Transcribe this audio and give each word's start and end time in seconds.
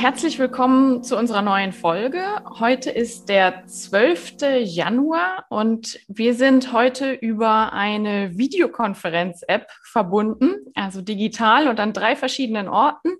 Herzlich 0.00 0.38
willkommen 0.38 1.02
zu 1.02 1.14
unserer 1.14 1.42
neuen 1.42 1.74
Folge. 1.74 2.22
Heute 2.58 2.88
ist 2.88 3.28
der 3.28 3.66
12. 3.66 4.36
Januar 4.62 5.44
und 5.50 6.00
wir 6.08 6.32
sind 6.32 6.72
heute 6.72 7.12
über 7.12 7.74
eine 7.74 8.38
Videokonferenz-App 8.38 9.66
verbunden, 9.84 10.72
also 10.74 11.02
digital 11.02 11.68
und 11.68 11.78
an 11.80 11.92
drei 11.92 12.16
verschiedenen 12.16 12.66
Orten, 12.66 13.10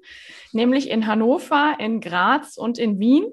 nämlich 0.53 0.89
in 0.89 1.07
Hannover, 1.07 1.77
in 1.79 2.01
Graz 2.01 2.57
und 2.57 2.79
in 2.79 2.99
Wien. 2.99 3.27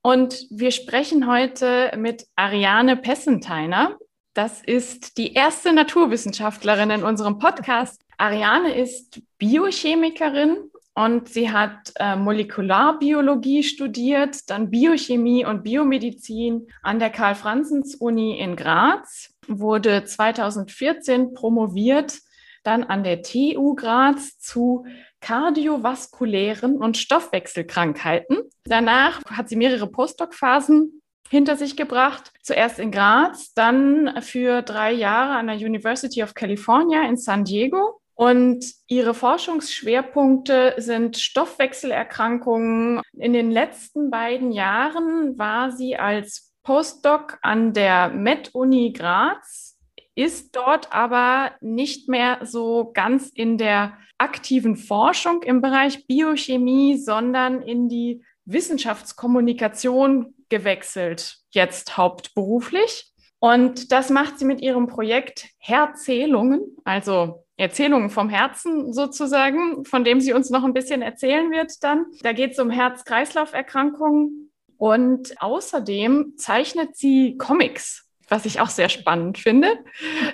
Und 0.00 0.46
wir 0.48 0.70
sprechen 0.70 1.30
heute 1.30 1.92
mit 1.98 2.24
Ariane 2.34 2.96
Pessenteiner. 2.96 3.98
Das 4.32 4.62
ist 4.62 5.18
die 5.18 5.34
erste 5.34 5.74
Naturwissenschaftlerin 5.74 6.88
in 6.88 7.04
unserem 7.04 7.36
Podcast. 7.38 8.00
Ariane 8.16 8.74
ist 8.74 9.20
Biochemikerin 9.36 10.70
und 10.96 11.28
sie 11.28 11.50
hat 11.50 11.92
äh, 11.96 12.16
Molekularbiologie 12.16 13.62
studiert, 13.62 14.48
dann 14.48 14.70
Biochemie 14.70 15.44
und 15.44 15.62
Biomedizin 15.62 16.68
an 16.82 16.98
der 16.98 17.10
Karl-Franzens-Uni 17.10 18.38
in 18.38 18.56
Graz, 18.56 19.34
wurde 19.46 20.04
2014 20.04 21.34
promoviert, 21.34 22.18
dann 22.64 22.82
an 22.82 23.04
der 23.04 23.22
TU 23.22 23.74
Graz 23.74 24.38
zu 24.38 24.86
kardiovaskulären 25.20 26.78
und 26.78 26.96
Stoffwechselkrankheiten. 26.96 28.38
Danach 28.64 29.20
hat 29.30 29.50
sie 29.50 29.56
mehrere 29.56 29.88
Postdoc-Phasen 29.88 31.02
hinter 31.28 31.56
sich 31.56 31.76
gebracht. 31.76 32.32
Zuerst 32.42 32.78
in 32.78 32.90
Graz, 32.90 33.52
dann 33.52 34.22
für 34.22 34.62
drei 34.62 34.92
Jahre 34.92 35.34
an 35.34 35.48
der 35.48 35.56
University 35.56 36.22
of 36.22 36.32
California 36.32 37.02
in 37.06 37.18
San 37.18 37.44
Diego 37.44 38.00
und 38.16 38.64
ihre 38.86 39.12
Forschungsschwerpunkte 39.12 40.74
sind 40.78 41.18
Stoffwechselerkrankungen. 41.18 43.02
In 43.12 43.34
den 43.34 43.50
letzten 43.50 44.10
beiden 44.10 44.52
Jahren 44.52 45.38
war 45.38 45.70
sie 45.70 45.96
als 45.96 46.54
Postdoc 46.62 47.38
an 47.42 47.74
der 47.74 48.08
Med-Uni 48.08 48.94
Graz, 48.94 49.78
ist 50.14 50.56
dort 50.56 50.92
aber 50.94 51.52
nicht 51.60 52.08
mehr 52.08 52.40
so 52.42 52.90
ganz 52.94 53.28
in 53.28 53.58
der 53.58 53.98
aktiven 54.16 54.76
Forschung 54.76 55.42
im 55.42 55.60
Bereich 55.60 56.06
Biochemie, 56.06 56.96
sondern 56.96 57.60
in 57.60 57.90
die 57.90 58.24
Wissenschaftskommunikation 58.46 60.34
gewechselt, 60.48 61.36
jetzt 61.50 61.98
hauptberuflich. 61.98 63.12
Und 63.40 63.92
das 63.92 64.08
macht 64.08 64.38
sie 64.38 64.46
mit 64.46 64.62
ihrem 64.62 64.86
Projekt 64.86 65.50
Herzählungen, 65.58 66.62
also 66.84 67.45
Erzählungen 67.56 68.10
vom 68.10 68.28
Herzen 68.28 68.92
sozusagen, 68.92 69.84
von 69.84 70.04
dem 70.04 70.20
sie 70.20 70.32
uns 70.32 70.50
noch 70.50 70.64
ein 70.64 70.74
bisschen 70.74 71.02
erzählen 71.02 71.50
wird 71.50 71.82
dann. 71.82 72.06
Da 72.22 72.32
geht 72.32 72.52
es 72.52 72.58
um 72.58 72.70
Herz-Kreislauf-Erkrankungen 72.70 74.50
und 74.76 75.40
außerdem 75.40 76.34
zeichnet 76.36 76.96
sie 76.96 77.36
Comics, 77.38 78.08
was 78.28 78.44
ich 78.44 78.60
auch 78.60 78.68
sehr 78.68 78.90
spannend 78.90 79.38
finde. 79.38 79.68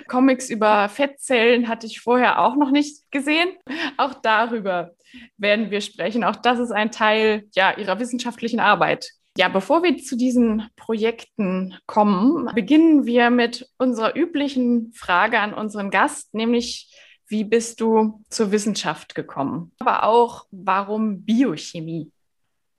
Comics 0.07 0.49
über 0.49 0.89
Fettzellen 0.89 1.69
hatte 1.69 1.87
ich 1.87 2.01
vorher 2.01 2.41
auch 2.41 2.55
noch 2.55 2.71
nicht 2.71 3.09
gesehen. 3.11 3.49
Auch 3.97 4.15
darüber 4.15 4.91
werden 5.37 5.71
wir 5.71 5.79
sprechen. 5.79 6.23
Auch 6.23 6.35
das 6.35 6.59
ist 6.59 6.71
ein 6.71 6.91
Teil 6.91 7.43
ja, 7.55 7.77
ihrer 7.77 7.99
wissenschaftlichen 7.99 8.59
Arbeit. 8.59 9.09
Ja, 9.37 9.47
bevor 9.47 9.81
wir 9.81 9.97
zu 9.97 10.15
diesen 10.15 10.69
Projekten 10.75 11.75
kommen, 11.87 12.51
beginnen 12.53 13.05
wir 13.05 13.31
mit 13.31 13.67
unserer 13.77 14.15
üblichen 14.15 14.91
Frage 14.93 15.39
an 15.39 15.55
unseren 15.55 15.89
Gast, 15.89 16.35
nämlich 16.35 16.91
wie 17.33 17.43
bist 17.43 17.81
du 17.81 18.21
zur 18.29 18.51
Wissenschaft 18.51 19.15
gekommen? 19.15 19.71
Aber 19.79 20.03
auch, 20.03 20.45
warum 20.51 21.25
Biochemie? 21.25 22.11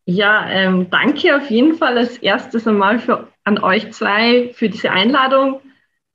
Ja, 0.06 0.48
ähm, 0.48 0.90
danke 0.90 1.36
auf 1.36 1.50
jeden 1.50 1.74
Fall 1.74 1.98
als 1.98 2.18
erstes 2.18 2.68
einmal 2.68 3.00
für, 3.00 3.26
an 3.42 3.58
euch 3.58 3.90
zwei 3.92 4.52
für 4.54 4.68
diese 4.68 4.92
Einladung. 4.92 5.60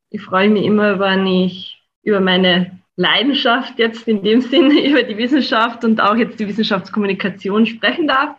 Ich 0.09 0.22
freue 0.22 0.50
mich 0.50 0.63
immer, 0.63 1.00
wenn 1.00 1.27
ich 1.27 1.83
über 2.01 2.22
meine 2.22 2.79
Leidenschaft 2.95 3.77
jetzt 3.77 4.07
in 4.07 4.23
dem 4.23 4.39
Sinne 4.39 4.85
über 4.89 5.03
die 5.03 5.17
Wissenschaft 5.17 5.83
und 5.83 6.00
auch 6.00 6.16
jetzt 6.16 6.39
die 6.39 6.47
Wissenschaftskommunikation 6.47 7.66
sprechen 7.66 8.07
darf. 8.07 8.38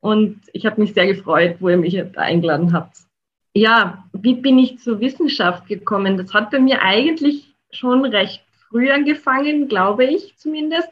Und 0.00 0.40
ich 0.54 0.64
habe 0.64 0.80
mich 0.80 0.94
sehr 0.94 1.08
gefreut, 1.08 1.56
wo 1.60 1.68
ihr 1.68 1.76
mich 1.76 2.02
eingeladen 2.16 2.72
habt. 2.72 2.96
Ja, 3.54 4.04
wie 4.14 4.34
bin 4.34 4.58
ich 4.58 4.78
zur 4.78 4.98
Wissenschaft 5.00 5.66
gekommen? 5.66 6.16
Das 6.16 6.32
hat 6.32 6.50
bei 6.50 6.58
mir 6.58 6.80
eigentlich 6.80 7.54
schon 7.70 8.06
recht 8.06 8.42
früh 8.70 8.90
angefangen, 8.90 9.68
glaube 9.68 10.04
ich 10.04 10.36
zumindest. 10.36 10.88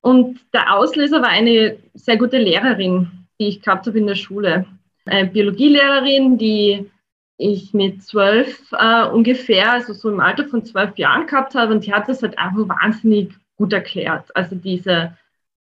Und 0.00 0.40
der 0.52 0.74
Auslöser 0.74 1.22
war 1.22 1.28
eine 1.28 1.78
sehr 1.94 2.16
gute 2.16 2.38
Lehrerin, 2.38 3.26
die 3.40 3.48
ich 3.48 3.62
gehabt 3.62 3.86
habe 3.86 3.98
in 3.98 4.06
der 4.06 4.14
Schule. 4.14 4.66
Eine 5.06 5.28
Biologielehrerin, 5.28 6.38
die 6.38 6.90
ich 7.36 7.74
mit 7.74 8.02
zwölf 8.02 8.70
äh, 8.72 9.06
ungefähr, 9.06 9.72
also 9.72 9.92
so 9.92 10.10
im 10.10 10.20
Alter 10.20 10.46
von 10.46 10.64
zwölf 10.64 10.96
Jahren 10.98 11.26
gehabt 11.26 11.54
habe. 11.54 11.74
Und 11.74 11.86
die 11.86 11.92
hat 11.92 12.08
das 12.08 12.22
halt 12.22 12.38
einfach 12.38 12.68
wahnsinnig 12.68 13.32
gut 13.56 13.72
erklärt. 13.72 14.34
Also 14.36 14.56
diese 14.56 15.16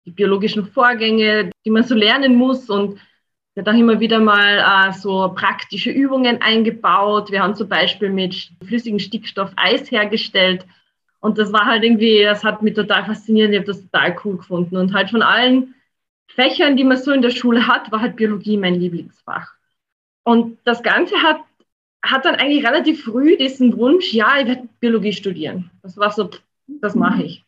die 0.05 0.11
biologischen 0.11 0.65
Vorgänge, 0.65 1.51
die 1.65 1.71
man 1.71 1.83
so 1.83 1.95
lernen 1.95 2.35
muss. 2.35 2.69
Und 2.69 2.99
sie 3.55 3.61
hat 3.61 3.69
auch 3.69 3.73
immer 3.73 3.99
wieder 3.99 4.19
mal 4.19 4.89
äh, 4.89 4.93
so 4.93 5.31
praktische 5.35 5.91
Übungen 5.91 6.41
eingebaut. 6.41 7.31
Wir 7.31 7.41
haben 7.41 7.55
zum 7.55 7.69
Beispiel 7.69 8.09
mit 8.09 8.51
flüssigem 8.65 8.99
Stickstoff 8.99 9.51
Eis 9.55 9.89
hergestellt. 9.91 10.65
Und 11.23 11.37
das 11.37 11.53
war 11.53 11.65
halt 11.65 11.85
irgendwie, 11.85 12.21
das 12.21 12.43
hat 12.43 12.61
mich 12.61 12.73
total 12.73 13.05
fasziniert. 13.05 13.49
Ich 13.51 13.55
habe 13.55 13.67
das 13.67 13.81
total 13.81 14.13
cool 14.25 14.35
gefunden. 14.35 14.75
Und 14.75 14.93
halt 14.93 15.09
von 15.09 15.21
allen 15.21 15.73
Fächern, 16.27 16.75
die 16.75 16.83
man 16.83 16.97
so 16.97 17.11
in 17.11 17.21
der 17.21 17.29
Schule 17.29 17.65
hat, 17.65 17.89
war 17.93 18.01
halt 18.01 18.17
Biologie 18.17 18.57
mein 18.57 18.75
Lieblingsfach. 18.75 19.53
Und 20.23 20.59
das 20.65 20.83
Ganze 20.83 21.15
hat, 21.23 21.39
hat 22.03 22.25
dann 22.25 22.35
eigentlich 22.35 22.67
relativ 22.67 23.05
früh 23.05 23.37
diesen 23.37 23.77
Wunsch, 23.77 24.11
ja, 24.11 24.37
ich 24.37 24.47
werde 24.47 24.67
Biologie 24.81 25.13
studieren. 25.13 25.71
Das 25.81 25.95
war 25.95 26.11
so, 26.11 26.29
das 26.67 26.93
mache 26.93 27.23
ich. 27.23 27.45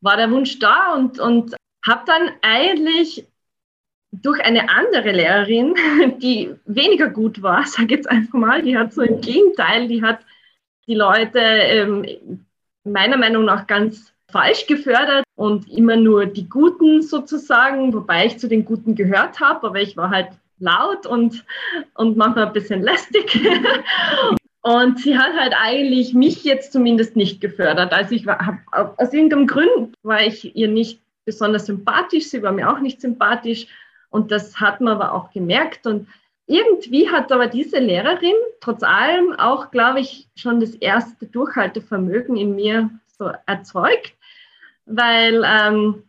War 0.00 0.16
der 0.16 0.30
Wunsch 0.30 0.60
da 0.60 0.94
und, 0.94 1.18
und 1.18 1.56
habe 1.84 2.04
dann 2.06 2.30
eigentlich 2.42 3.26
durch 4.12 4.40
eine 4.44 4.68
andere 4.70 5.10
Lehrerin, 5.10 5.74
die 6.22 6.54
weniger 6.66 7.10
gut 7.10 7.42
war, 7.42 7.66
sage 7.66 7.96
jetzt 7.96 8.08
einfach 8.08 8.34
mal, 8.34 8.62
die 8.62 8.78
hat 8.78 8.92
so 8.92 9.02
im 9.02 9.20
Gegenteil, 9.20 9.88
die 9.88 10.02
hat 10.02 10.20
die 10.86 10.94
Leute 10.94 11.40
ähm, 11.40 12.46
meiner 12.92 13.16
Meinung 13.16 13.44
nach 13.44 13.66
ganz 13.66 14.12
falsch 14.30 14.66
gefördert 14.66 15.24
und 15.36 15.68
immer 15.70 15.96
nur 15.96 16.26
die 16.26 16.48
Guten 16.48 17.02
sozusagen, 17.02 17.94
wobei 17.94 18.26
ich 18.26 18.38
zu 18.38 18.48
den 18.48 18.64
Guten 18.64 18.94
gehört 18.94 19.40
habe, 19.40 19.68
aber 19.68 19.80
ich 19.80 19.96
war 19.96 20.10
halt 20.10 20.28
laut 20.58 21.06
und, 21.06 21.44
und 21.94 22.16
manchmal 22.16 22.46
ein 22.46 22.52
bisschen 22.52 22.82
lästig. 22.82 23.38
Und 24.60 24.98
sie 24.98 25.16
hat 25.16 25.32
halt 25.34 25.54
eigentlich 25.58 26.12
mich 26.12 26.44
jetzt 26.44 26.72
zumindest 26.72 27.16
nicht 27.16 27.40
gefördert. 27.40 27.92
Also 27.92 28.14
ich 28.14 28.26
war, 28.26 28.44
hab, 28.44 28.98
aus 28.98 29.12
irgendeinem 29.14 29.46
Grund 29.46 29.94
war 30.02 30.20
ich 30.20 30.54
ihr 30.56 30.68
nicht 30.68 31.00
besonders 31.24 31.66
sympathisch. 31.66 32.28
Sie 32.28 32.42
war 32.42 32.52
mir 32.52 32.70
auch 32.70 32.80
nicht 32.80 33.00
sympathisch. 33.00 33.66
Und 34.10 34.30
das 34.30 34.60
hat 34.60 34.80
man 34.80 34.94
aber 34.94 35.14
auch 35.14 35.30
gemerkt. 35.30 35.86
Und 35.86 36.08
irgendwie 36.48 37.08
hat 37.08 37.30
aber 37.30 37.46
diese 37.46 37.78
Lehrerin 37.78 38.34
trotz 38.60 38.82
allem 38.82 39.34
auch, 39.38 39.70
glaube 39.70 40.00
ich, 40.00 40.28
schon 40.34 40.60
das 40.60 40.74
erste 40.74 41.26
Durchhaltevermögen 41.26 42.36
in 42.36 42.56
mir 42.56 42.90
so 43.18 43.30
erzeugt, 43.46 44.14
weil 44.86 45.44
ähm, 45.44 46.02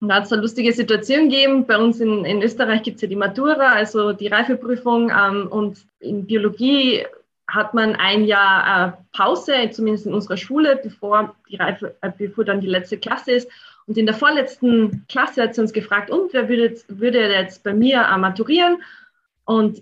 da 0.00 0.14
hat 0.14 0.24
es 0.24 0.32
eine 0.32 0.42
lustige 0.42 0.72
Situation 0.72 1.28
gegeben. 1.28 1.66
Bei 1.66 1.76
uns 1.76 2.00
in, 2.00 2.24
in 2.24 2.40
Österreich 2.40 2.82
gibt 2.82 2.96
es 2.96 3.02
ja 3.02 3.08
die 3.08 3.16
Matura, 3.16 3.72
also 3.72 4.12
die 4.12 4.28
Reifeprüfung. 4.28 5.10
Ähm, 5.10 5.48
und 5.48 5.84
in 5.98 6.26
Biologie 6.26 7.04
hat 7.48 7.74
man 7.74 7.96
ein 7.96 8.24
Jahr 8.24 8.88
äh, 8.88 8.92
Pause, 9.12 9.70
zumindest 9.72 10.06
in 10.06 10.14
unserer 10.14 10.36
Schule, 10.36 10.80
bevor, 10.82 11.34
die 11.50 11.56
Reife, 11.56 11.96
äh, 12.00 12.10
bevor 12.16 12.44
dann 12.44 12.60
die 12.60 12.68
letzte 12.68 12.96
Klasse 12.96 13.32
ist. 13.32 13.50
Und 13.86 13.98
in 13.98 14.06
der 14.06 14.14
vorletzten 14.14 15.04
Klasse 15.08 15.42
hat 15.42 15.54
sie 15.54 15.60
uns 15.60 15.72
gefragt, 15.72 16.10
und 16.10 16.32
wer 16.32 16.48
würde 16.48 16.62
jetzt, 16.62 17.00
würde 17.00 17.28
jetzt 17.28 17.64
bei 17.64 17.74
mir 17.74 18.02
äh, 18.02 18.16
maturieren? 18.16 18.78
Und 19.50 19.80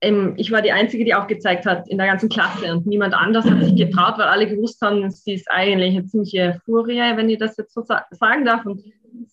ähm, 0.00 0.32
ich 0.38 0.50
war 0.50 0.62
die 0.62 0.72
Einzige, 0.72 1.04
die 1.04 1.14
auch 1.14 1.26
gezeigt 1.26 1.66
hat 1.66 1.86
in 1.88 1.98
der 1.98 2.06
ganzen 2.06 2.30
Klasse 2.30 2.72
und 2.72 2.86
niemand 2.86 3.12
anders 3.12 3.44
hat 3.44 3.62
sich 3.62 3.76
getraut, 3.76 4.16
weil 4.16 4.28
alle 4.28 4.48
gewusst 4.48 4.80
haben, 4.80 5.10
sie 5.10 5.34
ist 5.34 5.50
eigentlich 5.50 5.94
eine 5.94 6.06
ziemliche 6.06 6.58
Furie, 6.64 7.16
wenn 7.16 7.28
ich 7.28 7.38
das 7.38 7.58
jetzt 7.58 7.74
so 7.74 7.82
sagen 7.82 8.46
darf. 8.46 8.64
Und 8.64 8.82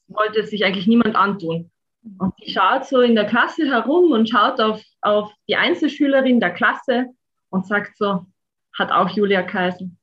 wollte 0.09 0.45
sich 0.45 0.65
eigentlich 0.65 0.87
niemand 0.87 1.15
antun. 1.15 1.71
Und 2.17 2.33
sie 2.37 2.51
schaut 2.51 2.85
so 2.85 2.99
in 2.99 3.15
der 3.15 3.27
Klasse 3.27 3.65
herum 3.65 4.11
und 4.11 4.29
schaut 4.29 4.59
auf, 4.59 4.81
auf 5.01 5.31
die 5.47 5.55
Einzelschülerin 5.55 6.41
der 6.41 6.51
Klasse 6.51 7.05
und 7.49 7.65
sagt 7.65 7.95
so, 7.97 8.25
hat 8.73 8.91
auch 8.91 9.09
Julia 9.09 9.43
geheißen. 9.43 9.97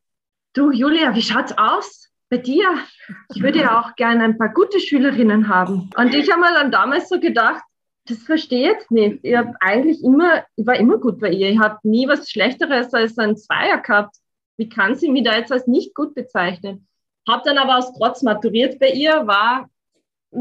Du, 0.55 0.71
Julia, 0.71 1.15
wie 1.15 1.23
schaut's 1.23 1.53
aus 1.59 2.09
bei 2.31 2.39
dir? 2.39 2.67
Ich 3.35 3.43
würde 3.43 3.59
ja 3.59 3.81
auch 3.81 3.97
gerne 3.97 4.25
ein 4.25 4.39
paar 4.39 4.55
gute 4.55 4.81
Schülerinnen 4.81 5.49
haben. 5.49 5.91
Und 5.95 6.15
ich 6.15 6.31
habe 6.31 6.41
mir 6.41 6.55
dann 6.55 6.71
damals 6.71 7.11
so 7.11 7.21
gedacht, 7.21 7.63
das 8.07 8.19
verstehe 8.19 8.61
ich 8.61 8.67
jetzt 8.67 8.91
nicht. 8.91 9.21
Ich 9.23 9.35
habe 9.35 9.55
eigentlich 9.61 10.03
immer, 10.03 10.45
ich 10.57 10.67
war 10.67 10.77
immer 10.77 10.99
gut 10.99 11.21
bei 11.21 11.31
ihr. 11.31 11.51
Ich 11.51 11.59
habe 11.59 11.79
nie 11.83 12.07
was 12.07 12.31
Schlechteres 12.31 12.93
als 12.93 13.19
ein 13.19 13.37
Zweier 13.37 13.79
gehabt. 13.79 14.17
Wie 14.57 14.69
kann 14.69 14.95
sie 14.95 15.11
mich 15.11 15.25
da 15.25 15.37
jetzt 15.37 15.51
als 15.51 15.67
nicht 15.67 15.95
gut 15.95 16.15
bezeichnen? 16.15 16.87
Habe 17.29 17.43
dann 17.45 17.59
aber 17.59 17.79
aus 17.79 17.93
Trotz 17.95 18.23
maturiert 18.23 18.79
bei 18.79 18.91
ihr, 18.91 19.27
war 19.27 19.71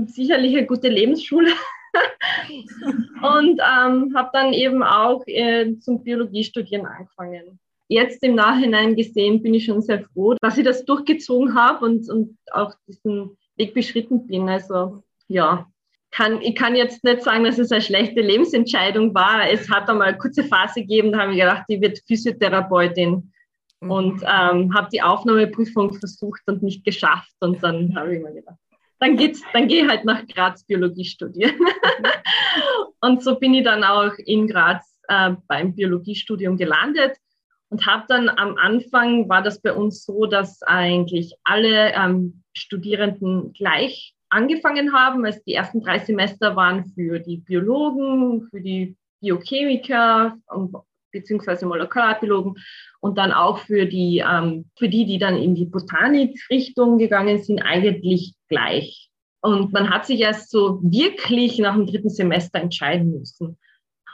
sicherlich 0.07 0.57
eine 0.57 0.67
gute 0.67 0.89
Lebensschule. 0.89 1.51
und 3.21 3.61
ähm, 3.61 4.13
habe 4.15 4.29
dann 4.33 4.51
eben 4.51 4.83
auch 4.83 5.23
äh, 5.27 5.77
zum 5.79 6.03
Biologiestudieren 6.03 6.85
angefangen. 6.85 7.59
Jetzt 7.87 8.23
im 8.23 8.35
Nachhinein 8.35 8.95
gesehen 8.95 9.41
bin 9.43 9.53
ich 9.53 9.65
schon 9.65 9.81
sehr 9.81 10.03
froh, 10.03 10.35
dass 10.41 10.57
ich 10.57 10.65
das 10.65 10.83
durchgezogen 10.85 11.53
habe 11.55 11.85
und, 11.85 12.09
und 12.09 12.37
auch 12.51 12.73
diesen 12.87 13.37
Weg 13.55 13.73
beschritten 13.73 14.25
bin. 14.25 14.49
Also 14.49 15.03
ja, 15.27 15.71
kann, 16.13 16.41
ich 16.41 16.55
kann 16.55 16.75
jetzt 16.75 17.03
nicht 17.03 17.23
sagen, 17.23 17.43
dass 17.43 17.57
es 17.57 17.71
eine 17.71 17.81
schlechte 17.81 18.21
Lebensentscheidung 18.21 19.13
war. 19.15 19.49
Es 19.49 19.69
hat 19.69 19.89
einmal 19.89 20.09
eine 20.09 20.17
kurze 20.17 20.43
Phase 20.43 20.81
gegeben, 20.81 21.11
da 21.11 21.21
habe 21.21 21.31
ich 21.31 21.39
gedacht, 21.39 21.63
ich 21.67 21.81
werde 21.81 21.99
Physiotherapeutin 22.07 23.33
mhm. 23.81 23.91
und 23.91 24.21
ähm, 24.21 24.73
habe 24.75 24.89
die 24.93 25.01
Aufnahmeprüfung 25.01 25.93
versucht 25.95 26.41
und 26.45 26.61
nicht 26.61 26.85
geschafft. 26.85 27.33
Und 27.39 27.63
dann 27.63 27.95
habe 27.95 28.15
ich 28.15 28.23
mir 28.23 28.31
gedacht, 28.31 28.57
dann 28.99 29.17
geht's, 29.17 29.41
dann 29.53 29.67
gehe 29.67 29.87
halt 29.87 30.05
nach 30.05 30.25
Graz 30.27 30.63
Biologie 30.63 31.05
studieren. 31.05 31.55
und 33.01 33.23
so 33.23 33.39
bin 33.39 33.55
ich 33.55 33.63
dann 33.63 33.83
auch 33.83 34.13
in 34.19 34.47
Graz 34.47 34.99
äh, 35.07 35.31
beim 35.47 35.75
Biologiestudium 35.75 36.57
gelandet 36.57 37.17
und 37.69 37.87
habe 37.87 38.05
dann 38.07 38.29
am 38.29 38.55
Anfang 38.57 39.27
war 39.29 39.41
das 39.41 39.59
bei 39.59 39.73
uns 39.73 40.05
so, 40.05 40.27
dass 40.27 40.61
eigentlich 40.61 41.33
alle 41.43 41.91
ähm, 41.95 42.43
Studierenden 42.53 43.51
gleich 43.53 44.13
angefangen 44.33 44.93
haben. 44.93 45.25
Also 45.25 45.39
die 45.45 45.53
ersten 45.53 45.81
drei 45.81 45.99
Semester 45.99 46.55
waren 46.55 46.85
für 46.95 47.19
die 47.19 47.37
Biologen, 47.37 48.47
für 48.49 48.61
die 48.61 48.95
Biochemiker 49.21 50.37
beziehungsweise 51.11 51.65
Molekularbiologen 51.65 52.55
und 52.99 53.17
dann 53.17 53.31
auch 53.31 53.59
für 53.59 53.85
die, 53.85 54.23
ähm, 54.27 54.65
für 54.77 54.89
die, 54.89 55.05
die 55.05 55.19
dann 55.19 55.37
in 55.37 55.55
die 55.55 55.65
Botanikrichtung 55.65 56.97
gegangen 56.97 57.41
sind, 57.41 57.61
eigentlich 57.61 58.33
gleich. 58.49 59.09
Und 59.41 59.71
man 59.71 59.89
hat 59.89 60.05
sich 60.05 60.21
erst 60.21 60.49
so 60.49 60.79
wirklich 60.81 61.59
nach 61.59 61.75
dem 61.75 61.85
dritten 61.85 62.09
Semester 62.09 62.59
entscheiden 62.59 63.11
müssen. 63.11 63.57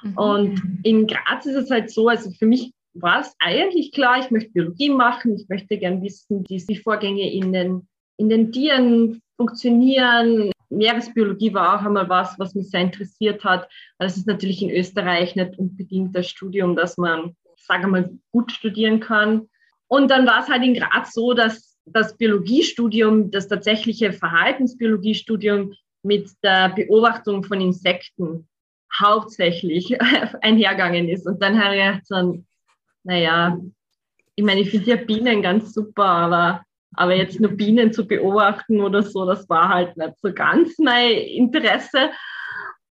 Mhm. 0.04 0.18
Und 0.18 0.62
in 0.84 1.08
Graz 1.08 1.46
ist 1.46 1.56
es 1.56 1.72
halt 1.72 1.90
so, 1.90 2.08
also 2.10 2.32
für 2.32 2.46
mich 2.46 2.74
war 2.94 3.22
es 3.22 3.34
eigentlich 3.40 3.92
klar, 3.92 4.20
ich 4.20 4.32
möchte 4.32 4.52
Biologie 4.52 4.90
machen, 4.90 5.36
ich 5.36 5.48
möchte 5.48 5.78
gern 5.78 6.02
wissen, 6.02 6.44
wie 6.50 6.58
die 6.58 6.76
Vorgänge 6.76 7.32
in 7.32 7.54
den, 7.54 7.88
in 8.18 8.30
den 8.30 8.52
Tieren 8.52 9.22
funktionieren. 9.40 10.52
Meeresbiologie 10.70 11.54
war 11.54 11.80
auch 11.80 11.86
einmal 11.86 12.10
was, 12.10 12.38
was 12.38 12.56
mich 12.56 12.70
sehr 12.70 12.82
interessiert 12.82 13.44
hat. 13.46 13.70
Das 13.98 14.18
ist 14.18 14.28
natürlich 14.28 14.62
in 14.62 14.70
Österreich 14.70 15.36
nicht 15.36 15.58
unbedingt 15.58 16.14
das 16.14 16.28
Studium, 16.28 16.76
dass 16.76 16.98
man, 16.98 17.38
sage 17.56 17.88
mal, 17.88 18.12
gut 18.34 18.52
studieren 18.52 19.00
kann. 19.00 19.48
Und 19.88 20.12
dann 20.12 20.28
war 20.28 20.42
es 20.42 20.50
halt 20.50 20.64
in 20.64 20.74
Graz 20.74 21.14
so, 21.14 21.34
dass 21.34 21.78
das 21.86 22.18
Biologiestudium, 22.18 23.32
das 23.32 23.48
tatsächliche 23.48 24.12
Verhaltensbiologiestudium 24.12 25.74
mit 26.04 26.30
der 26.44 26.70
Beobachtung 26.70 27.44
von 27.44 27.62
Insekten 27.62 28.48
hauptsächlich 28.94 30.00
einhergegangen 30.42 31.08
ist. 31.08 31.26
Und 31.26 31.42
dann 31.42 31.64
habe 31.64 31.78
ich 31.78 32.08
gedacht, 32.08 32.40
naja, 33.04 33.58
ich 34.36 34.44
meine, 34.44 34.62
ich 34.62 34.70
finde 34.70 34.90
ja 34.90 34.96
Bienen 34.98 35.42
ganz 35.42 35.74
super, 35.74 36.06
aber 36.06 36.64
aber 37.00 37.16
jetzt 37.16 37.40
nur 37.40 37.52
Bienen 37.52 37.94
zu 37.94 38.06
beobachten 38.06 38.82
oder 38.82 39.02
so, 39.02 39.26
das 39.26 39.48
war 39.48 39.70
halt 39.70 39.96
nicht 39.96 40.20
so 40.22 40.34
ganz 40.34 40.78
mein 40.80 41.14
Interesse. 41.14 42.10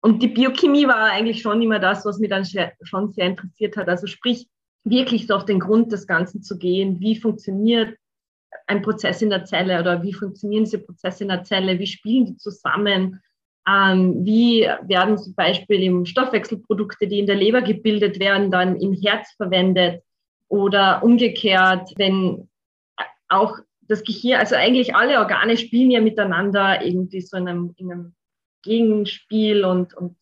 Und 0.00 0.22
die 0.22 0.28
Biochemie 0.28 0.86
war 0.88 1.04
eigentlich 1.04 1.42
schon 1.42 1.60
immer 1.60 1.78
das, 1.78 2.06
was 2.06 2.18
mich 2.18 2.30
dann 2.30 2.46
schon 2.82 3.12
sehr 3.12 3.26
interessiert 3.26 3.76
hat. 3.76 3.90
Also 3.90 4.06
sprich, 4.06 4.48
wirklich 4.84 5.26
so 5.26 5.34
auf 5.34 5.44
den 5.44 5.60
Grund 5.60 5.92
des 5.92 6.06
Ganzen 6.06 6.42
zu 6.42 6.56
gehen. 6.56 6.98
Wie 6.98 7.14
funktioniert 7.14 7.94
ein 8.66 8.80
Prozess 8.80 9.20
in 9.20 9.28
der 9.28 9.44
Zelle 9.44 9.78
oder 9.78 10.02
wie 10.02 10.14
funktionieren 10.14 10.64
diese 10.64 10.78
Prozesse 10.78 11.24
in 11.24 11.28
der 11.28 11.44
Zelle? 11.44 11.78
Wie 11.78 11.86
spielen 11.86 12.24
die 12.24 12.36
zusammen? 12.38 13.20
Ähm, 13.68 14.24
wie 14.24 14.62
werden 14.62 15.18
zum 15.18 15.34
Beispiel 15.34 15.82
im 15.82 16.06
Stoffwechselprodukte, 16.06 17.06
die 17.06 17.18
in 17.18 17.26
der 17.26 17.36
Leber 17.36 17.60
gebildet 17.60 18.18
werden, 18.18 18.50
dann 18.50 18.76
im 18.76 18.94
Herz 18.94 19.30
verwendet? 19.36 20.02
Oder 20.48 21.02
umgekehrt, 21.04 21.92
wenn 21.98 22.48
auch 23.28 23.58
das 23.90 24.04
Gehirn, 24.04 24.38
also 24.38 24.54
eigentlich 24.54 24.94
alle 24.94 25.18
Organe 25.18 25.56
spielen 25.56 25.90
ja 25.90 26.00
miteinander 26.00 26.84
irgendwie 26.84 27.20
so 27.20 27.36
in 27.36 27.48
einem, 27.48 27.74
in 27.76 27.90
einem 27.90 28.14
Gegenspiel 28.62 29.64
und, 29.64 29.94
und, 29.94 30.16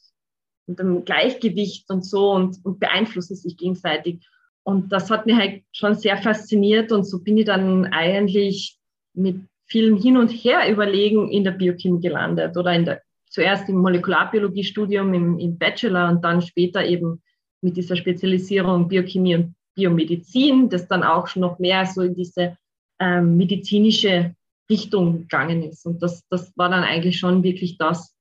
und 0.67 0.81
einem 0.81 1.05
Gleichgewicht 1.05 1.91
und 1.91 2.03
so 2.03 2.31
und, 2.33 2.57
und 2.65 2.81
beeinflussen 2.81 3.37
sich 3.37 3.59
gegenseitig. 3.59 4.27
Und 4.63 4.91
das 4.91 5.11
hat 5.11 5.27
mir 5.27 5.37
halt 5.37 5.65
schon 5.73 5.95
sehr 5.95 6.17
fasziniert 6.17 6.93
und 6.93 7.05
so 7.05 7.23
bin 7.23 7.37
ich 7.37 7.45
dann 7.45 7.85
eigentlich 7.87 8.79
mit 9.13 9.43
vielem 9.67 9.99
Hin 10.01 10.17
und 10.17 10.31
Her 10.31 10.71
überlegen 10.71 11.31
in 11.31 11.45
der 11.45 11.51
Biochemie 11.51 12.01
gelandet 12.01 12.57
oder 12.57 12.73
in 12.73 12.87
der, 12.87 13.03
zuerst 13.29 13.69
im 13.69 13.77
Molekularbiologiestudium 13.77 15.13
im, 15.13 15.39
im 15.39 15.59
Bachelor 15.59 16.09
und 16.09 16.25
dann 16.25 16.41
später 16.41 16.87
eben 16.87 17.23
mit 17.61 17.77
dieser 17.77 17.97
Spezialisierung 17.97 18.89
Biochemie 18.89 19.35
und 19.35 19.55
Biomedizin, 19.75 20.71
das 20.71 20.89
dann 20.89 21.03
auch 21.03 21.27
schon 21.27 21.43
noch 21.43 21.59
mehr 21.59 21.85
so 21.85 22.01
in 22.01 22.15
diese 22.15 22.57
ähm, 22.99 23.37
medizinische 23.37 24.35
Richtung 24.71 25.21
gegangen 25.21 25.63
ist. 25.63 25.87
Und 25.87 26.03
das, 26.03 26.27
das 26.29 26.53
war 26.57 26.69
dann 26.69 26.85
eigentlich 26.85 27.19
schon 27.19 27.43
wirklich 27.43 27.79
das, 27.79 28.15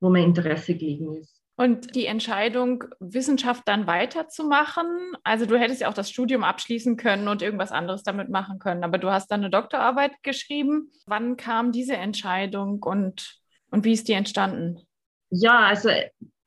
wo 0.00 0.10
mein 0.10 0.24
Interesse 0.24 0.74
gelegen 0.74 1.16
ist. 1.16 1.36
Und 1.58 1.94
die 1.94 2.04
Entscheidung, 2.04 2.84
Wissenschaft 3.00 3.62
dann 3.64 3.86
weiterzumachen, 3.86 4.86
also 5.24 5.46
du 5.46 5.58
hättest 5.58 5.80
ja 5.80 5.88
auch 5.88 5.94
das 5.94 6.10
Studium 6.10 6.44
abschließen 6.44 6.98
können 6.98 7.28
und 7.28 7.40
irgendwas 7.40 7.72
anderes 7.72 8.02
damit 8.02 8.28
machen 8.28 8.58
können, 8.58 8.84
aber 8.84 8.98
du 8.98 9.10
hast 9.10 9.28
dann 9.28 9.40
eine 9.40 9.48
Doktorarbeit 9.48 10.22
geschrieben. 10.22 10.92
Wann 11.06 11.38
kam 11.38 11.72
diese 11.72 11.96
Entscheidung 11.96 12.82
und, 12.82 13.40
und 13.70 13.86
wie 13.86 13.92
ist 13.92 14.06
die 14.06 14.12
entstanden? 14.12 14.82
Ja, 15.30 15.60
also 15.60 15.88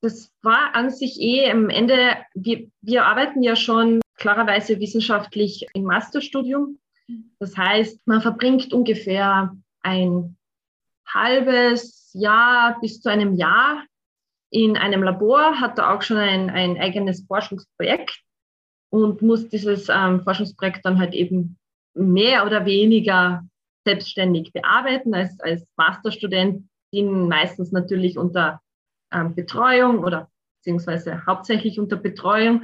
das 0.02 0.32
war 0.44 0.76
an 0.76 0.92
sich 0.92 1.20
eh 1.20 1.50
am 1.50 1.72
Ende, 1.72 2.18
wir, 2.36 2.70
wir 2.82 3.06
arbeiten 3.06 3.42
ja 3.42 3.56
schon 3.56 4.02
klarerweise 4.16 4.80
wissenschaftlich 4.80 5.66
im 5.74 5.84
Masterstudium 5.84 6.78
das 7.39 7.58
heißt, 7.58 8.06
man 8.06 8.22
verbringt 8.22 8.74
ungefähr 8.74 9.56
ein 9.82 10.38
halbes 11.08 12.12
Jahr 12.13 12.80
bis 12.80 13.01
zu 13.01 13.10
einem 13.10 13.36
Jahr 13.36 13.84
in 14.51 14.78
einem 14.78 15.04
Labor, 15.04 15.60
hat 15.60 15.78
da 15.78 15.94
auch 15.94 16.01
schon 16.01 16.18
ein, 16.18 16.50
ein 16.50 16.78
eigenes 16.80 17.25
Forschungsprojekt 17.25 18.22
und 18.89 19.22
muss 19.22 19.48
dieses 19.50 19.89
ähm, 19.89 20.22
Forschungsprojekt 20.22 20.86
dann 20.86 21.00
halt 21.00 21.13
eben 21.13 21.58
mehr 21.94 22.46
oder 22.46 22.66
weniger 22.66 23.44
selbstständig 23.86 24.51
bearbeiten 24.54 25.13
als, 25.13 25.39
als 25.39 25.66
Masterstudentin, 25.78 27.28
meistens 27.28 27.72
natürlich 27.72 28.18
unter 28.18 28.62
ähm, 29.12 29.36
Betreuung 29.36 30.04
oder 30.04 30.30
beziehungsweise 30.58 31.25
hauptsächlich 31.25 31.80
unter 31.80 31.96
Betreuung. 31.96 32.63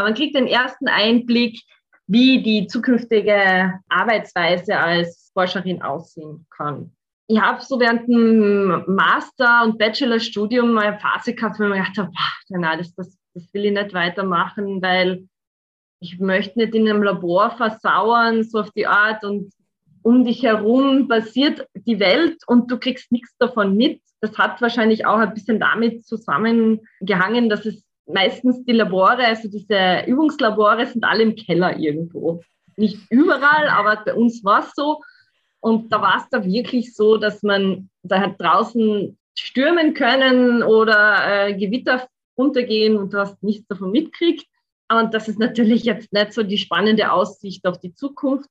Man 0.00 0.14
kriegt 0.14 0.36
den 0.36 0.46
ersten 0.46 0.88
Einblick 0.88 1.60
wie 2.08 2.42
die 2.42 2.66
zukünftige 2.66 3.80
Arbeitsweise 3.88 4.76
als 4.78 5.30
Forscherin 5.34 5.82
aussehen 5.82 6.46
kann. 6.50 6.90
Ich 7.26 7.38
habe 7.38 7.62
so 7.62 7.78
während 7.78 8.08
dem 8.08 8.84
Master- 8.86 9.64
und 9.64 9.78
Bachelorstudium 9.78 10.72
mal 10.72 10.86
eine 10.86 10.98
Phase 10.98 11.34
gehabt, 11.34 11.60
wo 11.60 11.64
ich 11.64 11.68
mir 11.68 11.76
gedacht 11.76 11.98
habe, 11.98 12.10
nein, 12.48 12.78
das, 12.78 12.94
das, 12.94 13.18
das 13.34 13.52
will 13.52 13.66
ich 13.66 13.72
nicht 13.72 13.92
weitermachen, 13.92 14.80
weil 14.80 15.28
ich 16.00 16.18
möchte 16.18 16.58
nicht 16.58 16.74
in 16.74 16.88
einem 16.88 17.02
Labor 17.02 17.50
versauern, 17.50 18.42
so 18.42 18.60
auf 18.60 18.70
die 18.70 18.86
Art 18.86 19.24
und 19.24 19.52
um 20.02 20.24
dich 20.24 20.42
herum 20.42 21.08
passiert 21.08 21.66
die 21.74 22.00
Welt 22.00 22.38
und 22.46 22.70
du 22.70 22.78
kriegst 22.78 23.12
nichts 23.12 23.36
davon 23.36 23.76
mit. 23.76 24.00
Das 24.20 24.38
hat 24.38 24.62
wahrscheinlich 24.62 25.04
auch 25.04 25.18
ein 25.18 25.34
bisschen 25.34 25.60
damit 25.60 26.06
zusammengehangen, 26.06 27.50
dass 27.50 27.66
es 27.66 27.84
meistens 28.08 28.64
die 28.64 28.72
Labore, 28.72 29.24
also 29.24 29.48
diese 29.48 30.04
Übungslabore 30.06 30.86
sind 30.86 31.04
alle 31.04 31.22
im 31.22 31.36
Keller 31.36 31.78
irgendwo. 31.78 32.42
Nicht 32.76 32.98
überall, 33.10 33.68
aber 33.68 34.02
bei 34.04 34.14
uns 34.14 34.44
war 34.44 34.60
es 34.60 34.72
so. 34.74 35.02
Und 35.60 35.92
da 35.92 36.00
war 36.00 36.16
es 36.18 36.28
da 36.30 36.44
wirklich 36.44 36.94
so, 36.94 37.16
dass 37.16 37.42
man 37.42 37.90
da 38.02 38.20
hat 38.20 38.40
draußen 38.40 39.18
stürmen 39.36 39.94
können 39.94 40.62
oder 40.62 41.48
äh, 41.48 41.54
Gewitter 41.54 42.08
runtergehen 42.36 42.96
und 42.96 43.12
du 43.12 43.18
hast 43.18 43.42
nichts 43.42 43.66
davon 43.66 43.90
mitkriegt. 43.90 44.46
Und 44.90 45.12
das 45.12 45.28
ist 45.28 45.38
natürlich 45.38 45.84
jetzt 45.84 46.12
nicht 46.12 46.32
so 46.32 46.42
die 46.42 46.58
spannende 46.58 47.12
Aussicht 47.12 47.66
auf 47.66 47.78
die 47.78 47.94
Zukunft. 47.94 48.48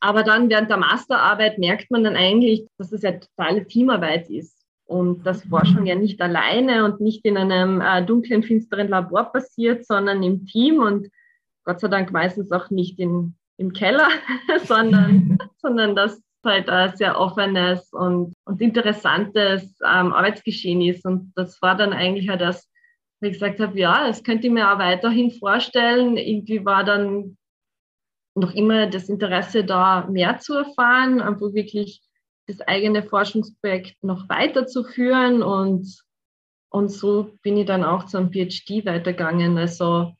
Aber 0.00 0.22
dann 0.22 0.48
während 0.48 0.70
der 0.70 0.76
Masterarbeit 0.76 1.58
merkt 1.58 1.90
man 1.90 2.04
dann 2.04 2.16
eigentlich, 2.16 2.66
dass 2.78 2.92
es 2.92 3.02
ja 3.02 3.12
totale 3.12 3.66
Teamarbeit 3.66 4.28
ist. 4.28 4.59
Und 4.90 5.22
das 5.24 5.44
Forschung 5.44 5.86
ja 5.86 5.94
nicht 5.94 6.20
alleine 6.20 6.84
und 6.84 7.00
nicht 7.00 7.24
in 7.24 7.36
einem 7.36 7.80
äh, 7.80 8.04
dunklen, 8.04 8.42
finsteren 8.42 8.88
Labor 8.88 9.30
passiert, 9.30 9.86
sondern 9.86 10.20
im 10.24 10.46
Team 10.46 10.80
und 10.80 11.06
Gott 11.64 11.78
sei 11.78 11.86
Dank 11.86 12.10
meistens 12.10 12.50
auch 12.50 12.70
nicht 12.70 12.98
in, 12.98 13.36
im 13.56 13.72
Keller, 13.72 14.08
sondern, 14.64 15.38
sondern 15.58 15.94
dass 15.94 16.20
halt 16.44 16.68
ein 16.68 16.96
sehr 16.96 17.20
offenes 17.20 17.92
und, 17.92 18.34
und 18.44 18.60
interessantes 18.60 19.78
ähm, 19.80 20.12
Arbeitsgeschehen 20.12 20.80
ist. 20.80 21.06
Und 21.06 21.34
das 21.36 21.62
war 21.62 21.76
dann 21.76 21.92
eigentlich 21.92 22.28
halt 22.28 22.40
das, 22.40 22.68
wo 23.20 23.28
ich 23.28 23.34
gesagt 23.34 23.60
habe, 23.60 23.78
ja, 23.78 24.08
das 24.08 24.24
könnte 24.24 24.48
ich 24.48 24.52
mir 24.52 24.72
auch 24.72 24.78
weiterhin 24.80 25.30
vorstellen. 25.30 26.16
Irgendwie 26.16 26.64
war 26.64 26.82
dann 26.82 27.36
noch 28.34 28.54
immer 28.54 28.88
das 28.88 29.08
Interesse 29.08 29.62
da, 29.62 30.08
mehr 30.10 30.38
zu 30.38 30.54
erfahren, 30.54 31.20
einfach 31.20 31.52
wirklich 31.52 32.02
das 32.50 32.60
eigene 32.66 33.02
Forschungsprojekt 33.02 34.02
noch 34.02 34.28
weiterzuführen 34.28 35.42
und, 35.42 36.02
und 36.70 36.90
so 36.90 37.32
bin 37.42 37.56
ich 37.56 37.66
dann 37.66 37.84
auch 37.84 38.06
zum 38.06 38.30
PhD 38.30 38.84
weitergegangen. 38.84 39.58
Also 39.58 40.12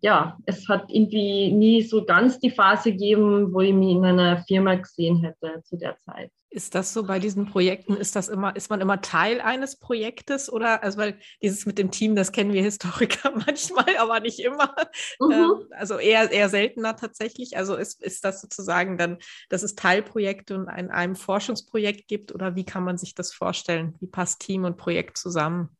ja, 0.00 0.36
es 0.44 0.68
hat 0.68 0.90
irgendwie 0.90 1.50
nie 1.50 1.82
so 1.82 2.04
ganz 2.04 2.38
die 2.38 2.50
Phase 2.50 2.92
gegeben, 2.92 3.54
wo 3.54 3.60
ich 3.60 3.72
mich 3.72 3.92
in 3.92 4.04
einer 4.04 4.44
Firma 4.44 4.74
gesehen 4.74 5.22
hätte 5.22 5.62
zu 5.64 5.78
der 5.78 5.96
Zeit. 5.96 6.30
Ist 6.54 6.76
das 6.76 6.92
so 6.94 7.02
bei 7.02 7.18
diesen 7.18 7.46
Projekten? 7.46 7.96
Ist 7.96 8.14
das 8.14 8.28
immer, 8.28 8.54
ist 8.54 8.70
man 8.70 8.80
immer 8.80 9.00
Teil 9.00 9.40
eines 9.40 9.76
Projektes 9.76 10.52
oder 10.52 10.84
also 10.84 10.98
weil 10.98 11.18
dieses 11.42 11.66
mit 11.66 11.78
dem 11.78 11.90
Team, 11.90 12.14
das 12.14 12.30
kennen 12.30 12.52
wir 12.52 12.62
Historiker 12.62 13.32
manchmal, 13.46 13.96
aber 13.98 14.20
nicht 14.20 14.38
immer. 14.38 14.72
Mhm. 15.18 15.32
Ähm, 15.32 15.52
also 15.72 15.98
eher, 15.98 16.30
eher 16.30 16.48
seltener 16.48 16.94
tatsächlich. 16.94 17.56
Also 17.56 17.74
ist, 17.74 18.00
ist 18.04 18.24
das 18.24 18.40
sozusagen 18.40 18.96
dann, 18.96 19.18
dass 19.48 19.64
es 19.64 19.74
Teilprojekte 19.74 20.54
und 20.54 20.68
in 20.68 20.90
einem 20.90 21.16
Forschungsprojekt 21.16 22.06
gibt 22.06 22.32
oder 22.32 22.54
wie 22.54 22.64
kann 22.64 22.84
man 22.84 22.98
sich 22.98 23.16
das 23.16 23.34
vorstellen? 23.34 23.96
Wie 23.98 24.06
passt 24.06 24.40
Team 24.40 24.62
und 24.62 24.76
Projekt 24.76 25.18
zusammen? 25.18 25.70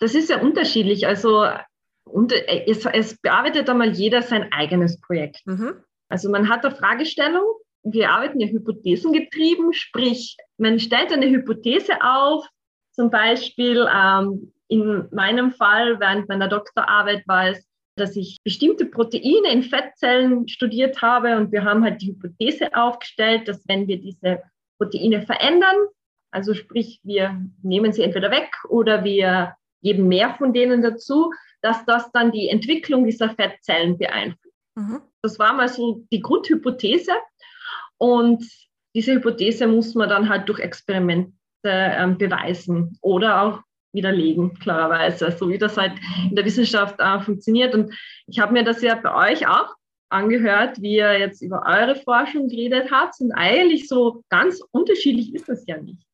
Das 0.00 0.16
ist 0.16 0.30
ja 0.30 0.40
unterschiedlich. 0.40 1.06
Also 1.06 1.46
und 2.02 2.32
äh, 2.32 2.64
es, 2.68 2.84
es 2.84 3.20
bearbeitet 3.20 3.70
einmal 3.70 3.92
jeder 3.92 4.22
sein 4.22 4.52
eigenes 4.52 5.00
Projekt. 5.00 5.46
Mhm. 5.46 5.74
Also 6.08 6.28
man 6.28 6.48
hat 6.48 6.64
eine 6.64 6.74
Fragestellung, 6.74 7.44
wir 7.84 8.10
arbeiten 8.10 8.40
ja 8.40 8.48
hypothesengetrieben, 8.48 9.72
sprich, 9.72 10.36
man 10.56 10.80
stellt 10.80 11.12
eine 11.12 11.28
Hypothese 11.28 12.02
auf, 12.02 12.46
zum 12.92 13.10
Beispiel 13.10 13.86
ähm, 13.92 14.52
in 14.68 15.06
meinem 15.12 15.52
Fall 15.52 16.00
während 16.00 16.28
meiner 16.28 16.48
Doktorarbeit 16.48 17.26
war 17.28 17.50
es, 17.50 17.66
dass 17.96 18.16
ich 18.16 18.38
bestimmte 18.42 18.86
Proteine 18.86 19.52
in 19.52 19.62
Fettzellen 19.62 20.48
studiert 20.48 21.00
habe 21.02 21.36
und 21.36 21.52
wir 21.52 21.64
haben 21.64 21.84
halt 21.84 22.02
die 22.02 22.08
Hypothese 22.08 22.74
aufgestellt, 22.74 23.46
dass 23.46 23.66
wenn 23.68 23.86
wir 23.86 24.00
diese 24.00 24.42
Proteine 24.78 25.22
verändern, 25.22 25.76
also 26.32 26.54
sprich, 26.54 27.00
wir 27.04 27.40
nehmen 27.62 27.92
sie 27.92 28.02
entweder 28.02 28.30
weg 28.30 28.50
oder 28.68 29.04
wir 29.04 29.54
geben 29.82 30.08
mehr 30.08 30.34
von 30.34 30.52
denen 30.52 30.82
dazu, 30.82 31.32
dass 31.60 31.84
das 31.84 32.10
dann 32.10 32.32
die 32.32 32.48
Entwicklung 32.48 33.04
dieser 33.04 33.30
Fettzellen 33.30 33.98
beeinflusst. 33.98 34.58
Mhm. 34.74 35.02
Das 35.22 35.38
war 35.38 35.52
mal 35.52 35.68
so 35.68 36.04
die 36.10 36.20
Grundhypothese. 36.20 37.12
Und 37.98 38.44
diese 38.94 39.12
Hypothese 39.14 39.66
muss 39.66 39.94
man 39.94 40.08
dann 40.08 40.28
halt 40.28 40.48
durch 40.48 40.60
Experimente 40.60 41.32
ähm, 41.64 42.18
beweisen 42.18 42.98
oder 43.00 43.42
auch 43.42 43.60
widerlegen, 43.92 44.54
klarerweise, 44.58 45.34
so 45.38 45.48
wie 45.48 45.58
das 45.58 45.76
halt 45.76 45.92
in 46.28 46.36
der 46.36 46.44
Wissenschaft 46.44 46.96
äh, 46.98 47.20
funktioniert. 47.20 47.74
Und 47.74 47.94
ich 48.26 48.40
habe 48.40 48.52
mir 48.52 48.64
das 48.64 48.82
ja 48.82 48.96
bei 48.96 49.32
euch 49.32 49.46
auch 49.46 49.74
angehört, 50.10 50.80
wie 50.80 50.96
ihr 50.96 51.18
jetzt 51.18 51.42
über 51.42 51.64
eure 51.66 51.96
Forschung 51.96 52.48
geredet 52.48 52.90
habt. 52.90 53.14
Und 53.20 53.32
eigentlich 53.32 53.88
so 53.88 54.22
ganz 54.28 54.60
unterschiedlich 54.72 55.34
ist 55.34 55.48
das 55.48 55.64
ja 55.66 55.78
nicht. 55.78 56.04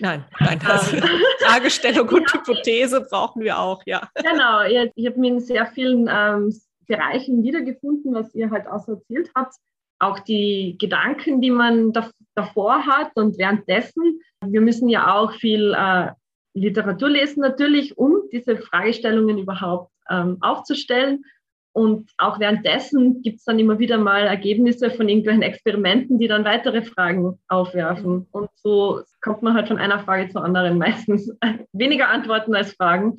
Nein, 0.00 0.24
nein, 0.38 0.60
also 0.64 0.96
Fragestellung 1.40 2.08
und 2.08 2.30
ja. 2.32 2.34
Hypothese 2.34 3.00
brauchen 3.00 3.42
wir 3.42 3.58
auch, 3.58 3.82
ja. 3.84 4.08
Genau, 4.14 4.62
ich, 4.62 4.92
ich 4.94 5.06
habe 5.06 5.18
mir 5.18 5.32
in 5.32 5.40
sehr 5.40 5.66
vielen 5.66 6.08
ähm, 6.10 6.54
Bereichen 6.86 7.42
wiedergefunden, 7.42 8.14
was 8.14 8.32
ihr 8.34 8.50
halt 8.50 8.66
auch 8.68 8.84
so 8.84 8.92
erzählt 8.92 9.30
habt. 9.34 9.54
Auch 9.98 10.20
die 10.20 10.76
Gedanken, 10.78 11.40
die 11.40 11.50
man 11.50 11.92
da, 11.92 12.10
davor 12.34 12.86
hat 12.86 13.10
und 13.14 13.38
währenddessen. 13.38 14.20
Wir 14.44 14.60
müssen 14.60 14.88
ja 14.88 15.14
auch 15.14 15.32
viel 15.32 15.74
äh, 15.76 16.10
Literatur 16.54 17.08
lesen 17.08 17.40
natürlich, 17.40 17.96
um 17.98 18.22
diese 18.32 18.56
Fragestellungen 18.56 19.38
überhaupt 19.38 19.92
ähm, 20.10 20.38
aufzustellen. 20.40 21.24
Und 21.72 22.10
auch 22.16 22.40
währenddessen 22.40 23.22
gibt 23.22 23.38
es 23.38 23.44
dann 23.44 23.58
immer 23.58 23.78
wieder 23.78 23.98
mal 23.98 24.22
Ergebnisse 24.22 24.90
von 24.90 25.08
irgendwelchen 25.08 25.42
Experimenten, 25.42 26.18
die 26.18 26.26
dann 26.26 26.44
weitere 26.44 26.82
Fragen 26.82 27.38
aufwerfen. 27.46 28.26
Und 28.32 28.50
so 28.56 29.02
kommt 29.20 29.42
man 29.42 29.54
halt 29.54 29.68
von 29.68 29.78
einer 29.78 30.00
Frage 30.00 30.28
zur 30.28 30.44
anderen, 30.44 30.78
meistens 30.78 31.32
weniger 31.72 32.08
Antworten 32.08 32.54
als 32.56 32.72
Fragen. 32.72 33.18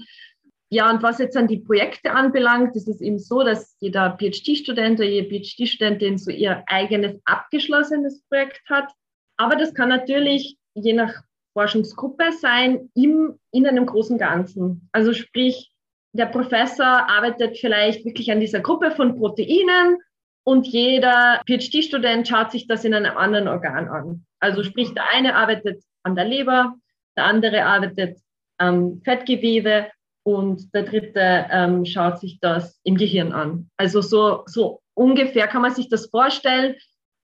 Ja, 0.72 0.92
und 0.92 1.02
was 1.02 1.18
jetzt 1.18 1.36
an 1.36 1.48
die 1.48 1.58
Projekte 1.58 2.12
anbelangt, 2.12 2.76
ist 2.76 2.88
es 2.88 3.02
eben 3.02 3.18
so, 3.18 3.44
dass 3.44 3.76
jeder 3.80 4.16
PhD-Student 4.20 5.00
oder 5.00 5.10
jede 5.10 5.28
PhD-Studentin 5.28 6.20
so 6.20 6.30
ihr 6.30 6.64
eigenes 6.68 7.20
abgeschlossenes 7.26 8.22
Projekt 8.30 8.62
hat. 8.70 8.92
Aber 9.38 9.56
das 9.56 9.74
kann 9.74 9.90
natürlich 9.90 10.58
je 10.76 10.94
nach 10.94 11.14
Forschungsgruppe 11.54 12.32
sein 12.40 12.92
im, 12.94 13.40
in 13.52 13.66
einem 13.66 13.88
großen 13.88 14.20
Ganzen. 14.20 14.88
Also 14.92 15.14
sprich, 15.14 15.72
der 16.14 16.28
Professor 16.28 16.86
arbeitet 16.86 17.58
vielleicht 17.58 18.06
wirklich 18.06 18.32
an 18.32 18.40
dieser 18.40 18.60
Gruppe 18.60 18.92
von 18.92 19.18
Proteinen 19.18 19.98
und 20.44 20.68
jeder 20.68 21.42
PhD-Student 21.48 22.28
schaut 22.28 22.52
sich 22.52 22.68
das 22.68 22.86
in 22.86 22.94
einem 22.94 23.18
anderen 23.18 23.48
Organ 23.48 23.88
an. 23.88 24.26
Also 24.40 24.64
sprich, 24.64 24.94
der 24.94 25.10
eine 25.12 25.36
arbeitet 25.36 25.84
an 26.04 26.16
der 26.16 26.26
Leber, 26.26 26.76
der 27.18 27.26
andere 27.26 27.66
arbeitet 27.66 28.20
am 28.58 29.02
Fettgewebe 29.04 29.88
und 30.36 30.74
der 30.74 30.84
dritte 30.84 31.48
ähm, 31.50 31.86
schaut 31.86 32.20
sich 32.20 32.40
das 32.40 32.80
im 32.84 32.96
Gehirn 32.96 33.32
an. 33.32 33.70
Also 33.78 34.02
so, 34.02 34.44
so 34.46 34.82
ungefähr 34.94 35.48
kann 35.48 35.62
man 35.62 35.74
sich 35.74 35.90
das 35.90 36.08
vorstellen. 36.08 36.76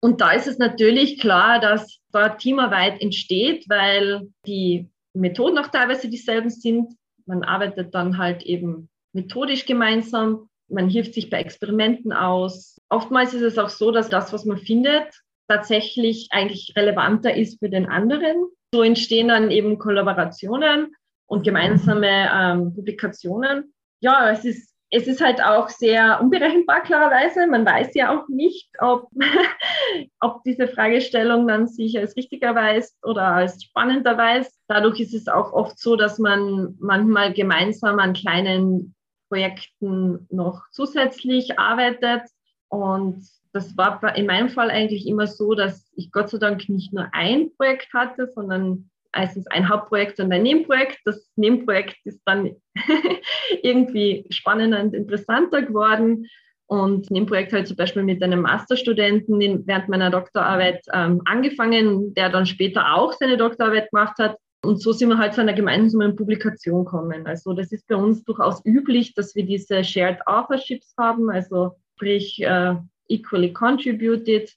Und 0.01 0.21
da 0.21 0.31
ist 0.31 0.47
es 0.47 0.57
natürlich 0.57 1.19
klar, 1.19 1.59
dass 1.59 1.99
da 2.11 2.29
Teamarbeit 2.29 3.01
entsteht, 3.01 3.65
weil 3.69 4.27
die 4.45 4.89
Methoden 5.13 5.57
auch 5.57 5.67
teilweise 5.67 6.09
dieselben 6.09 6.49
sind. 6.49 6.93
Man 7.25 7.43
arbeitet 7.43 7.93
dann 7.93 8.17
halt 8.17 8.43
eben 8.43 8.89
methodisch 9.13 9.65
gemeinsam. 9.65 10.49
Man 10.67 10.89
hilft 10.89 11.13
sich 11.13 11.29
bei 11.29 11.39
Experimenten 11.39 12.11
aus. 12.11 12.79
Oftmals 12.89 13.33
ist 13.33 13.41
es 13.41 13.57
auch 13.57 13.69
so, 13.69 13.91
dass 13.91 14.09
das, 14.09 14.33
was 14.33 14.45
man 14.45 14.57
findet, 14.57 15.07
tatsächlich 15.47 16.27
eigentlich 16.31 16.73
relevanter 16.75 17.35
ist 17.35 17.59
für 17.59 17.69
den 17.69 17.87
anderen. 17.87 18.47
So 18.73 18.83
entstehen 18.83 19.27
dann 19.27 19.51
eben 19.51 19.77
Kollaborationen 19.77 20.95
und 21.27 21.43
gemeinsame 21.43 22.29
ähm, 22.33 22.73
Publikationen. 22.73 23.73
Ja, 23.99 24.31
es 24.31 24.45
ist 24.45 24.75
es 24.91 25.07
ist 25.07 25.21
halt 25.21 25.43
auch 25.43 25.69
sehr 25.69 26.21
unberechenbar, 26.21 26.81
klarerweise. 26.81 27.47
Man 27.47 27.65
weiß 27.65 27.95
ja 27.95 28.15
auch 28.15 28.27
nicht, 28.29 28.69
ob, 28.79 29.09
ob 30.19 30.43
diese 30.43 30.67
Fragestellung 30.67 31.47
dann 31.47 31.67
sich 31.67 31.97
als 31.97 32.15
richtig 32.15 32.43
erweist 32.43 32.95
oder 33.03 33.23
als 33.23 33.63
spannend 33.63 34.05
erweist. 34.05 34.57
Dadurch 34.67 34.99
ist 34.99 35.13
es 35.13 35.27
auch 35.27 35.53
oft 35.53 35.79
so, 35.79 35.95
dass 35.95 36.19
man 36.19 36.75
manchmal 36.79 37.33
gemeinsam 37.33 37.99
an 37.99 38.13
kleinen 38.13 38.95
Projekten 39.27 40.27
noch 40.29 40.61
zusätzlich 40.71 41.57
arbeitet. 41.59 42.29
Und 42.69 43.27
das 43.53 43.75
war 43.75 44.15
in 44.15 44.27
meinem 44.27 44.49
Fall 44.49 44.69
eigentlich 44.69 45.07
immer 45.07 45.27
so, 45.27 45.55
dass 45.55 45.91
ich 45.95 46.11
Gott 46.11 46.29
sei 46.29 46.37
Dank 46.37 46.69
nicht 46.69 46.93
nur 46.93 47.09
ein 47.11 47.51
Projekt 47.57 47.93
hatte, 47.93 48.27
sondern 48.27 48.89
meistens 49.15 49.47
ein 49.47 49.69
Hauptprojekt 49.69 50.19
und 50.19 50.31
ein 50.31 50.43
Nebenprojekt. 50.43 50.99
Das 51.05 51.29
Nebenprojekt 51.35 51.97
ist 52.03 52.21
dann 52.25 52.55
irgendwie 53.63 54.25
spannender 54.29 54.81
und 54.81 54.93
interessanter 54.93 55.61
geworden. 55.61 56.27
und 56.67 57.09
in 57.09 57.15
dem 57.15 57.25
Projekt 57.25 57.51
habe 57.51 57.61
ich 57.61 57.67
zum 57.67 57.77
Beispiel 57.77 58.03
mit 58.03 58.21
einem 58.23 58.41
Masterstudenten 58.41 59.39
während 59.67 59.87
meiner 59.87 60.09
Doktorarbeit 60.09 60.83
ähm, 60.93 61.21
angefangen, 61.25 62.13
der 62.15 62.29
dann 62.29 62.45
später 62.45 62.95
auch 62.95 63.13
seine 63.13 63.37
Doktorarbeit 63.37 63.91
gemacht 63.91 64.17
hat. 64.19 64.37
Und 64.63 64.81
so 64.81 64.91
sind 64.91 65.09
wir 65.09 65.19
halt 65.19 65.35
zu 65.35 65.41
einer 65.41 65.53
gemeinsamen 65.53 66.15
Publikation 66.15 66.85
gekommen. 66.85 67.27
Also 67.27 67.53
das 67.53 67.71
ist 67.71 67.87
bei 67.87 67.95
uns 67.95 68.23
durchaus 68.23 68.65
üblich, 68.65 69.13
dass 69.13 69.35
wir 69.35 69.45
diese 69.45 69.83
Shared 69.83 70.25
Authorships 70.25 70.95
haben, 70.97 71.29
also 71.29 71.75
sprich 71.95 72.41
äh, 72.41 72.75
equally 73.07 73.53
contributed. 73.53 74.51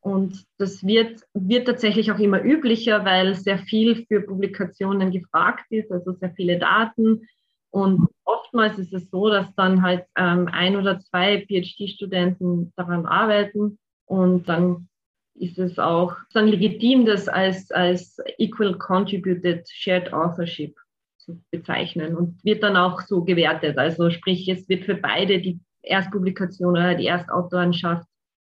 Und 0.00 0.44
das 0.58 0.84
wird, 0.86 1.22
wird 1.34 1.66
tatsächlich 1.66 2.12
auch 2.12 2.18
immer 2.18 2.42
üblicher, 2.42 3.04
weil 3.04 3.34
sehr 3.34 3.58
viel 3.58 4.06
für 4.06 4.20
Publikationen 4.22 5.10
gefragt 5.10 5.66
ist, 5.70 5.90
also 5.90 6.12
sehr 6.12 6.32
viele 6.34 6.58
Daten. 6.58 7.26
Und 7.70 8.08
oftmals 8.24 8.78
ist 8.78 8.94
es 8.94 9.10
so, 9.10 9.28
dass 9.28 9.54
dann 9.54 9.82
halt 9.82 10.04
ähm, 10.16 10.48
ein 10.50 10.76
oder 10.76 11.00
zwei 11.00 11.44
PhD-Studenten 11.46 12.72
daran 12.76 13.06
arbeiten 13.06 13.78
und 14.06 14.48
dann 14.48 14.88
ist 15.34 15.58
es 15.58 15.78
auch 15.78 16.16
dann 16.32 16.48
legitim, 16.48 17.04
das 17.04 17.28
als, 17.28 17.70
als 17.70 18.18
Equal 18.38 18.76
Contributed 18.76 19.68
Shared 19.68 20.12
Authorship 20.12 20.76
zu 21.18 21.40
bezeichnen 21.50 22.16
und 22.16 22.42
wird 22.44 22.62
dann 22.62 22.76
auch 22.76 23.02
so 23.02 23.22
gewertet. 23.22 23.78
Also 23.78 24.10
sprich, 24.10 24.48
es 24.48 24.68
wird 24.68 24.84
für 24.84 24.96
beide 24.96 25.40
die 25.40 25.60
Erstpublikation 25.82 26.72
oder 26.72 26.94
die 26.94 27.06
Erstautorenschaft 27.06 28.08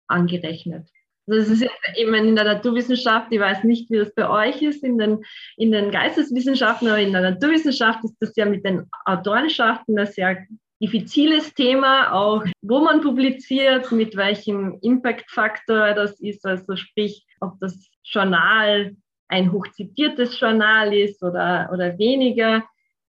angerechnet. 0.08 0.88
Das 1.27 1.48
ist 1.48 1.67
eben 1.96 2.13
in 2.13 2.36
der 2.36 2.46
Naturwissenschaft, 2.46 3.32
ich 3.32 3.39
weiß 3.39 3.63
nicht, 3.63 3.89
wie 3.89 3.98
das 3.98 4.13
bei 4.13 4.29
euch 4.29 4.62
ist, 4.62 4.84
in 4.84 4.98
den, 4.98 5.24
in 5.58 5.72
den 5.72 5.89
Geisteswissenschaften, 5.89 6.88
aber 6.88 7.00
in 7.00 7.13
der 7.13 7.22
Naturwissenschaft 7.22 8.03
ist 8.03 8.15
das 8.20 8.36
ja 8.36 8.46
mit 8.46 8.63
den 8.63 8.88
Autorenschaften 9.05 9.98
ein 9.98 10.05
sehr 10.05 10.46
diffiziles 10.82 11.53
Thema, 11.53 12.12
auch 12.12 12.44
wo 12.62 12.79
man 12.79 13.01
publiziert, 13.01 13.91
mit 13.91 14.15
welchem 14.15 14.77
Impact-Faktor 14.82 15.94
das 15.94 16.20
ist, 16.20 16.46
also 16.46 16.75
sprich, 16.75 17.25
ob 17.39 17.60
das 17.60 17.89
Journal 18.03 18.96
ein 19.27 19.51
hochzitiertes 19.51 20.39
Journal 20.39 20.94
ist 20.94 21.24
oder, 21.24 21.70
oder 21.74 21.98
weniger. 21.98 22.63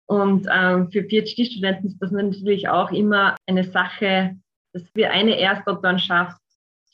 Und 0.07 0.47
ähm, 0.51 0.89
für 0.89 1.03
PhD-Studenten 1.03 1.87
ist 1.87 1.99
das 1.99 2.11
natürlich 2.11 2.67
auch 2.69 2.91
immer 2.91 3.35
eine 3.45 3.63
Sache, 3.63 4.37
dass 4.73 4.83
wir 4.95 5.11
eine 5.11 5.37
Erstautorenschaft 5.37 6.37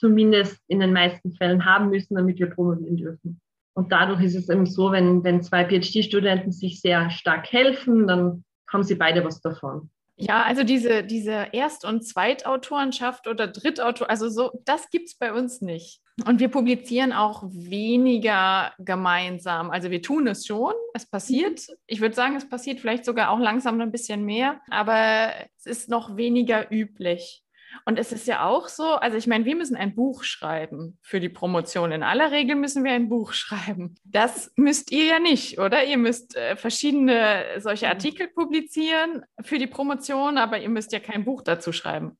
zumindest 0.04 0.62
in 0.68 0.82
den 0.82 0.92
meisten 0.92 1.34
Fällen 1.36 1.64
haben 1.64 1.90
müssen, 1.90 2.16
damit 2.16 2.38
wir 2.38 2.50
promovieren 2.50 2.98
dürfen. 2.98 3.40
Und 3.74 3.94
dadurch 3.94 4.22
ist 4.22 4.36
es 4.36 4.50
eben 4.50 4.66
so, 4.66 4.92
wenn, 4.92 5.24
wenn 5.24 5.42
zwei 5.42 5.64
PhD-Studenten 5.64 6.52
sich 6.52 6.82
sehr 6.82 7.10
stark 7.10 7.50
helfen, 7.54 8.06
dann 8.06 8.44
haben 8.70 8.84
sie 8.84 8.96
beide 8.96 9.24
was 9.24 9.40
davon. 9.40 9.90
Ja, 10.18 10.44
also 10.44 10.64
diese, 10.64 11.06
diese 11.06 11.48
Erst- 11.54 11.86
und 11.86 12.06
Zweitautorenschaft 12.06 13.28
oder 13.28 13.48
Drittautor, 13.48 14.10
also 14.10 14.28
so, 14.28 14.52
das 14.66 14.90
gibt 14.90 15.08
es 15.08 15.16
bei 15.16 15.32
uns 15.32 15.62
nicht. 15.62 16.02
Und 16.28 16.42
wir 16.42 16.50
publizieren 16.50 17.14
auch 17.14 17.44
weniger 17.50 18.74
gemeinsam. 18.80 19.72
Also 19.72 19.90
wir 19.90 20.02
tun 20.02 20.28
es 20.28 20.46
schon, 20.46 20.74
es 20.94 21.10
passiert. 21.10 21.66
Ich 21.88 22.02
würde 22.02 22.14
sagen, 22.14 22.36
es 22.36 22.48
passiert 22.48 22.82
vielleicht 22.82 23.06
sogar 23.06 23.30
auch 23.30 23.40
langsam 23.40 23.80
ein 23.80 23.92
bisschen 23.92 24.26
mehr, 24.26 24.60
aber 24.70 25.30
es 25.58 25.66
ist 25.66 25.90
noch 25.90 26.18
weniger 26.18 26.70
üblich. 26.72 27.44
Und 27.86 28.00
es 28.00 28.12
ist 28.12 28.28
ja 28.28 28.46
auch 28.46 28.68
so, 28.68 28.84
also 28.96 29.18
ich 29.18 29.28
meine, 29.28 29.46
wir 29.46 29.56
müssen 29.56 29.76
ein 29.76 29.96
Buch 29.96 30.24
schreiben 30.24 30.98
für 31.02 31.20
die 31.20 31.30
Promotion. 31.30 31.92
In 31.92 32.04
aller 32.04 32.32
Regel 32.32 32.56
müssen 32.56 32.84
wir 32.84 32.92
ein 32.92 33.10
Buch 33.10 33.34
schreiben. 33.34 33.96
Das 34.04 34.52
müsst 34.56 34.92
ihr 34.92 35.06
ja 35.06 35.20
nicht, 35.20 35.60
oder? 35.60 35.84
Ihr 35.84 35.98
müsst 35.98 36.36
äh, 36.36 36.56
verschiedene 36.56 37.44
solche 37.60 37.88
Artikel 37.88 38.28
publizieren 38.28 39.24
für 39.42 39.58
die 39.58 39.68
Promotion, 39.68 40.38
aber 40.38 40.60
ihr 40.60 40.70
müsst 40.70 40.92
ja 40.92 41.00
kein 41.00 41.26
Buch 41.26 41.42
dazu 41.42 41.72
schreiben. 41.72 42.18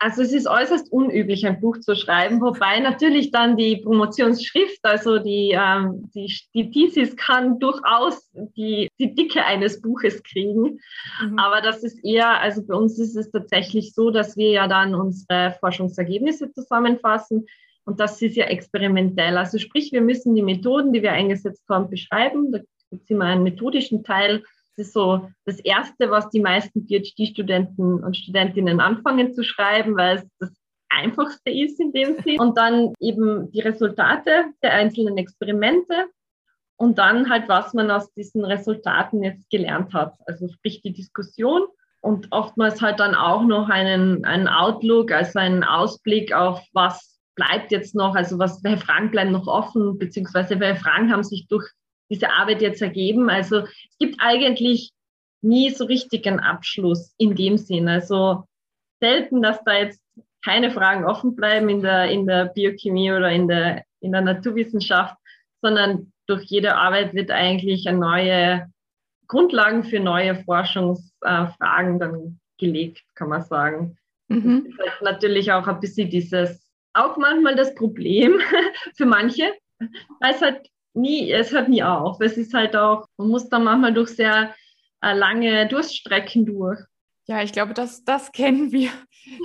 Also 0.00 0.22
es 0.22 0.32
ist 0.32 0.46
äußerst 0.46 0.92
unüblich, 0.92 1.44
ein 1.44 1.60
Buch 1.60 1.78
zu 1.78 1.96
schreiben, 1.96 2.40
wobei 2.40 2.78
natürlich 2.78 3.32
dann 3.32 3.56
die 3.56 3.78
Promotionsschrift, 3.78 4.78
also 4.84 5.18
die, 5.18 5.56
ähm, 5.58 6.08
die, 6.14 6.32
die 6.54 6.70
Thesis 6.70 7.16
kann 7.16 7.58
durchaus 7.58 8.30
die, 8.56 8.88
die 9.00 9.14
Dicke 9.14 9.44
eines 9.44 9.80
Buches 9.82 10.22
kriegen. 10.22 10.78
Mhm. 11.20 11.38
Aber 11.38 11.60
das 11.60 11.82
ist 11.82 12.04
eher, 12.04 12.40
also 12.40 12.64
bei 12.64 12.74
uns 12.74 12.98
ist 13.00 13.16
es 13.16 13.30
tatsächlich 13.32 13.92
so, 13.92 14.10
dass 14.10 14.36
wir 14.36 14.50
ja 14.50 14.68
dann 14.68 14.94
unsere 14.94 15.56
Forschungsergebnisse 15.58 16.52
zusammenfassen. 16.52 17.46
Und 17.84 17.98
das 17.98 18.22
ist 18.22 18.36
ja 18.36 18.44
experimentell. 18.44 19.36
Also 19.36 19.58
sprich, 19.58 19.90
wir 19.90 20.02
müssen 20.02 20.34
die 20.36 20.42
Methoden, 20.42 20.92
die 20.92 21.02
wir 21.02 21.12
eingesetzt 21.12 21.64
haben, 21.68 21.90
beschreiben. 21.90 22.52
Da 22.52 22.58
gibt 22.90 23.02
es 23.02 23.10
immer 23.10 23.24
einen 23.24 23.42
methodischen 23.42 24.04
Teil 24.04 24.44
ist 24.78 24.92
so 24.92 25.28
das 25.44 25.58
Erste, 25.60 26.10
was 26.10 26.30
die 26.30 26.40
meisten 26.40 26.86
PhD-Studenten 26.86 28.02
und 28.02 28.16
Studentinnen 28.16 28.80
anfangen 28.80 29.34
zu 29.34 29.42
schreiben, 29.42 29.96
weil 29.96 30.18
es 30.18 30.28
das 30.38 30.50
Einfachste 30.88 31.50
ist 31.50 31.80
in 31.80 31.92
dem 31.92 32.16
Sinn. 32.22 32.40
Und 32.40 32.56
dann 32.56 32.92
eben 33.00 33.50
die 33.52 33.60
Resultate 33.60 34.46
der 34.62 34.72
einzelnen 34.72 35.18
Experimente 35.18 36.06
und 36.76 36.98
dann 36.98 37.28
halt, 37.28 37.48
was 37.48 37.74
man 37.74 37.90
aus 37.90 38.12
diesen 38.14 38.44
Resultaten 38.44 39.22
jetzt 39.22 39.50
gelernt 39.50 39.92
hat. 39.92 40.14
Also 40.26 40.48
sprich 40.48 40.80
die 40.80 40.92
Diskussion 40.92 41.62
und 42.00 42.28
oftmals 42.30 42.80
halt 42.80 43.00
dann 43.00 43.14
auch 43.14 43.42
noch 43.42 43.68
einen, 43.68 44.24
einen 44.24 44.48
Outlook, 44.48 45.12
also 45.12 45.38
einen 45.38 45.64
Ausblick 45.64 46.32
auf 46.32 46.64
was 46.72 47.18
bleibt 47.34 47.70
jetzt 47.70 47.94
noch, 47.94 48.16
also 48.16 48.38
was, 48.38 48.64
welche 48.64 48.84
Fragen 48.84 49.10
bleiben 49.10 49.30
noch 49.30 49.46
offen, 49.46 49.96
beziehungsweise 49.98 50.58
welche 50.58 50.80
Fragen 50.80 51.12
haben 51.12 51.22
sich 51.22 51.46
durch 51.46 51.70
diese 52.10 52.30
Arbeit 52.30 52.62
jetzt 52.62 52.82
ergeben. 52.82 53.30
Also 53.30 53.58
es 53.58 53.98
gibt 53.98 54.16
eigentlich 54.18 54.92
nie 55.42 55.70
so 55.70 55.84
richtig 55.84 56.26
einen 56.26 56.40
Abschluss 56.40 57.14
in 57.18 57.34
dem 57.34 57.58
Sinn. 57.58 57.88
Also 57.88 58.44
selten, 59.00 59.42
dass 59.42 59.62
da 59.64 59.74
jetzt 59.74 60.02
keine 60.44 60.70
Fragen 60.70 61.04
offen 61.04 61.36
bleiben 61.36 61.68
in 61.68 61.82
der, 61.82 62.10
in 62.10 62.26
der 62.26 62.46
Biochemie 62.46 63.12
oder 63.12 63.30
in 63.30 63.48
der, 63.48 63.84
in 64.00 64.12
der 64.12 64.22
Naturwissenschaft, 64.22 65.16
sondern 65.60 66.12
durch 66.26 66.44
jede 66.44 66.76
Arbeit 66.76 67.14
wird 67.14 67.30
eigentlich 67.30 67.88
eine 67.88 67.98
neue 67.98 68.72
Grundlagen 69.26 69.84
für 69.84 70.00
neue 70.00 70.36
Forschungsfragen 70.44 71.98
dann 71.98 72.40
gelegt, 72.58 73.02
kann 73.14 73.28
man 73.28 73.42
sagen. 73.42 73.98
Mhm. 74.28 74.64
Das 74.64 74.86
ist 74.86 74.92
halt 74.92 75.02
natürlich 75.02 75.52
auch 75.52 75.66
ein 75.66 75.80
bisschen 75.80 76.10
dieses, 76.10 76.70
auch 76.94 77.16
manchmal 77.16 77.54
das 77.54 77.74
Problem 77.74 78.40
für 78.96 79.06
manche, 79.06 79.52
weil 79.78 80.34
es 80.34 80.40
halt 80.40 80.68
nie, 80.94 81.30
es 81.32 81.52
hört 81.52 81.68
nie 81.68 81.82
auf. 81.82 82.20
Es 82.20 82.36
ist 82.36 82.54
halt 82.54 82.76
auch, 82.76 83.06
man 83.16 83.28
muss 83.28 83.48
da 83.48 83.58
manchmal 83.58 83.94
durch 83.94 84.10
sehr 84.10 84.54
äh, 85.02 85.14
lange 85.14 85.66
Durststrecken 85.68 86.46
durch. 86.46 86.78
Ja, 87.26 87.42
ich 87.42 87.52
glaube, 87.52 87.74
das, 87.74 88.04
das 88.04 88.32
kennen 88.32 88.72
wir 88.72 88.90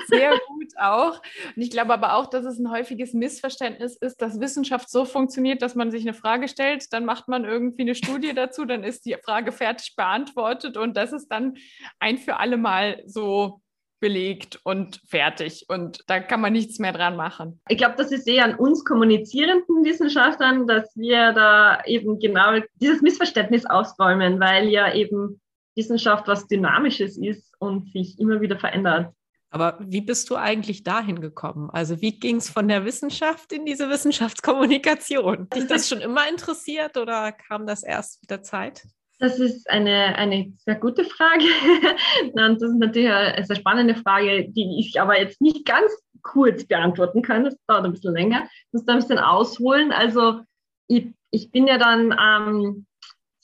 sehr 0.08 0.32
gut 0.48 0.72
auch. 0.78 1.22
Und 1.56 1.62
ich 1.62 1.70
glaube 1.70 1.94
aber 1.94 2.16
auch, 2.16 2.28
dass 2.28 2.46
es 2.46 2.58
ein 2.58 2.72
häufiges 2.72 3.14
Missverständnis 3.14 3.98
ist, 3.98 4.22
dass 4.22 4.40
Wissenschaft 4.40 4.90
so 4.90 5.04
funktioniert, 5.04 5.62
dass 5.62 5.76
man 5.76 5.92
sich 5.92 6.04
eine 6.04 6.14
Frage 6.14 6.48
stellt, 6.48 6.94
dann 6.94 7.04
macht 7.04 7.28
man 7.28 7.44
irgendwie 7.44 7.82
eine 7.82 7.96
Studie 7.96 8.34
dazu, 8.34 8.66
dann 8.66 8.84
ist 8.84 9.06
die 9.06 9.18
Frage 9.24 9.52
fertig 9.52 9.96
beantwortet 9.98 10.78
und 10.78 10.96
das 10.96 11.12
ist 11.12 11.28
dann 11.28 11.56
ein 12.00 12.18
für 12.18 12.38
alle 12.38 12.58
Mal 12.58 13.04
so 13.06 13.62
belegt 14.04 14.60
und 14.66 15.00
fertig. 15.08 15.64
Und 15.70 16.04
da 16.08 16.20
kann 16.20 16.42
man 16.42 16.52
nichts 16.52 16.78
mehr 16.78 16.92
dran 16.92 17.16
machen. 17.16 17.62
Ich 17.70 17.78
glaube, 17.78 17.96
das 17.98 18.12
ist 18.12 18.28
eher 18.28 18.44
an 18.44 18.56
uns 18.56 18.84
kommunizierenden 18.84 19.86
Wissenschaftlern, 19.86 20.68
dass 20.68 20.94
wir 20.98 21.32
da 21.32 21.82
eben 21.86 22.20
genau 22.20 22.60
dieses 22.82 23.02
Missverständnis 23.02 23.66
ausräumen, 23.66 24.42
weil 24.42 24.68
ja 24.68 24.94
eben 24.94 25.40
Wissenschaft 25.76 26.28
was 26.28 26.48
Dynamisches 26.48 27.18
ist 27.18 27.54
und 27.60 27.94
sich 27.94 28.20
immer 28.20 28.42
wieder 28.42 28.60
verändert. 28.60 29.14
Aber 29.52 29.78
wie 29.80 30.02
bist 30.02 30.30
du 30.30 30.36
eigentlich 30.36 30.84
dahin 30.84 31.22
gekommen? 31.22 31.70
Also 31.70 32.02
wie 32.02 32.20
ging 32.20 32.38
es 32.38 32.50
von 32.50 32.68
der 32.68 32.84
Wissenschaft 32.84 33.54
in 33.54 33.66
diese 33.66 33.90
Wissenschaftskommunikation? 33.90 35.48
Hat 35.50 35.56
dich 35.56 35.68
das 35.68 35.88
schon 35.88 36.02
immer 36.02 36.28
interessiert 36.28 36.98
oder 36.98 37.32
kam 37.32 37.66
das 37.66 37.84
erst 37.84 38.22
mit 38.22 38.32
der 38.32 38.44
Zeit? 38.44 38.86
Das 39.24 39.40
ist 39.40 39.70
eine, 39.70 40.18
eine 40.18 40.52
sehr 40.58 40.76
gute 40.76 41.06
Frage. 41.06 41.46
Und 42.34 42.62
das 42.62 42.62
ist 42.62 42.78
natürlich 42.78 43.10
eine 43.10 43.46
sehr 43.46 43.56
spannende 43.56 43.96
Frage, 43.96 44.50
die 44.50 44.82
ich 44.82 45.00
aber 45.00 45.18
jetzt 45.18 45.40
nicht 45.40 45.66
ganz 45.66 45.94
kurz 46.24 46.66
beantworten 46.66 47.22
kann. 47.22 47.46
Das 47.46 47.56
dauert 47.66 47.86
ein 47.86 47.94
bisschen 47.94 48.14
länger. 48.14 48.44
Ich 48.44 48.74
muss 48.74 48.84
da 48.84 48.92
ein 48.92 49.00
bisschen 49.00 49.20
ausholen. 49.20 49.94
Also 49.94 50.42
ich, 50.90 51.14
ich 51.32 51.52
bin 51.52 51.68
ja 51.68 51.78
dann 51.78 52.14
ähm, 52.20 52.86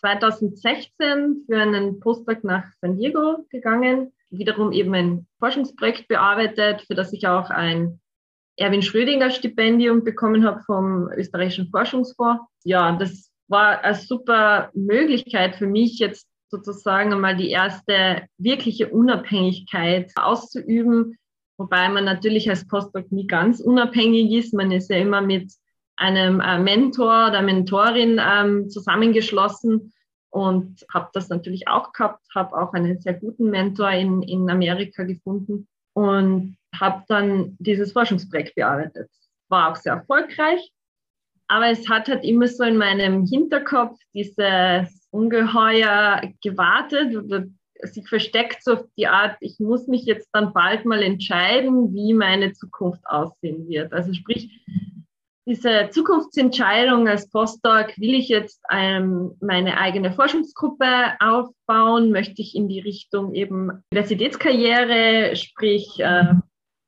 2016 0.02 1.46
für 1.46 1.62
einen 1.62 2.02
Postdoc 2.02 2.44
nach 2.44 2.66
San 2.82 2.98
Diego 2.98 3.46
gegangen, 3.50 4.12
wiederum 4.32 4.74
eben 4.74 4.94
ein 4.94 5.28
Forschungsprojekt 5.40 6.10
bearbeitet, 6.10 6.82
für 6.82 6.96
das 6.96 7.14
ich 7.14 7.26
auch 7.26 7.50
ein 7.50 8.02
Erwin 8.58 8.82
Schrödinger 8.82 9.30
Stipendium 9.30 10.04
bekommen 10.04 10.46
habe 10.46 10.62
vom 10.64 11.10
österreichischen 11.14 11.70
Forschungsfonds. 11.70 12.44
Ja, 12.66 12.98
das 12.98 13.29
war 13.50 13.84
eine 13.84 13.96
super 13.96 14.70
Möglichkeit 14.74 15.56
für 15.56 15.68
mich 15.68 16.00
jetzt 16.00 16.28
sozusagen 16.50 17.14
einmal 17.14 17.36
die 17.36 17.50
erste 17.50 18.28
wirkliche 18.38 18.90
Unabhängigkeit 18.90 20.12
auszuüben, 20.16 21.18
wobei 21.58 21.90
man 21.90 22.06
natürlich 22.06 22.50
als 22.50 22.68
Postdoc 22.68 23.12
nie 23.12 23.28
ganz 23.28 23.60
unabhängig 23.60 24.32
ist. 24.32 24.54
Man 24.54 24.72
ist 24.72 24.90
ja 24.90 24.98
immer 24.98 25.22
mit 25.22 25.52
einem 25.96 26.40
äh, 26.40 26.58
Mentor 26.58 27.28
oder 27.28 27.42
Mentorin 27.42 28.20
ähm, 28.24 28.70
zusammengeschlossen 28.70 29.94
und 30.32 30.86
habe 30.94 31.10
das 31.14 31.30
natürlich 31.30 31.68
auch 31.68 31.92
gehabt, 31.92 32.24
habe 32.34 32.56
auch 32.58 32.74
einen 32.74 33.00
sehr 33.02 33.14
guten 33.14 33.50
Mentor 33.50 33.92
in, 33.92 34.22
in 34.22 34.50
Amerika 34.50 35.04
gefunden. 35.04 35.68
Und 35.94 36.56
habe 36.78 37.04
dann 37.08 37.58
dieses 37.60 37.92
Forschungsprojekt 37.92 38.56
bearbeitet. 38.56 39.10
War 39.50 39.72
auch 39.72 39.76
sehr 39.76 39.94
erfolgreich, 39.94 40.72
aber 41.50 41.68
es 41.68 41.90
hat 41.90 42.08
halt 42.08 42.24
immer 42.24 42.48
so 42.48 42.64
in 42.64 42.78
meinem 42.78 43.26
Hinterkopf 43.26 44.00
dieses 44.14 45.08
Ungeheuer 45.10 46.22
gewartet 46.44 47.16
oder 47.16 47.46
sich 47.82 48.08
versteckt 48.08 48.64
so 48.64 48.74
auf 48.74 48.84
die 48.98 49.08
Art, 49.08 49.38
ich 49.42 49.60
muss 49.60 49.88
mich 49.88 50.04
jetzt 50.06 50.30
dann 50.32 50.54
bald 50.54 50.86
mal 50.86 51.02
entscheiden, 51.02 51.94
wie 51.94 52.14
meine 52.14 52.54
Zukunft 52.54 53.02
aussehen 53.06 53.68
wird. 53.68 53.94
Also 53.94 54.14
sprich, 54.14 54.62
diese 55.48 55.90
Zukunftsentscheidung 55.90 57.08
als 57.08 57.30
Postdoc, 57.32 57.98
will 57.98 58.14
ich 58.14 58.30
jetzt 58.30 58.62
ähm, 58.72 59.32
meine 59.40 59.78
eigene 59.78 60.12
Forschungsgruppe 60.12 61.16
aufbauen? 61.20 62.12
Möchte 62.12 62.44
ich 62.44 62.56
in 62.56 62.68
die 62.68 62.82
Richtung 62.82 63.34
eben 63.34 63.82
Universitätskarriere, 63.92 65.36
sprich 65.36 66.00
äh, 66.00 66.36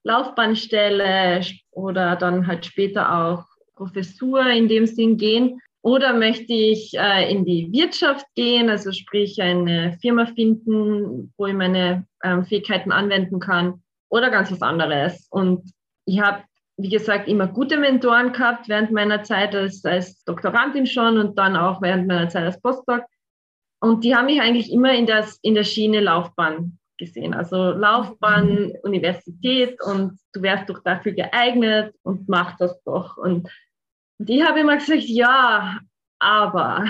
Laufbahnstelle 0.03 1.41
oder 1.71 2.15
dann 2.15 2.45
halt 2.45 2.67
später 2.67 3.17
auch 3.17 3.45
Professur 3.81 4.45
in 4.45 4.67
dem 4.67 4.85
Sinn 4.85 5.17
gehen? 5.17 5.59
Oder 5.81 6.13
möchte 6.13 6.53
ich 6.53 6.93
äh, 6.93 7.31
in 7.31 7.43
die 7.43 7.71
Wirtschaft 7.71 8.27
gehen, 8.35 8.69
also 8.69 8.91
sprich 8.91 9.41
eine 9.41 9.97
Firma 9.99 10.27
finden, 10.27 11.33
wo 11.37 11.47
ich 11.47 11.55
meine 11.55 12.05
ähm, 12.23 12.45
Fähigkeiten 12.45 12.91
anwenden 12.91 13.39
kann? 13.39 13.81
Oder 14.09 14.29
ganz 14.29 14.51
was 14.51 14.61
anderes. 14.61 15.27
Und 15.31 15.71
ich 16.05 16.21
habe 16.21 16.43
wie 16.77 16.89
gesagt, 16.89 17.27
immer 17.27 17.47
gute 17.47 17.77
Mentoren 17.77 18.31
gehabt 18.31 18.67
während 18.67 18.91
meiner 18.91 19.23
Zeit 19.23 19.55
als, 19.55 19.85
als 19.85 20.23
Doktorandin 20.23 20.87
schon 20.87 21.17
und 21.17 21.37
dann 21.37 21.55
auch 21.55 21.81
während 21.81 22.07
meiner 22.07 22.29
Zeit 22.29 22.45
als 22.45 22.61
Postdoc. 22.61 23.03
Und 23.79 24.03
die 24.03 24.15
haben 24.15 24.25
mich 24.25 24.41
eigentlich 24.41 24.71
immer 24.71 24.93
in, 24.93 25.05
das, 25.05 25.37
in 25.41 25.55
der 25.55 25.63
Schiene 25.63 25.99
Laufbahn 25.99 26.79
gesehen. 26.97 27.33
Also 27.33 27.71
Laufbahn, 27.71 28.73
Universität 28.83 29.77
und 29.83 30.19
du 30.33 30.41
wärst 30.41 30.69
doch 30.69 30.81
dafür 30.83 31.13
geeignet 31.13 31.93
und 32.03 32.29
mach 32.29 32.57
das 32.57 32.81
doch. 32.83 33.17
Und 33.17 33.49
die 34.25 34.43
haben 34.43 34.57
immer 34.57 34.77
gesagt, 34.77 35.03
ja, 35.03 35.79
aber. 36.19 36.85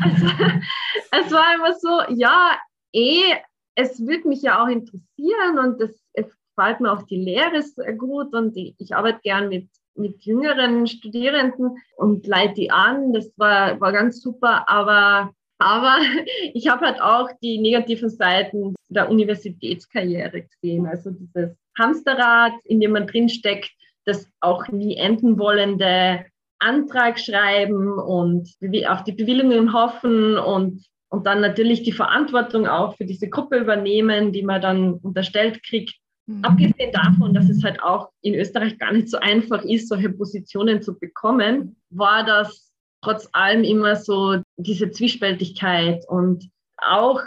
also, 0.00 0.26
es 1.10 1.32
war 1.32 1.54
immer 1.54 1.74
so, 1.74 2.02
ja, 2.14 2.56
eh, 2.92 3.34
es 3.74 4.00
würde 4.06 4.28
mich 4.28 4.42
ja 4.42 4.62
auch 4.62 4.68
interessieren 4.68 5.58
und 5.58 5.80
es, 5.80 6.00
es 6.12 6.26
gefällt 6.56 6.80
mir 6.80 6.92
auch 6.92 7.02
die 7.02 7.16
Lehre 7.16 7.60
sehr 7.62 7.94
gut 7.94 8.32
und 8.34 8.56
ich, 8.56 8.74
ich 8.78 8.94
arbeite 8.94 9.20
gern 9.22 9.48
mit, 9.48 9.68
mit 9.96 10.24
jüngeren 10.24 10.86
Studierenden 10.86 11.76
und 11.96 12.26
leite 12.26 12.54
die 12.54 12.70
an. 12.70 13.12
Das 13.12 13.32
war, 13.36 13.80
war 13.80 13.92
ganz 13.92 14.22
super, 14.22 14.68
aber, 14.68 15.32
aber 15.58 15.98
ich 16.54 16.68
habe 16.68 16.86
halt 16.86 17.02
auch 17.02 17.30
die 17.42 17.58
negativen 17.58 18.10
Seiten 18.10 18.76
der 18.88 19.10
Universitätskarriere 19.10 20.42
gesehen. 20.42 20.86
Also 20.86 21.10
dieses 21.10 21.56
Hamsterrad, 21.76 22.52
in 22.64 22.80
dem 22.80 22.92
man 22.92 23.08
drinsteckt, 23.08 23.72
das 24.04 24.28
auch 24.40 24.68
nie 24.68 24.96
enden 24.96 25.38
wollende 25.38 26.24
Antrag 26.58 27.18
schreiben 27.18 27.98
und 27.98 28.48
auf 28.86 29.04
die 29.04 29.12
Bewilligungen 29.12 29.72
hoffen 29.72 30.38
und, 30.38 30.84
und 31.10 31.26
dann 31.26 31.40
natürlich 31.40 31.82
die 31.82 31.92
Verantwortung 31.92 32.66
auch 32.66 32.96
für 32.96 33.04
diese 33.04 33.28
Gruppe 33.28 33.58
übernehmen, 33.58 34.32
die 34.32 34.42
man 34.42 34.62
dann 34.62 34.94
unterstellt 34.94 35.62
kriegt. 35.62 35.94
Mhm. 36.26 36.44
Abgesehen 36.44 36.92
davon, 36.92 37.34
dass 37.34 37.50
es 37.50 37.62
halt 37.62 37.82
auch 37.82 38.10
in 38.22 38.34
Österreich 38.34 38.78
gar 38.78 38.92
nicht 38.92 39.08
so 39.08 39.18
einfach 39.18 39.62
ist, 39.62 39.88
solche 39.88 40.10
Positionen 40.10 40.80
zu 40.80 40.98
bekommen, 40.98 41.76
war 41.90 42.24
das 42.24 42.72
trotz 43.02 43.28
allem 43.32 43.64
immer 43.64 43.96
so 43.96 44.40
diese 44.56 44.90
Zwiespältigkeit 44.90 46.04
und 46.08 46.48
auch 46.78 47.20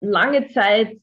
lange 0.00 0.48
Zeit 0.48 0.98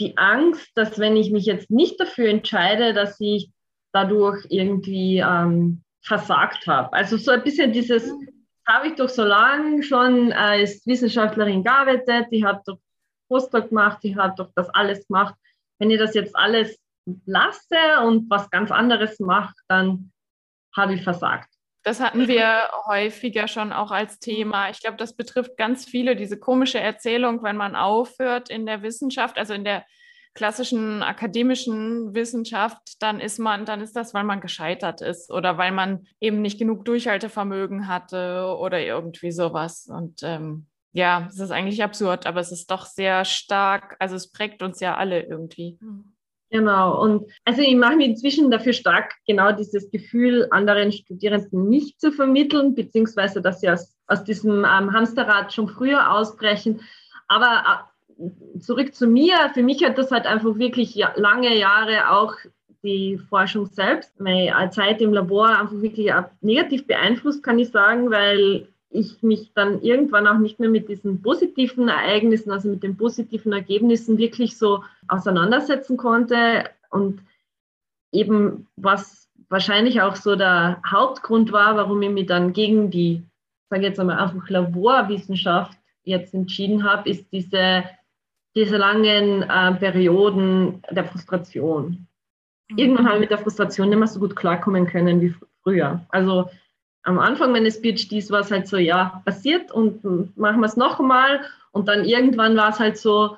die 0.00 0.16
Angst, 0.16 0.70
dass 0.74 0.98
wenn 0.98 1.16
ich 1.16 1.30
mich 1.30 1.44
jetzt 1.44 1.70
nicht 1.70 2.00
dafür 2.00 2.28
entscheide, 2.28 2.94
dass 2.94 3.20
ich 3.20 3.50
dadurch 3.92 4.46
irgendwie 4.50 5.18
ähm, 5.18 5.82
versagt 6.02 6.66
habe. 6.66 6.92
Also 6.92 7.16
so 7.16 7.30
ein 7.30 7.42
bisschen 7.42 7.72
dieses, 7.72 8.06
mhm. 8.06 8.28
habe 8.66 8.88
ich 8.88 8.94
doch 8.94 9.08
so 9.08 9.24
lange 9.24 9.82
schon 9.82 10.32
als 10.32 10.86
Wissenschaftlerin 10.86 11.64
gearbeitet, 11.64 12.26
ich 12.30 12.44
habe 12.44 12.62
doch 12.66 12.78
Postdoc 13.28 13.68
gemacht, 13.68 13.98
ich 14.02 14.16
habe 14.16 14.34
doch 14.36 14.50
das 14.54 14.70
alles 14.70 15.06
gemacht 15.06 15.34
wenn 15.78 15.90
ich 15.90 15.98
das 15.98 16.14
jetzt 16.14 16.36
alles 16.36 16.78
lasse 17.24 18.00
und 18.04 18.28
was 18.28 18.50
ganz 18.50 18.70
anderes 18.70 19.18
mache, 19.20 19.54
dann 19.68 20.12
habe 20.76 20.94
ich 20.94 21.02
versagt. 21.02 21.48
Das 21.84 22.00
hatten 22.00 22.28
wir 22.28 22.68
häufiger 22.86 23.48
schon 23.48 23.72
auch 23.72 23.90
als 23.90 24.18
Thema. 24.18 24.68
Ich 24.68 24.80
glaube, 24.80 24.98
das 24.98 25.16
betrifft 25.16 25.56
ganz 25.56 25.86
viele, 25.86 26.16
diese 26.16 26.38
komische 26.38 26.80
Erzählung, 26.80 27.42
wenn 27.42 27.56
man 27.56 27.76
aufhört 27.76 28.50
in 28.50 28.66
der 28.66 28.82
Wissenschaft, 28.82 29.38
also 29.38 29.54
in 29.54 29.64
der 29.64 29.86
klassischen 30.38 31.02
akademischen 31.02 32.14
Wissenschaft, 32.14 33.02
dann 33.02 33.18
ist 33.18 33.40
man, 33.40 33.64
dann 33.64 33.80
ist 33.80 33.96
das, 33.96 34.14
weil 34.14 34.22
man 34.22 34.40
gescheitert 34.40 35.00
ist 35.00 35.32
oder 35.32 35.58
weil 35.58 35.72
man 35.72 36.06
eben 36.20 36.42
nicht 36.42 36.60
genug 36.60 36.84
Durchhaltevermögen 36.84 37.88
hatte 37.88 38.56
oder 38.56 38.80
irgendwie 38.80 39.32
sowas. 39.32 39.88
Und 39.92 40.20
ähm, 40.22 40.66
ja, 40.92 41.26
es 41.28 41.40
ist 41.40 41.50
eigentlich 41.50 41.82
absurd, 41.82 42.24
aber 42.24 42.38
es 42.38 42.52
ist 42.52 42.70
doch 42.70 42.86
sehr 42.86 43.24
stark, 43.24 43.96
also 43.98 44.14
es 44.14 44.30
prägt 44.30 44.62
uns 44.62 44.78
ja 44.78 44.96
alle 44.96 45.24
irgendwie. 45.24 45.76
Genau, 46.50 47.02
und 47.02 47.28
also 47.44 47.60
ich 47.60 47.74
mache 47.74 47.96
mich 47.96 48.10
inzwischen 48.10 48.48
dafür 48.52 48.74
stark, 48.74 49.14
genau 49.26 49.50
dieses 49.50 49.90
Gefühl 49.90 50.46
anderen 50.52 50.92
Studierenden 50.92 51.68
nicht 51.68 52.00
zu 52.00 52.12
vermitteln, 52.12 52.76
beziehungsweise 52.76 53.42
dass 53.42 53.60
sie 53.60 53.70
aus, 53.70 53.96
aus 54.06 54.22
diesem 54.22 54.58
ähm, 54.58 54.92
Hamsterrad 54.92 55.52
schon 55.52 55.68
früher 55.68 56.12
ausbrechen. 56.12 56.80
Aber 57.26 57.64
äh, 57.66 57.97
zurück 58.60 58.94
zu 58.94 59.06
mir, 59.06 59.50
für 59.54 59.62
mich 59.62 59.84
hat 59.84 59.98
das 59.98 60.10
halt 60.10 60.26
einfach 60.26 60.58
wirklich 60.58 61.02
lange 61.16 61.56
Jahre 61.56 62.10
auch 62.10 62.34
die 62.82 63.18
Forschung 63.28 63.66
selbst, 63.66 64.18
meine 64.20 64.70
Zeit 64.70 65.00
im 65.00 65.12
Labor 65.12 65.48
einfach 65.48 65.80
wirklich 65.82 66.12
negativ 66.40 66.86
beeinflusst, 66.86 67.42
kann 67.42 67.58
ich 67.58 67.70
sagen, 67.70 68.10
weil 68.10 68.68
ich 68.90 69.22
mich 69.22 69.52
dann 69.54 69.82
irgendwann 69.82 70.26
auch 70.26 70.38
nicht 70.38 70.60
mehr 70.60 70.70
mit 70.70 70.88
diesen 70.88 71.20
positiven 71.20 71.88
Ereignissen, 71.88 72.50
also 72.50 72.68
mit 72.68 72.82
den 72.82 72.96
positiven 72.96 73.52
Ergebnissen 73.52 74.16
wirklich 74.16 74.56
so 74.56 74.82
auseinandersetzen 75.08 75.96
konnte. 75.96 76.70
Und 76.90 77.20
eben 78.12 78.66
was 78.76 79.28
wahrscheinlich 79.48 80.00
auch 80.00 80.16
so 80.16 80.36
der 80.36 80.80
Hauptgrund 80.86 81.52
war, 81.52 81.76
warum 81.76 82.00
ich 82.02 82.10
mich 82.10 82.26
dann 82.26 82.52
gegen 82.52 82.90
die, 82.90 83.22
sage 83.68 83.82
jetzt 83.82 84.00
einmal 84.00 84.18
einfach 84.18 84.48
Laborwissenschaft 84.48 85.76
jetzt 86.04 86.32
entschieden 86.32 86.84
habe, 86.84 87.10
ist 87.10 87.30
diese, 87.32 87.84
diese 88.54 88.76
langen 88.76 89.42
äh, 89.42 89.74
Perioden 89.74 90.82
der 90.90 91.04
Frustration. 91.04 92.06
Mhm. 92.70 92.78
Irgendwann 92.78 93.06
habe 93.06 93.16
ich 93.16 93.22
mit 93.22 93.30
der 93.30 93.38
Frustration 93.38 93.88
nicht 93.88 93.98
mehr 93.98 94.08
so 94.08 94.20
gut 94.20 94.36
klarkommen 94.36 94.86
können 94.86 95.20
wie 95.20 95.34
früher. 95.62 96.04
Also 96.10 96.50
am 97.02 97.18
Anfang 97.18 97.52
meines 97.52 97.78
PhDs 97.78 98.30
war 98.30 98.40
es 98.40 98.50
halt 98.50 98.68
so, 98.68 98.76
ja, 98.76 99.22
passiert 99.24 99.72
und 99.72 100.04
machen 100.36 100.60
wir 100.60 100.66
es 100.66 100.76
noch 100.76 101.00
einmal. 101.00 101.40
Und 101.72 101.88
dann 101.88 102.04
irgendwann 102.04 102.56
war 102.56 102.70
es 102.70 102.78
halt 102.78 102.98
so, 102.98 103.36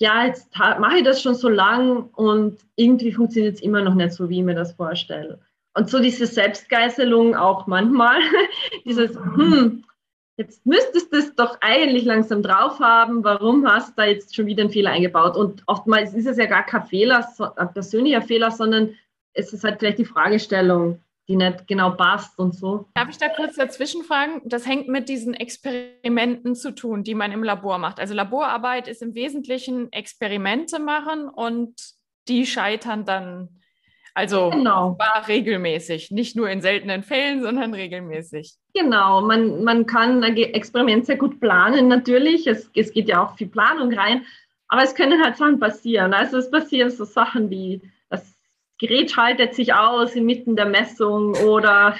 ja, 0.00 0.26
jetzt 0.26 0.56
mache 0.56 0.98
ich 0.98 1.04
das 1.04 1.22
schon 1.22 1.34
so 1.34 1.48
lang 1.48 2.10
und 2.14 2.58
irgendwie 2.76 3.12
funktioniert 3.12 3.54
es 3.54 3.62
immer 3.62 3.82
noch 3.82 3.94
nicht 3.94 4.12
so, 4.12 4.28
wie 4.28 4.38
ich 4.38 4.44
mir 4.44 4.54
das 4.54 4.72
vorstelle. 4.72 5.40
Und 5.74 5.90
so 5.90 6.00
diese 6.00 6.26
Selbstgeißelung 6.26 7.36
auch 7.36 7.66
manchmal, 7.66 8.18
dieses, 8.84 9.16
hm, 9.16 9.84
jetzt 10.36 10.64
müsstest 10.66 11.12
du 11.12 11.18
es 11.18 11.34
doch 11.34 11.58
eigentlich 11.60 12.04
langsam 12.04 12.42
drauf 12.42 12.80
haben, 12.80 13.22
warum 13.24 13.66
hast 13.66 13.90
du 13.90 13.92
da 13.96 14.04
jetzt 14.04 14.34
schon 14.34 14.46
wieder 14.46 14.62
einen 14.62 14.72
Fehler 14.72 14.90
eingebaut? 14.90 15.36
Und 15.36 15.62
oftmals 15.66 16.14
ist 16.14 16.26
es 16.26 16.36
ja 16.36 16.46
gar 16.46 16.64
kein 16.64 16.86
Fehler, 16.86 17.28
ein 17.56 17.72
persönlicher 17.72 18.22
Fehler, 18.22 18.50
sondern 18.50 18.94
es 19.32 19.52
ist 19.52 19.64
halt 19.64 19.78
vielleicht 19.78 19.98
die 19.98 20.04
Fragestellung 20.04 21.00
die 21.28 21.36
nicht 21.36 21.66
genau 21.66 21.90
passt 21.90 22.38
und 22.38 22.54
so. 22.54 22.86
Darf 22.94 23.08
ich 23.08 23.18
da 23.18 23.28
kurz 23.28 23.56
dazwischen 23.56 24.04
fragen? 24.04 24.42
Das 24.44 24.66
hängt 24.66 24.88
mit 24.88 25.08
diesen 25.08 25.34
Experimenten 25.34 26.54
zu 26.54 26.74
tun, 26.74 27.02
die 27.02 27.14
man 27.14 27.32
im 27.32 27.42
Labor 27.42 27.78
macht. 27.78 27.98
Also 27.98 28.14
Laborarbeit 28.14 28.88
ist 28.88 29.02
im 29.02 29.14
Wesentlichen 29.14 29.90
Experimente 29.92 30.78
machen 30.78 31.28
und 31.28 31.74
die 32.28 32.46
scheitern 32.46 33.04
dann 33.04 33.60
also 34.14 34.50
genau. 34.50 34.96
war 34.98 35.26
regelmäßig, 35.28 36.10
nicht 36.10 36.36
nur 36.36 36.48
in 36.48 36.60
seltenen 36.60 37.02
Fällen, 37.02 37.42
sondern 37.42 37.74
regelmäßig. 37.74 38.54
Genau, 38.74 39.20
man, 39.20 39.64
man 39.64 39.86
kann 39.86 40.22
ein 40.22 40.36
Experiment 40.36 41.06
sehr 41.06 41.16
gut 41.16 41.40
planen 41.40 41.88
natürlich. 41.88 42.46
Es, 42.46 42.70
es 42.74 42.92
geht 42.92 43.08
ja 43.08 43.24
auch 43.24 43.36
viel 43.36 43.48
Planung 43.48 43.92
rein, 43.92 44.24
aber 44.68 44.82
es 44.82 44.94
können 44.94 45.22
halt 45.22 45.36
Sachen 45.36 45.58
passieren. 45.58 46.14
Also 46.14 46.38
es 46.38 46.50
passieren 46.50 46.90
so 46.90 47.04
Sachen 47.04 47.50
wie 47.50 47.82
Gerät 48.78 49.12
schaltet 49.12 49.54
sich 49.54 49.72
aus 49.72 50.14
inmitten 50.14 50.56
der 50.56 50.66
Messung 50.66 51.34
oder, 51.36 51.96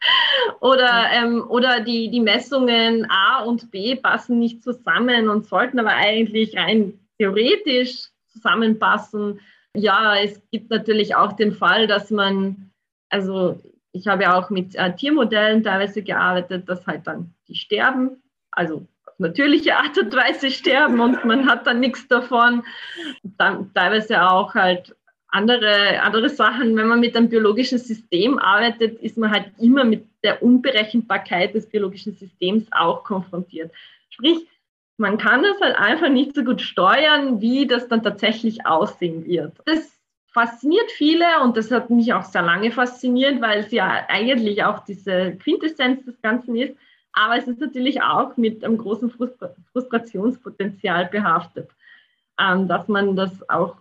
oder, 0.60 1.06
ähm, 1.12 1.44
oder 1.48 1.80
die, 1.80 2.10
die 2.10 2.20
Messungen 2.20 3.08
A 3.10 3.44
und 3.44 3.70
B 3.70 3.94
passen 3.94 4.38
nicht 4.38 4.62
zusammen 4.62 5.28
und 5.28 5.46
sollten 5.46 5.78
aber 5.78 5.90
eigentlich 5.90 6.56
rein 6.56 6.98
theoretisch 7.18 8.08
zusammenpassen. 8.28 9.40
Ja, 9.76 10.16
es 10.16 10.40
gibt 10.50 10.70
natürlich 10.70 11.14
auch 11.14 11.34
den 11.34 11.52
Fall, 11.52 11.86
dass 11.86 12.10
man, 12.10 12.70
also 13.10 13.60
ich 13.92 14.06
habe 14.06 14.22
ja 14.22 14.38
auch 14.38 14.48
mit 14.48 14.74
äh, 14.74 14.94
Tiermodellen 14.94 15.62
teilweise 15.62 16.02
gearbeitet, 16.02 16.68
dass 16.68 16.86
halt 16.86 17.06
dann 17.06 17.34
die 17.46 17.56
sterben, 17.56 18.22
also 18.50 18.86
auf 19.06 19.18
natürliche 19.18 19.76
Art 19.76 19.98
und 19.98 20.14
Weise 20.14 20.50
sterben 20.50 21.00
und 21.00 21.24
man 21.26 21.46
hat 21.46 21.66
dann 21.66 21.80
nichts 21.80 22.08
davon. 22.08 22.64
Dann 23.22 23.72
teilweise 23.74 24.22
auch 24.22 24.54
halt 24.54 24.96
andere, 25.28 26.00
andere 26.00 26.30
Sachen. 26.30 26.74
Wenn 26.74 26.86
man 26.86 27.00
mit 27.00 27.14
einem 27.14 27.28
biologischen 27.28 27.78
System 27.78 28.38
arbeitet, 28.38 28.98
ist 29.00 29.18
man 29.18 29.30
halt 29.30 29.52
immer 29.58 29.84
mit 29.84 30.06
der 30.22 30.42
Unberechenbarkeit 30.42 31.54
des 31.54 31.68
biologischen 31.68 32.14
Systems 32.14 32.66
auch 32.72 33.04
konfrontiert. 33.04 33.70
Sprich, 34.08 34.46
man 34.98 35.18
kann 35.18 35.42
das 35.42 35.60
halt 35.60 35.76
einfach 35.76 36.08
nicht 36.08 36.34
so 36.34 36.42
gut 36.42 36.60
steuern, 36.62 37.40
wie 37.40 37.66
das 37.66 37.88
dann 37.88 38.02
tatsächlich 38.02 38.66
aussehen 38.66 39.26
wird. 39.26 39.52
Das 39.66 39.96
fasziniert 40.28 40.90
viele 40.90 41.40
und 41.42 41.56
das 41.56 41.70
hat 41.70 41.90
mich 41.90 42.12
auch 42.12 42.24
sehr 42.24 42.42
lange 42.42 42.70
fasziniert, 42.70 43.40
weil 43.40 43.60
es 43.60 43.72
ja 43.72 44.04
eigentlich 44.08 44.64
auch 44.64 44.84
diese 44.84 45.36
Quintessenz 45.36 46.04
des 46.04 46.20
Ganzen 46.20 46.56
ist. 46.56 46.76
Aber 47.12 47.36
es 47.38 47.46
ist 47.46 47.60
natürlich 47.60 48.02
auch 48.02 48.36
mit 48.36 48.62
einem 48.62 48.76
großen 48.76 49.10
Frustrationspotenzial 49.72 51.06
behaftet, 51.06 51.70
ähm, 52.38 52.68
dass 52.68 52.88
man 52.88 53.16
das 53.16 53.48
auch 53.48 53.76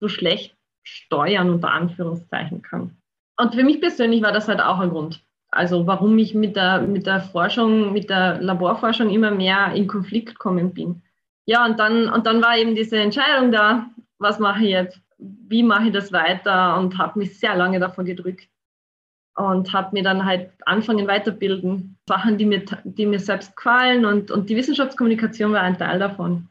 so 0.00 0.08
schlecht 0.08 0.54
steuern 0.82 1.50
unter 1.50 1.70
Anführungszeichen 1.70 2.60
kann. 2.60 2.96
Und 3.38 3.54
für 3.54 3.64
mich 3.64 3.80
persönlich 3.80 4.22
war 4.22 4.32
das 4.32 4.48
halt 4.48 4.60
auch 4.60 4.78
ein 4.78 4.90
Grund. 4.90 5.22
Also 5.56 5.86
warum 5.86 6.18
ich 6.18 6.34
mit 6.34 6.56
der, 6.56 6.82
mit 6.82 7.06
der 7.06 7.20
Forschung, 7.20 7.92
mit 7.92 8.10
der 8.10 8.40
Laborforschung 8.40 9.10
immer 9.10 9.30
mehr 9.30 9.72
in 9.74 9.86
Konflikt 9.86 10.28
gekommen 10.28 10.74
bin. 10.74 11.02
Ja, 11.46 11.64
und 11.64 11.78
dann, 11.78 12.08
und 12.08 12.26
dann 12.26 12.42
war 12.42 12.56
eben 12.56 12.74
diese 12.74 12.98
Entscheidung 12.98 13.52
da, 13.52 13.86
was 14.18 14.38
mache 14.38 14.64
ich 14.64 14.70
jetzt, 14.70 15.00
wie 15.18 15.62
mache 15.62 15.86
ich 15.86 15.92
das 15.92 16.12
weiter 16.12 16.78
und 16.78 16.98
habe 16.98 17.18
mich 17.18 17.38
sehr 17.38 17.56
lange 17.56 17.80
davon 17.80 18.04
gedrückt 18.04 18.48
und 19.36 19.72
habe 19.72 19.90
mir 19.92 20.02
dann 20.02 20.24
halt 20.24 20.50
anfangen 20.64 21.06
weiterbilden. 21.06 21.96
Sachen, 22.08 22.38
die 22.38 22.46
mir, 22.46 22.64
die 22.84 23.06
mir 23.06 23.20
selbst 23.20 23.56
gefallen 23.56 24.04
und, 24.04 24.30
und 24.30 24.48
die 24.48 24.56
Wissenschaftskommunikation 24.56 25.52
war 25.52 25.62
ein 25.62 25.78
Teil 25.78 25.98
davon. 25.98 26.48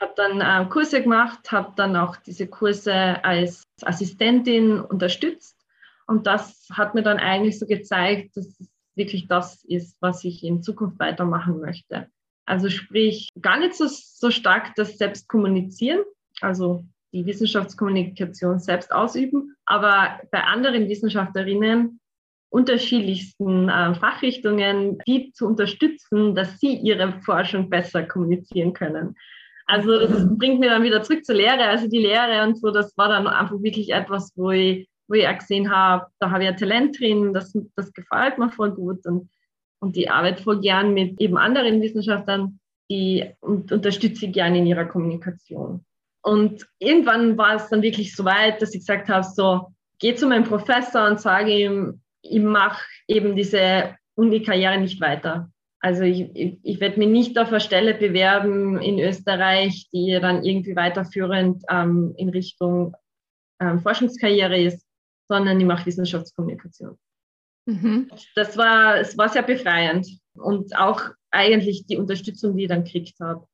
Habe 0.00 0.12
dann 0.16 0.40
äh, 0.40 0.68
Kurse 0.68 1.02
gemacht, 1.02 1.50
habe 1.50 1.72
dann 1.76 1.96
auch 1.96 2.16
diese 2.16 2.46
Kurse 2.46 3.24
als 3.24 3.62
Assistentin 3.82 4.80
unterstützt. 4.80 5.53
Und 6.06 6.26
das 6.26 6.68
hat 6.72 6.94
mir 6.94 7.02
dann 7.02 7.18
eigentlich 7.18 7.58
so 7.58 7.66
gezeigt, 7.66 8.36
dass 8.36 8.46
es 8.60 8.70
wirklich 8.94 9.26
das 9.26 9.64
ist, 9.64 9.96
was 10.00 10.24
ich 10.24 10.44
in 10.44 10.62
Zukunft 10.62 10.98
weitermachen 10.98 11.60
möchte. 11.60 12.08
Also 12.46 12.68
sprich, 12.68 13.30
gar 13.40 13.58
nicht 13.58 13.74
so, 13.74 13.86
so 13.88 14.30
stark 14.30 14.74
das 14.76 14.98
Selbst 14.98 15.28
kommunizieren, 15.28 16.00
also 16.40 16.84
die 17.12 17.24
Wissenschaftskommunikation 17.24 18.58
selbst 18.58 18.92
ausüben, 18.92 19.54
aber 19.64 20.20
bei 20.30 20.42
anderen 20.42 20.88
Wissenschaftlerinnen 20.88 22.00
unterschiedlichsten 22.50 23.68
äh, 23.68 23.94
Fachrichtungen, 23.94 24.98
die 25.08 25.32
zu 25.32 25.46
unterstützen, 25.46 26.34
dass 26.34 26.60
sie 26.60 26.74
ihre 26.76 27.20
Forschung 27.22 27.68
besser 27.68 28.04
kommunizieren 28.04 28.72
können. 28.72 29.16
Also 29.66 29.98
das 29.98 30.28
bringt 30.38 30.60
mir 30.60 30.70
dann 30.70 30.82
wieder 30.82 31.02
zurück 31.02 31.24
zur 31.24 31.36
Lehre. 31.36 31.64
Also 31.64 31.88
die 31.88 31.98
Lehre 31.98 32.44
und 32.44 32.58
so, 32.58 32.70
das 32.70 32.96
war 32.96 33.08
dann 33.08 33.26
einfach 33.26 33.60
wirklich 33.62 33.90
etwas, 33.92 34.32
wo 34.36 34.50
ich, 34.50 34.88
wo 35.08 35.14
ich 35.14 35.26
auch 35.26 35.38
gesehen 35.38 35.70
habe, 35.70 36.06
da 36.18 36.30
habe 36.30 36.44
ich 36.44 36.48
ein 36.48 36.56
Talent 36.56 36.98
drin, 36.98 37.34
das, 37.34 37.56
das 37.76 37.92
gefällt 37.92 38.38
mir 38.38 38.50
voll 38.50 38.72
gut 38.72 39.06
und, 39.06 39.28
und 39.80 39.96
die 39.96 40.08
arbeite 40.08 40.42
voll 40.42 40.60
gern 40.60 40.94
mit 40.94 41.20
eben 41.20 41.36
anderen 41.36 41.82
Wissenschaftlern, 41.82 42.58
die 42.90 43.30
und, 43.40 43.72
unterstütze 43.72 44.26
ich 44.26 44.32
gerne 44.32 44.58
in 44.58 44.66
ihrer 44.66 44.86
Kommunikation. 44.86 45.84
Und 46.22 46.66
irgendwann 46.78 47.36
war 47.36 47.56
es 47.56 47.68
dann 47.68 47.82
wirklich 47.82 48.16
so 48.16 48.24
weit, 48.24 48.62
dass 48.62 48.74
ich 48.74 48.80
gesagt 48.80 49.08
habe, 49.08 49.26
so, 49.26 49.66
geh 49.98 50.14
zu 50.14 50.26
meinem 50.26 50.44
Professor 50.44 51.06
und 51.06 51.20
sage 51.20 51.50
ihm, 51.50 52.00
ich 52.22 52.40
mache 52.40 52.82
eben 53.06 53.36
diese 53.36 53.96
Uni-Karriere 54.14 54.80
nicht 54.80 55.00
weiter. 55.00 55.50
Also 55.80 56.02
ich, 56.02 56.30
ich, 56.34 56.58
ich 56.62 56.80
werde 56.80 56.98
mich 56.98 57.08
nicht 57.08 57.38
auf 57.38 57.48
eine 57.48 57.60
Stelle 57.60 57.92
bewerben 57.92 58.80
in 58.80 58.98
Österreich, 58.98 59.88
die 59.92 60.18
dann 60.20 60.42
irgendwie 60.42 60.76
weiterführend 60.76 61.62
ähm, 61.68 62.14
in 62.16 62.30
Richtung 62.30 62.94
ähm, 63.60 63.80
Forschungskarriere 63.80 64.58
ist, 64.58 64.83
sondern 65.28 65.58
ich 65.60 65.66
mache 65.66 65.86
Wissenschaftskommunikation. 65.86 66.98
Mhm. 67.66 68.10
Das 68.34 68.56
war, 68.56 68.98
es 68.98 69.16
war 69.16 69.28
sehr 69.28 69.42
befreiend 69.42 70.06
und 70.34 70.76
auch 70.76 71.02
eigentlich 71.30 71.86
die 71.86 71.96
Unterstützung, 71.96 72.56
die 72.56 72.64
ich 72.64 72.68
dann 72.68 72.84
gekriegt 72.84 73.18
habe, 73.20 73.46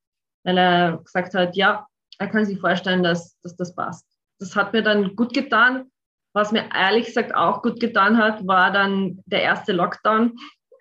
weil 0.45 0.59
er 0.59 0.99
gesagt 1.05 1.35
hat, 1.35 1.57
ja, 1.57 1.87
er 2.19 2.29
kann 2.29 2.45
sich 2.45 2.61
vorstellen, 2.61 3.03
dass, 3.03 3.39
dass 3.41 3.57
das 3.57 3.75
passt. 3.75 4.07
Das 4.39 4.57
hat 4.57 4.73
mir 4.73 4.83
dann 4.83 5.17
gut 5.17 5.33
getan. 5.33 5.91
Was 6.33 6.53
mir 6.53 6.69
ehrlich 6.73 7.07
gesagt 7.07 7.35
auch 7.35 7.63
gut 7.63 7.81
getan 7.81 8.17
hat, 8.19 8.47
war 8.47 8.71
dann 8.71 9.23
der 9.27 9.43
erste 9.43 9.73
Lockdown 9.73 10.37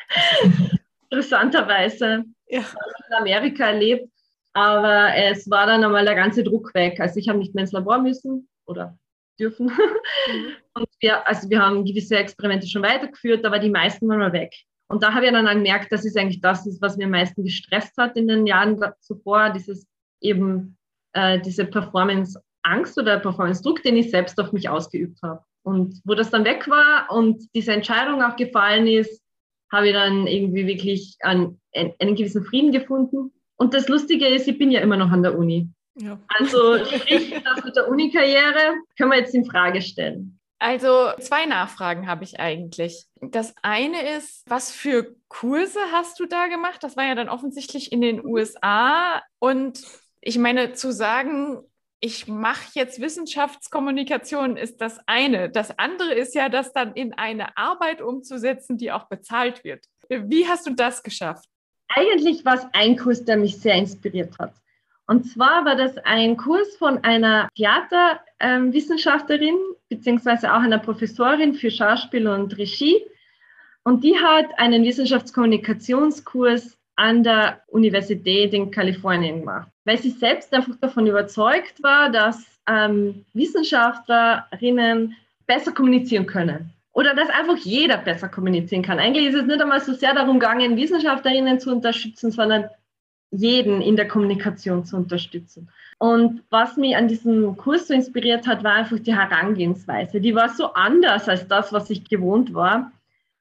interessanterweise. 1.10 2.26
Ja. 2.48 2.62
in 2.62 3.16
Amerika 3.16 3.68
erlebt. 3.68 4.10
Aber 4.54 5.14
es 5.16 5.50
war 5.50 5.68
dann 5.68 5.84
einmal 5.84 6.06
der 6.06 6.16
ganze 6.16 6.44
Druck 6.44 6.74
weg. 6.74 7.00
Also 7.00 7.20
ich 7.20 7.30
habe 7.30 7.40
nicht 7.40 7.54
mehr 7.54 7.64
ins 7.64 7.72
Labor 7.72 8.00
müssen 8.00 8.50
oder 8.66 8.98
dürfen. 9.40 9.68
Mhm. 9.68 10.56
Und 10.74 10.88
wir, 11.00 11.28
also 11.28 11.50
wir 11.50 11.62
haben 11.62 11.86
gewisse 11.86 12.18
Experimente 12.18 12.68
schon 12.68 12.84
weitergeführt, 12.84 13.46
aber 13.46 13.60
die 13.60 13.70
meisten 13.70 14.08
waren 14.08 14.20
mal 14.20 14.34
weg. 14.34 14.54
Und 14.88 15.04
da 15.04 15.14
habe 15.14 15.26
ich 15.26 15.32
dann 15.32 15.46
gemerkt, 15.46 15.92
dass 15.92 16.06
es 16.06 16.16
eigentlich 16.16 16.42
das 16.42 16.66
ist, 16.66 16.82
was 16.82 16.98
mir 16.98 17.06
am 17.06 17.12
meisten 17.12 17.44
gestresst 17.44 17.96
hat 17.98 18.18
in 18.18 18.28
den 18.28 18.48
Jahren 18.48 18.80
zuvor, 19.00 19.52
dieses 19.52 19.88
eben 20.22 20.78
äh, 21.14 21.40
diese 21.40 21.66
Performance-Angst 21.66 22.98
oder 22.98 23.20
Performance-Druck, 23.20 23.84
den 23.84 23.98
ich 23.98 24.12
selbst 24.12 24.40
auf 24.40 24.52
mich 24.52 24.68
ausgeübt 24.68 25.20
habe. 25.22 25.44
Und 25.64 26.02
wo 26.06 26.16
das 26.16 26.30
dann 26.30 26.46
weg 26.46 26.68
war 26.68 27.12
und 27.12 27.44
diese 27.54 27.74
Entscheidung 27.74 28.24
auch 28.24 28.36
gefallen 28.36 28.88
ist, 28.88 29.22
habe 29.72 29.88
ich 29.88 29.94
dann 29.94 30.26
irgendwie 30.26 30.66
wirklich 30.66 31.18
einen, 31.22 31.60
einen 31.74 32.16
gewissen 32.16 32.44
Frieden 32.44 32.72
gefunden. 32.72 33.32
Und 33.58 33.74
das 33.74 33.88
Lustige 33.88 34.28
ist, 34.28 34.48
ich 34.48 34.58
bin 34.58 34.72
ja 34.72 34.82
immer 34.82 34.98
noch 34.98 35.12
an 35.12 35.22
der 35.22 35.38
Uni. 35.38 35.70
Ja. 36.02 36.20
Also 36.28 36.84
sprich, 36.86 37.34
das 37.44 37.64
mit 37.64 37.76
der 37.76 37.90
Uni-Karriere 37.90 38.76
können 38.98 39.12
wir 39.12 39.20
jetzt 39.20 39.36
in 39.36 39.46
Frage 39.46 39.82
stellen. 39.82 40.40
Also 40.60 41.12
zwei 41.20 41.46
Nachfragen 41.46 42.08
habe 42.08 42.26
ich 42.26 42.40
eigentlich. 42.40 43.06
Das 43.22 43.54
eine 43.62 44.16
ist, 44.18 44.44
was 44.50 44.72
für 44.72 45.16
Kurse 45.30 45.80
hast 45.94 46.20
du 46.20 46.26
da 46.26 46.48
gemacht? 46.48 46.84
Das 46.84 46.98
war 46.98 47.06
ja 47.06 47.16
dann 47.16 47.30
offensichtlich 47.30 47.92
in 47.94 48.02
den 48.02 48.26
USA. 48.26 49.22
Und 49.40 49.82
ich 50.20 50.38
meine, 50.38 50.74
zu 50.74 50.92
sagen, 50.92 51.60
ich 52.02 52.28
mache 52.28 52.72
jetzt 52.74 53.02
Wissenschaftskommunikation, 53.02 54.58
ist 54.58 54.82
das 54.82 55.00
eine. 55.06 55.50
Das 55.50 55.78
andere 55.80 56.14
ist 56.14 56.36
ja, 56.36 56.50
das 56.50 56.74
dann 56.74 56.94
in 56.94 57.14
eine 57.14 57.58
Arbeit 57.58 58.02
umzusetzen, 58.02 58.78
die 58.78 58.92
auch 58.92 59.08
bezahlt 59.08 59.64
wird. 59.64 59.86
Wie 60.10 60.48
hast 60.48 60.66
du 60.66 60.74
das 60.74 61.04
geschafft? 61.04 61.48
Eigentlich 61.90 62.44
war 62.46 62.56
es 62.56 62.66
ein 62.74 62.98
Kurs, 62.98 63.24
der 63.24 63.38
mich 63.38 63.58
sehr 63.58 63.76
inspiriert 63.76 64.38
hat. 64.40 64.54
Und 65.10 65.26
zwar 65.26 65.66
war 65.66 65.76
das 65.76 65.98
ein 65.98 66.38
Kurs 66.38 66.78
von 66.78 67.04
einer 67.04 67.50
Theaterwissenschaftlerin, 67.56 69.56
ähm, 69.56 69.76
beziehungsweise 69.90 70.54
auch 70.54 70.60
einer 70.60 70.78
Professorin 70.78 71.56
für 71.56 71.72
Schauspiel 71.72 72.28
und 72.28 72.56
Regie. 72.60 72.98
Und 73.84 74.04
die 74.04 74.20
hat 74.20 74.46
einen 74.60 74.84
Wissenschaftskommunikationskurs 74.84 76.78
an 76.96 77.24
der 77.24 77.64
Universität 77.70 78.54
in 78.54 78.70
Kalifornien 78.70 79.40
gemacht, 79.40 79.72
weil 79.84 79.98
sie 79.98 80.12
selbst 80.12 80.54
einfach 80.54 80.76
davon 80.80 81.08
überzeugt 81.08 81.82
war, 81.82 82.12
dass 82.12 82.46
ähm, 82.68 83.26
Wissenschaftlerinnen 83.34 85.16
besser 85.48 85.72
kommunizieren 85.72 86.28
können. 86.28 86.72
Oder 86.92 87.16
dass 87.16 87.30
einfach 87.30 87.58
jeder 87.58 87.98
besser 87.98 88.30
kommunizieren 88.30 88.84
kann. 88.84 89.00
Eigentlich 89.00 89.26
ist 89.26 89.36
es 89.36 89.48
nicht 89.48 89.60
einmal 89.60 89.82
so 89.82 89.94
sehr 89.94 90.14
darum 90.14 90.40
gegangen, 90.40 90.78
Wissenschaftlerinnen 90.78 91.60
zu 91.60 91.72
unterstützen, 91.72 92.30
sondern 92.30 92.70
jeden 93.32 93.82
in 93.82 93.96
der 93.96 94.08
Kommunikation 94.08 94.86
zu 94.86 94.98
unterstützen. 94.98 95.70
Und 96.00 96.44
was 96.50 96.78
mich 96.78 96.96
an 96.96 97.08
diesem 97.08 97.58
Kurs 97.58 97.88
so 97.88 97.94
inspiriert 97.94 98.48
hat, 98.48 98.64
war 98.64 98.74
einfach 98.74 99.00
die 99.00 99.16
Herangehensweise. 99.16 100.20
Die 100.22 100.34
war 100.34 100.50
so 100.50 100.74
anders 100.74 101.28
als 101.30 101.48
das, 101.48 101.72
was 101.74 101.90
ich 101.90 102.08
gewohnt 102.10 102.54
war, 102.54 102.92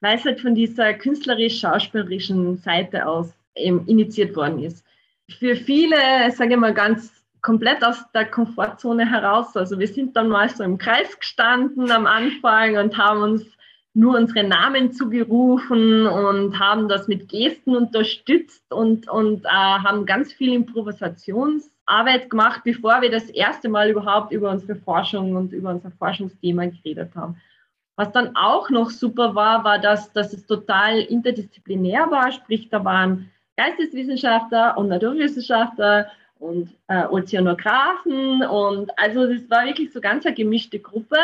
weil 0.01 0.17
es 0.17 0.25
halt 0.25 0.41
von 0.41 0.55
dieser 0.55 0.93
künstlerisch-schauspielerischen 0.93 2.57
Seite 2.57 3.07
aus 3.07 3.33
eben 3.55 3.85
initiiert 3.87 4.35
worden 4.35 4.63
ist. 4.63 4.85
Für 5.39 5.55
viele, 5.55 5.97
sage 6.31 6.53
ich 6.53 6.59
mal, 6.59 6.73
ganz 6.73 7.11
komplett 7.41 7.83
aus 7.83 8.03
der 8.13 8.25
Komfortzone 8.25 9.09
heraus. 9.09 9.55
Also 9.55 9.79
wir 9.79 9.87
sind 9.87 10.15
dann 10.15 10.29
mal 10.29 10.49
so 10.49 10.63
im 10.63 10.77
Kreis 10.77 11.17
gestanden 11.19 11.91
am 11.91 12.05
Anfang 12.05 12.77
und 12.77 12.97
haben 12.97 13.21
uns 13.21 13.45
nur 13.93 14.15
unsere 14.15 14.47
Namen 14.47 14.91
zugerufen 14.91 16.05
und 16.05 16.59
haben 16.59 16.87
das 16.87 17.07
mit 17.07 17.27
Gesten 17.27 17.75
unterstützt 17.75 18.71
und, 18.71 19.09
und 19.09 19.45
äh, 19.45 19.49
haben 19.49 20.05
ganz 20.05 20.31
viel 20.31 20.53
Improvisationsarbeit 20.53 22.29
gemacht, 22.29 22.61
bevor 22.63 23.01
wir 23.01 23.09
das 23.09 23.29
erste 23.29 23.67
Mal 23.67 23.89
überhaupt 23.89 24.31
über 24.31 24.51
unsere 24.51 24.75
Forschung 24.75 25.35
und 25.35 25.53
über 25.53 25.71
unser 25.71 25.91
Forschungsthema 25.91 26.65
geredet 26.65 27.11
haben. 27.15 27.37
Was 27.95 28.11
dann 28.11 28.35
auch 28.35 28.69
noch 28.69 28.91
super 28.91 29.35
war, 29.35 29.63
war, 29.63 29.79
dass, 29.79 30.13
dass 30.13 30.31
es 30.33 30.45
total 30.45 30.99
interdisziplinär 30.99 32.09
war, 32.09 32.31
sprich, 32.31 32.69
da 32.69 32.85
waren 32.85 33.29
Geisteswissenschaftler 33.57 34.77
und 34.77 34.87
Naturwissenschaftler 34.87 36.09
und 36.39 36.69
äh, 36.87 37.05
Ozeanographen 37.07 38.43
und 38.43 38.97
also 38.97 39.27
das 39.27 39.49
war 39.49 39.65
wirklich 39.65 39.91
so 39.91 39.99
ganz 39.99 40.25
eine 40.25 40.33
gemischte 40.35 40.79
Gruppe. 40.79 41.17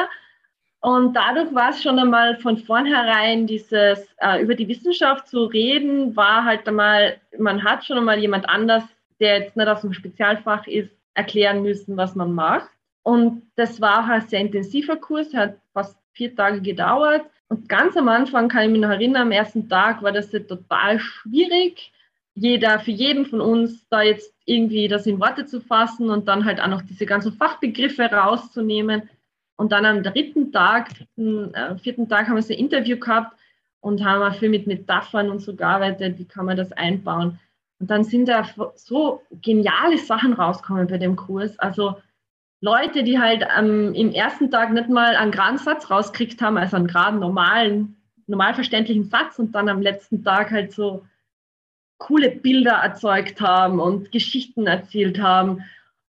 Und 0.85 1.15
dadurch 1.15 1.51
war 1.55 1.71
es 1.71 1.81
schon 1.81 1.97
einmal 1.97 2.37
von 2.37 2.59
vornherein 2.59 3.47
dieses 3.47 4.07
äh, 4.17 4.39
über 4.43 4.53
die 4.53 4.67
Wissenschaft 4.67 5.27
zu 5.27 5.45
reden, 5.45 6.15
war 6.15 6.45
halt 6.45 6.67
einmal, 6.67 7.17
man 7.39 7.63
hat 7.63 7.83
schon 7.83 7.97
einmal 7.97 8.19
jemand 8.19 8.47
anders, 8.47 8.83
der 9.19 9.39
jetzt 9.39 9.57
nicht 9.57 9.67
aus 9.67 9.81
dem 9.81 9.93
Spezialfach 9.93 10.67
ist, 10.67 10.91
erklären 11.15 11.63
müssen, 11.63 11.97
was 11.97 12.13
man 12.13 12.35
macht. 12.35 12.69
Und 13.01 13.41
das 13.55 13.81
war 13.81 14.07
ein 14.07 14.27
sehr 14.27 14.41
intensiver 14.41 14.95
Kurs, 14.95 15.33
hat 15.33 15.55
fast 15.73 15.97
vier 16.11 16.35
Tage 16.35 16.61
gedauert. 16.61 17.23
Und 17.49 17.67
ganz 17.67 17.97
am 17.97 18.07
Anfang 18.07 18.47
kann 18.47 18.65
ich 18.65 18.69
mich 18.69 18.81
noch 18.81 18.89
erinnern, 18.89 19.23
am 19.23 19.31
ersten 19.31 19.67
Tag 19.67 20.03
war 20.03 20.11
das 20.11 20.31
ja 20.33 20.39
total 20.41 20.99
schwierig, 20.99 21.93
jeder, 22.35 22.79
für 22.79 22.91
jeden 22.91 23.25
von 23.25 23.41
uns 23.41 23.87
da 23.89 24.03
jetzt 24.03 24.35
irgendwie 24.45 24.87
das 24.87 25.07
in 25.07 25.19
Worte 25.19 25.47
zu 25.47 25.61
fassen 25.61 26.11
und 26.11 26.27
dann 26.27 26.45
halt 26.45 26.61
auch 26.61 26.67
noch 26.67 26.83
diese 26.83 27.07
ganzen 27.07 27.33
Fachbegriffe 27.33 28.03
rauszunehmen. 28.03 29.09
Und 29.57 29.71
dann 29.71 29.85
am 29.85 30.03
dritten 30.03 30.51
Tag, 30.51 30.89
vierten, 30.95 31.53
äh, 31.53 31.77
vierten 31.77 32.09
Tag 32.09 32.27
haben 32.27 32.35
wir 32.35 32.41
so 32.41 32.53
ein 32.53 32.59
Interview 32.59 32.97
gehabt 32.97 33.37
und 33.79 34.03
haben 34.03 34.21
auch 34.21 34.37
viel 34.37 34.49
mit 34.49 34.67
Metaphern 34.67 35.29
und 35.29 35.39
so 35.39 35.55
gearbeitet, 35.55 36.17
wie 36.17 36.25
kann 36.25 36.45
man 36.45 36.57
das 36.57 36.71
einbauen. 36.73 37.39
Und 37.79 37.89
dann 37.89 38.03
sind 38.03 38.27
da 38.27 38.45
so 38.75 39.21
geniale 39.41 39.97
Sachen 39.97 40.33
rausgekommen 40.33 40.87
bei 40.87 40.97
dem 40.97 41.15
Kurs. 41.15 41.57
Also 41.59 41.95
Leute, 42.61 43.03
die 43.03 43.19
halt 43.19 43.45
ähm, 43.57 43.93
im 43.93 44.11
ersten 44.11 44.49
Tag 44.49 44.71
nicht 44.71 44.89
mal 44.89 45.15
einen 45.15 45.31
geraden 45.31 45.57
Satz 45.57 45.89
rauskriegt 45.89 46.41
haben, 46.41 46.57
also 46.57 46.77
einen 46.77 46.87
geraden, 46.87 47.19
normalen, 47.19 47.97
normal 48.27 48.55
verständlichen 48.55 49.05
Satz 49.05 49.37
und 49.39 49.53
dann 49.53 49.69
am 49.69 49.81
letzten 49.81 50.23
Tag 50.23 50.51
halt 50.51 50.71
so 50.71 51.05
coole 51.97 52.31
Bilder 52.31 52.73
erzeugt 52.73 53.39
haben 53.41 53.79
und 53.79 54.11
Geschichten 54.11 54.67
erzählt 54.67 55.21
haben. 55.21 55.63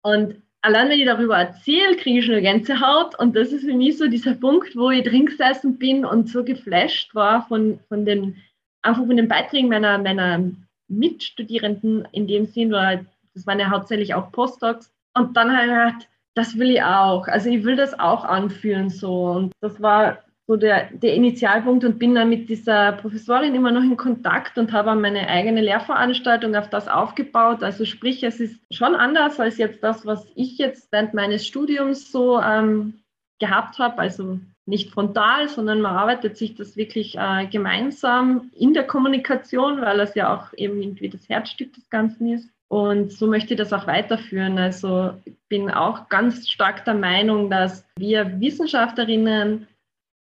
Und 0.02 0.41
allein 0.62 0.89
wenn 0.89 1.00
ich 1.00 1.06
darüber 1.06 1.38
erzähle, 1.38 1.96
kriege 1.96 2.20
ich 2.20 2.26
schon 2.26 2.36
eine 2.36 2.43
Gänsehaut. 2.43 3.17
Und 3.20 3.36
das 3.36 3.52
ist 3.52 3.65
für 3.65 3.74
mich 3.74 3.98
so 3.98 4.08
dieser 4.08 4.36
Punkt, 4.36 4.76
wo 4.76 4.89
ich 4.89 5.04
drin 5.04 5.26
gesessen 5.26 5.78
bin 5.78 6.06
und 6.06 6.30
so 6.30 6.43
geflasht 6.43 7.13
war 7.15 7.48
von, 7.48 7.80
von 7.88 8.06
den, 8.06 8.41
einfach 8.82 9.06
von 9.06 9.17
den 9.17 9.28
Beiträgen 9.28 9.70
meiner, 9.70 9.98
meiner 9.98 10.52
Mitstudierenden 10.88 12.08
in 12.12 12.28
dem 12.28 12.46
Sinn, 12.46 12.72
weil 12.72 13.06
das 13.34 13.46
waren 13.46 13.60
ja 13.60 13.70
hauptsächlich 13.70 14.13
auch 14.13 14.32
Postdocs. 14.32 14.91
Und 15.13 15.36
dann 15.38 15.52
habe 15.52 15.65
ich 15.65 15.72
gedacht, 15.72 16.10
das 16.36 16.58
will 16.58 16.72
ich 16.72 16.84
auch. 16.84 17.28
Also 17.28 17.50
ich 17.50 17.63
will 17.63 17.76
das 17.76 18.00
auch 18.00 18.24
anfühlen 18.24 18.89
so. 18.89 19.32
Und 19.32 19.54
das 19.60 19.82
war 19.82 20.20
so 20.48 20.56
der, 20.56 20.90
der 20.94 21.14
Initialpunkt 21.14 21.84
und 21.84 22.00
bin 22.00 22.16
dann 22.16 22.30
mit 22.30 22.48
dieser 22.48 22.94
Professorin 22.94 23.54
immer 23.54 23.72
noch 23.72 23.84
in 23.84 23.98
Kontakt 23.98 24.58
und 24.58 24.72
habe 24.72 24.96
meine 24.96 25.28
eigene 25.28 25.62
Lehrveranstaltung 25.62 26.56
auf 26.56 26.70
das 26.70 26.88
aufgebaut. 26.88 27.64
Also 27.64 27.84
sprich, 27.84 28.24
es 28.24 28.40
ist 28.40 28.58
schon 28.72 28.96
anders 28.96 29.42
als 29.42 29.58
jetzt 29.58 29.84
das, 29.84 30.06
was 30.06 30.26
ich 30.36 30.58
jetzt 30.58 30.90
während 30.94 31.14
meines 31.14 31.46
Studiums 31.46 32.14
so 32.14 32.40
ähm, 32.40 32.94
gehabt 33.40 33.78
habe. 33.78 34.00
Also 34.00 34.40
nicht 34.66 34.92
frontal, 34.92 35.50
sondern 35.50 35.82
man 35.82 35.96
arbeitet 35.96 36.38
sich 36.38 36.56
das 36.56 36.78
wirklich 36.78 37.18
äh, 37.18 37.48
gemeinsam 37.48 38.50
in 38.58 38.74
der 38.74 38.88
Kommunikation, 38.88 39.82
weil 39.82 39.98
das 39.98 40.16
ja 40.16 40.34
auch 40.34 40.54
eben 40.58 40.82
irgendwie 40.82 41.10
das 41.10 41.28
Herzstück 41.28 41.74
des 41.74 41.90
Ganzen 41.90 42.32
ist. 42.32 42.50
Und 42.70 43.12
so 43.12 43.28
möchte 43.28 43.54
ich 43.54 43.58
das 43.58 43.74
auch 43.74 43.88
weiterführen. 43.88 44.58
Also 44.58 45.12
bin 45.50 45.70
auch 45.72 46.08
ganz 46.08 46.50
stark 46.50 46.86
der 46.86 46.96
Meinung, 46.96 47.50
dass 47.50 47.86
wir 47.98 48.40
Wissenschaftlerinnen 48.40 49.68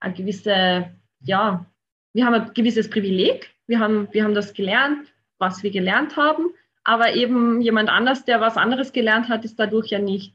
eine 0.00 0.14
gewisse, 0.14 0.90
ja, 1.20 1.66
wir 2.12 2.26
haben 2.26 2.34
ein 2.34 2.54
gewisses 2.54 2.90
Privileg. 2.90 3.54
Wir 3.66 3.78
haben, 3.80 4.08
wir 4.12 4.24
haben 4.24 4.34
das 4.34 4.54
gelernt, 4.54 5.12
was 5.38 5.62
wir 5.62 5.70
gelernt 5.70 6.16
haben. 6.16 6.46
Aber 6.84 7.14
eben 7.14 7.60
jemand 7.60 7.90
anders, 7.90 8.24
der 8.24 8.40
was 8.40 8.56
anderes 8.56 8.92
gelernt 8.92 9.28
hat, 9.28 9.44
ist 9.44 9.58
dadurch 9.58 9.88
ja 9.88 9.98
nicht 9.98 10.34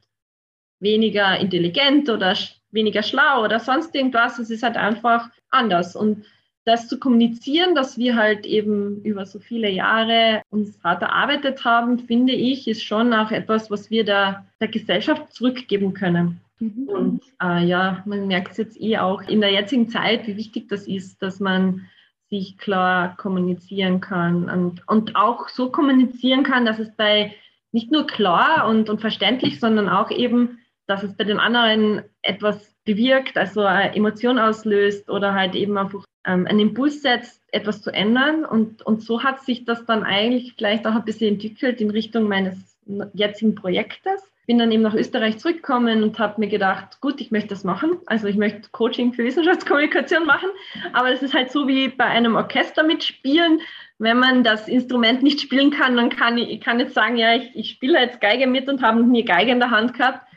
weniger 0.80 1.40
intelligent 1.40 2.10
oder 2.10 2.38
weniger 2.72 3.02
schlau 3.02 3.44
oder 3.44 3.60
sonst 3.60 3.96
irgendwas. 3.96 4.40
Es 4.40 4.50
ist 4.50 4.64
halt 4.64 4.78
einfach 4.78 5.30
anders. 5.50 5.96
Und 5.96 6.26
das 6.66 6.88
zu 6.88 7.00
kommunizieren, 7.00 7.76
dass 7.76 7.98
wir 7.98 8.16
halt 8.16 8.46
eben 8.46 9.02
über 9.04 9.26
so 9.26 9.40
viele 9.40 9.70
Jahre 9.70 10.42
uns 10.50 10.80
hart 10.84 11.02
erarbeitet 11.02 11.66
haben, 11.66 12.00
finde 12.00 12.34
ich, 12.34 12.68
ist 12.68 12.84
schon 12.84 13.14
auch 13.14 13.32
etwas, 13.32 13.70
was 13.70 13.90
wir 13.90 14.06
der, 14.06 14.46
der 14.62 14.70
Gesellschaft 14.70 15.34
zurückgeben 15.34 15.94
können. 15.94 16.40
Mhm. 16.60 16.88
Und 16.88 17.24
äh, 17.42 17.66
ja, 17.66 18.04
man 18.06 18.28
merkt 18.28 18.52
es 18.52 18.58
jetzt 18.58 18.80
eh 18.80 18.98
auch 18.98 19.22
in 19.24 19.42
der 19.42 19.52
jetzigen 19.52 19.90
Zeit, 19.90 20.28
wie 20.28 20.38
wichtig 20.38 20.70
das 20.70 20.88
ist, 20.88 21.22
dass 21.22 21.40
man 21.40 21.90
sich 22.30 22.58
klar 22.58 23.16
kommunizieren 23.18 24.02
kann 24.02 24.50
und, 24.50 24.88
und 24.88 25.16
auch 25.16 25.50
so 25.50 25.70
kommunizieren 25.70 26.44
kann, 26.44 26.66
dass 26.66 26.80
es 26.80 26.96
bei 26.96 27.36
nicht 27.72 27.92
nur 27.92 28.08
klar 28.08 28.68
und, 28.68 28.90
und 28.90 29.02
verständlich, 29.02 29.60
sondern 29.60 29.90
auch 29.90 30.10
eben, 30.10 30.60
dass 30.88 31.04
es 31.04 31.16
bei 31.16 31.24
den 31.24 31.40
anderen 31.40 32.04
etwas 32.22 32.76
bewirkt, 32.86 33.38
also 33.38 33.62
eine 33.62 33.96
Emotion 33.96 34.40
auslöst 34.40 35.10
oder 35.10 35.34
halt 35.34 35.56
eben 35.56 35.78
einfach 35.78 36.06
ähm, 36.26 36.46
einen 36.48 36.60
Impuls 36.60 37.02
setzt, 37.02 37.42
etwas 37.52 37.82
zu 37.82 37.92
ändern. 37.92 38.46
Und, 38.46 38.82
und 38.82 39.02
so 39.02 39.24
hat 39.24 39.42
sich 39.42 39.66
das 39.66 39.86
dann 39.86 40.04
eigentlich 40.04 40.54
vielleicht 40.58 40.86
auch 40.86 40.96
ein 40.96 41.06
bisschen 41.06 41.34
entwickelt 41.34 41.82
in 41.82 41.90
Richtung 41.90 42.28
meines 42.28 42.78
jetzigen 43.14 43.56
Projektes. 43.56 44.33
Bin 44.46 44.60
dann 44.60 44.72
eben 44.72 44.82
nach 44.84 44.94
Österreich 44.94 45.38
zurückgekommen 45.38 46.04
und 46.04 46.20
habe 46.20 46.40
mir 46.40 46.50
gedacht, 46.50 47.00
gut, 47.00 47.22
ich 47.22 47.32
möchte 47.32 47.50
das 47.50 47.64
machen. 47.64 47.98
Also 48.08 48.28
ich 48.28 48.36
möchte 48.36 48.70
Coaching 48.72 49.14
für 49.14 49.24
Wissenschaftskommunikation 49.24 50.26
machen. 50.26 50.50
Aber 50.92 51.12
es 51.12 51.22
ist 51.22 51.34
halt 51.34 51.52
so 51.52 51.68
wie 51.68 51.88
bei 51.88 52.06
einem 52.06 52.36
Orchester 52.36 52.84
mitspielen. 52.84 53.62
Wenn 54.00 54.20
man 54.20 54.44
das 54.44 54.68
Instrument 54.68 55.24
nicht 55.24 55.40
spielen 55.40 55.72
kann, 55.72 55.96
dann 55.96 56.10
kann 56.10 56.38
ich, 56.38 56.50
ich 56.50 56.62
kann 56.62 56.80
jetzt 56.80 56.94
sagen, 56.94 57.16
ja, 57.16 57.36
ich, 57.36 57.56
ich 57.56 57.70
spiele 57.70 58.00
jetzt 58.00 58.20
Geige 58.20 58.48
mit 58.48 58.68
und 58.68 58.82
habe 58.82 59.02
nie 59.04 59.24
Geige 59.24 59.52
in 59.52 59.60
der 59.60 59.72
Hand 59.72 59.94
gehabt. 59.94 60.28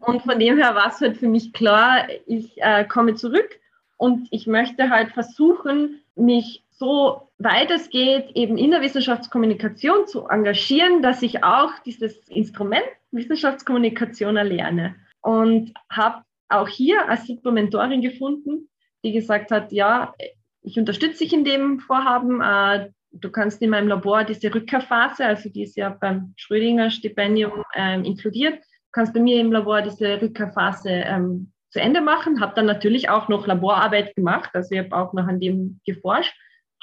Und 0.00 0.22
von 0.22 0.38
dem 0.38 0.58
her 0.58 0.74
war 0.74 0.88
es 0.88 1.00
halt 1.00 1.16
für 1.16 1.28
mich 1.28 1.52
klar, 1.52 2.06
ich 2.26 2.52
äh, 2.56 2.84
komme 2.84 3.14
zurück 3.14 3.48
und 3.96 4.28
ich 4.30 4.46
möchte 4.46 4.90
halt 4.90 5.12
versuchen, 5.12 6.02
mich 6.16 6.62
so 6.70 7.28
weit 7.38 7.70
es 7.70 7.88
geht, 7.88 8.30
eben 8.34 8.58
in 8.58 8.70
der 8.70 8.82
Wissenschaftskommunikation 8.82 10.06
zu 10.06 10.26
engagieren, 10.26 11.02
dass 11.02 11.22
ich 11.22 11.44
auch 11.44 11.70
dieses 11.84 12.28
Instrument 12.28 12.84
Wissenschaftskommunikation 13.14 14.36
erlerne. 14.36 14.96
Und 15.20 15.72
habe 15.90 16.22
auch 16.48 16.68
hier 16.68 17.08
als 17.08 17.26
super 17.26 17.50
Mentorin 17.50 18.02
gefunden, 18.02 18.68
die 19.04 19.12
gesagt 19.12 19.50
hat, 19.50 19.72
ja, 19.72 20.14
ich 20.62 20.78
unterstütze 20.78 21.24
dich 21.24 21.32
in 21.32 21.44
dem 21.44 21.80
Vorhaben. 21.80 22.40
Äh, 22.40 22.90
du 23.12 23.30
kannst 23.30 23.62
in 23.62 23.70
meinem 23.70 23.88
Labor 23.88 24.24
diese 24.24 24.54
Rückkehrphase, 24.54 25.24
also 25.24 25.48
die 25.48 25.62
ist 25.62 25.76
ja 25.76 25.90
beim 25.90 26.34
Schrödinger 26.36 26.90
Stipendium 26.90 27.62
ähm, 27.74 28.04
inkludiert, 28.04 28.62
kannst 28.92 29.14
bei 29.14 29.20
mir 29.20 29.40
im 29.40 29.52
Labor 29.52 29.82
diese 29.82 30.20
Rückkehrphase 30.20 30.90
ähm, 30.90 31.52
zu 31.70 31.80
Ende 31.80 32.00
machen. 32.00 32.40
Habe 32.40 32.54
dann 32.54 32.66
natürlich 32.66 33.08
auch 33.08 33.28
noch 33.28 33.46
Laborarbeit 33.46 34.14
gemacht, 34.16 34.50
also 34.54 34.74
ich 34.74 34.78
habe 34.78 34.96
auch 34.96 35.12
noch 35.12 35.26
an 35.26 35.40
dem 35.40 35.80
geforscht, 35.86 36.34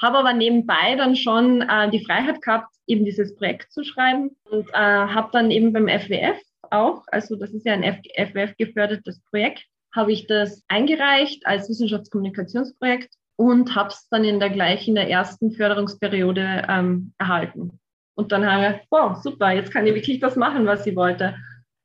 habe 0.02 0.18
aber 0.18 0.32
nebenbei 0.32 0.96
dann 0.96 1.16
schon 1.16 1.62
äh, 1.62 1.90
die 1.90 2.04
Freiheit 2.04 2.42
gehabt, 2.42 2.74
eben 2.86 3.04
dieses 3.04 3.34
Projekt 3.36 3.72
zu 3.72 3.84
schreiben 3.84 4.36
und 4.50 4.68
äh, 4.70 4.76
habe 4.76 5.30
dann 5.32 5.50
eben 5.50 5.72
beim 5.72 5.88
FWF 5.88 6.38
auch, 6.70 7.04
also 7.08 7.36
das 7.36 7.50
ist 7.50 7.66
ja 7.66 7.74
ein 7.74 7.84
FWF 7.84 8.56
gefördertes 8.56 9.20
Projekt, 9.30 9.64
habe 9.94 10.12
ich 10.12 10.26
das 10.26 10.62
eingereicht 10.68 11.46
als 11.46 11.68
Wissenschaftskommunikationsprojekt 11.68 13.14
und 13.36 13.74
habe 13.74 13.90
es 13.90 14.08
dann 14.10 14.24
in 14.24 14.40
der 14.40 14.50
gleich 14.50 14.88
in 14.88 14.94
der 14.94 15.08
ersten 15.08 15.52
Förderungsperiode 15.52 16.66
ähm, 16.68 17.12
erhalten. 17.18 17.78
Und 18.14 18.32
dann 18.32 18.50
habe 18.50 18.76
ich, 18.76 18.86
wow, 18.90 19.16
super, 19.22 19.52
jetzt 19.52 19.72
kann 19.72 19.86
ich 19.86 19.94
wirklich 19.94 20.20
das 20.20 20.36
machen, 20.36 20.66
was 20.66 20.86
ich 20.86 20.96
wollte 20.96 21.34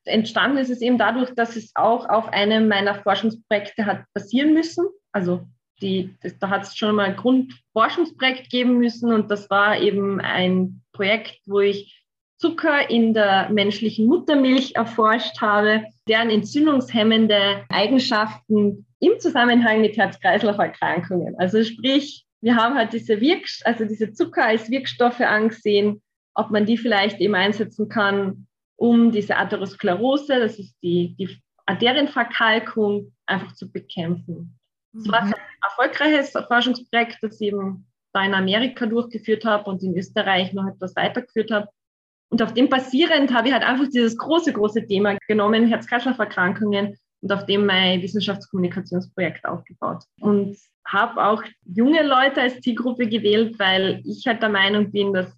entstanden 0.07 0.57
ist 0.57 0.69
es 0.69 0.81
eben 0.81 0.97
dadurch, 0.97 1.33
dass 1.35 1.55
es 1.55 1.71
auch 1.75 2.09
auf 2.09 2.29
einem 2.29 2.67
meiner 2.67 2.95
Forschungsprojekte 2.95 3.85
hat 3.85 4.05
basieren 4.13 4.53
müssen. 4.53 4.85
Also 5.11 5.47
die, 5.81 6.15
da 6.39 6.49
hat 6.49 6.63
es 6.63 6.75
schon 6.75 6.95
mal 6.95 7.05
ein 7.05 7.15
Grundforschungsprojekt 7.15 8.49
geben 8.49 8.77
müssen 8.77 9.13
und 9.13 9.29
das 9.29 9.49
war 9.49 9.79
eben 9.79 10.19
ein 10.19 10.81
Projekt, 10.91 11.39
wo 11.45 11.59
ich 11.59 12.05
Zucker 12.37 12.89
in 12.89 13.13
der 13.13 13.49
menschlichen 13.49 14.05
Muttermilch 14.07 14.75
erforscht 14.75 15.41
habe, 15.41 15.85
deren 16.07 16.29
entzündungshemmende 16.29 17.65
Eigenschaften 17.69 18.85
im 18.99 19.19
Zusammenhang 19.19 19.81
mit 19.81 19.97
Herz-Kreislauf-Erkrankungen. 19.97 21.35
Also 21.39 21.63
sprich, 21.63 22.25
wir 22.41 22.55
haben 22.55 22.75
halt 22.75 22.93
diese 22.93 23.19
Wirk 23.19 23.45
also 23.63 23.85
diese 23.85 24.13
Zucker 24.13 24.45
als 24.45 24.69
Wirkstoffe 24.69 25.21
angesehen, 25.21 26.01
ob 26.35 26.51
man 26.51 26.65
die 26.65 26.77
vielleicht 26.77 27.19
eben 27.19 27.35
einsetzen 27.35 27.89
kann, 27.89 28.47
um 28.75 29.11
diese 29.11 29.37
Atherosklerose, 29.37 30.39
das 30.39 30.59
ist 30.59 30.75
die, 30.83 31.15
die 31.17 31.41
Arterienverkalkung, 31.65 33.13
einfach 33.25 33.53
zu 33.53 33.71
bekämpfen. 33.71 34.56
Das 34.97 35.11
war 35.11 35.25
mhm. 35.25 35.33
ein 35.33 35.41
erfolgreiches 35.63 36.31
Forschungsprojekt, 36.31 37.17
das 37.21 37.39
ich 37.39 37.47
eben 37.47 37.85
da 38.13 38.23
in 38.23 38.33
Amerika 38.33 38.85
durchgeführt 38.85 39.45
habe 39.45 39.69
und 39.69 39.83
in 39.83 39.97
Österreich 39.97 40.53
noch 40.53 40.67
etwas 40.67 40.95
weitergeführt 40.95 41.51
habe. 41.51 41.67
Und 42.29 42.41
auf 42.41 42.53
dem 42.53 42.67
basierend 42.69 43.33
habe 43.33 43.47
ich 43.47 43.53
halt 43.53 43.63
einfach 43.63 43.87
dieses 43.87 44.17
große, 44.17 44.51
große 44.53 44.85
Thema 44.85 45.17
genommen, 45.27 45.67
Herz-Kreislauf-Erkrankungen, 45.67 46.97
und 47.21 47.31
auf 47.31 47.45
dem 47.45 47.65
mein 47.65 48.01
Wissenschaftskommunikationsprojekt 48.01 49.45
aufgebaut. 49.45 50.03
Und 50.19 50.57
habe 50.85 51.23
auch 51.23 51.43
junge 51.65 52.05
Leute 52.05 52.41
als 52.41 52.61
Zielgruppe 52.61 53.07
gewählt, 53.07 53.57
weil 53.59 54.01
ich 54.05 54.25
halt 54.27 54.41
der 54.41 54.49
Meinung 54.49 54.91
bin, 54.91 55.13
dass 55.13 55.35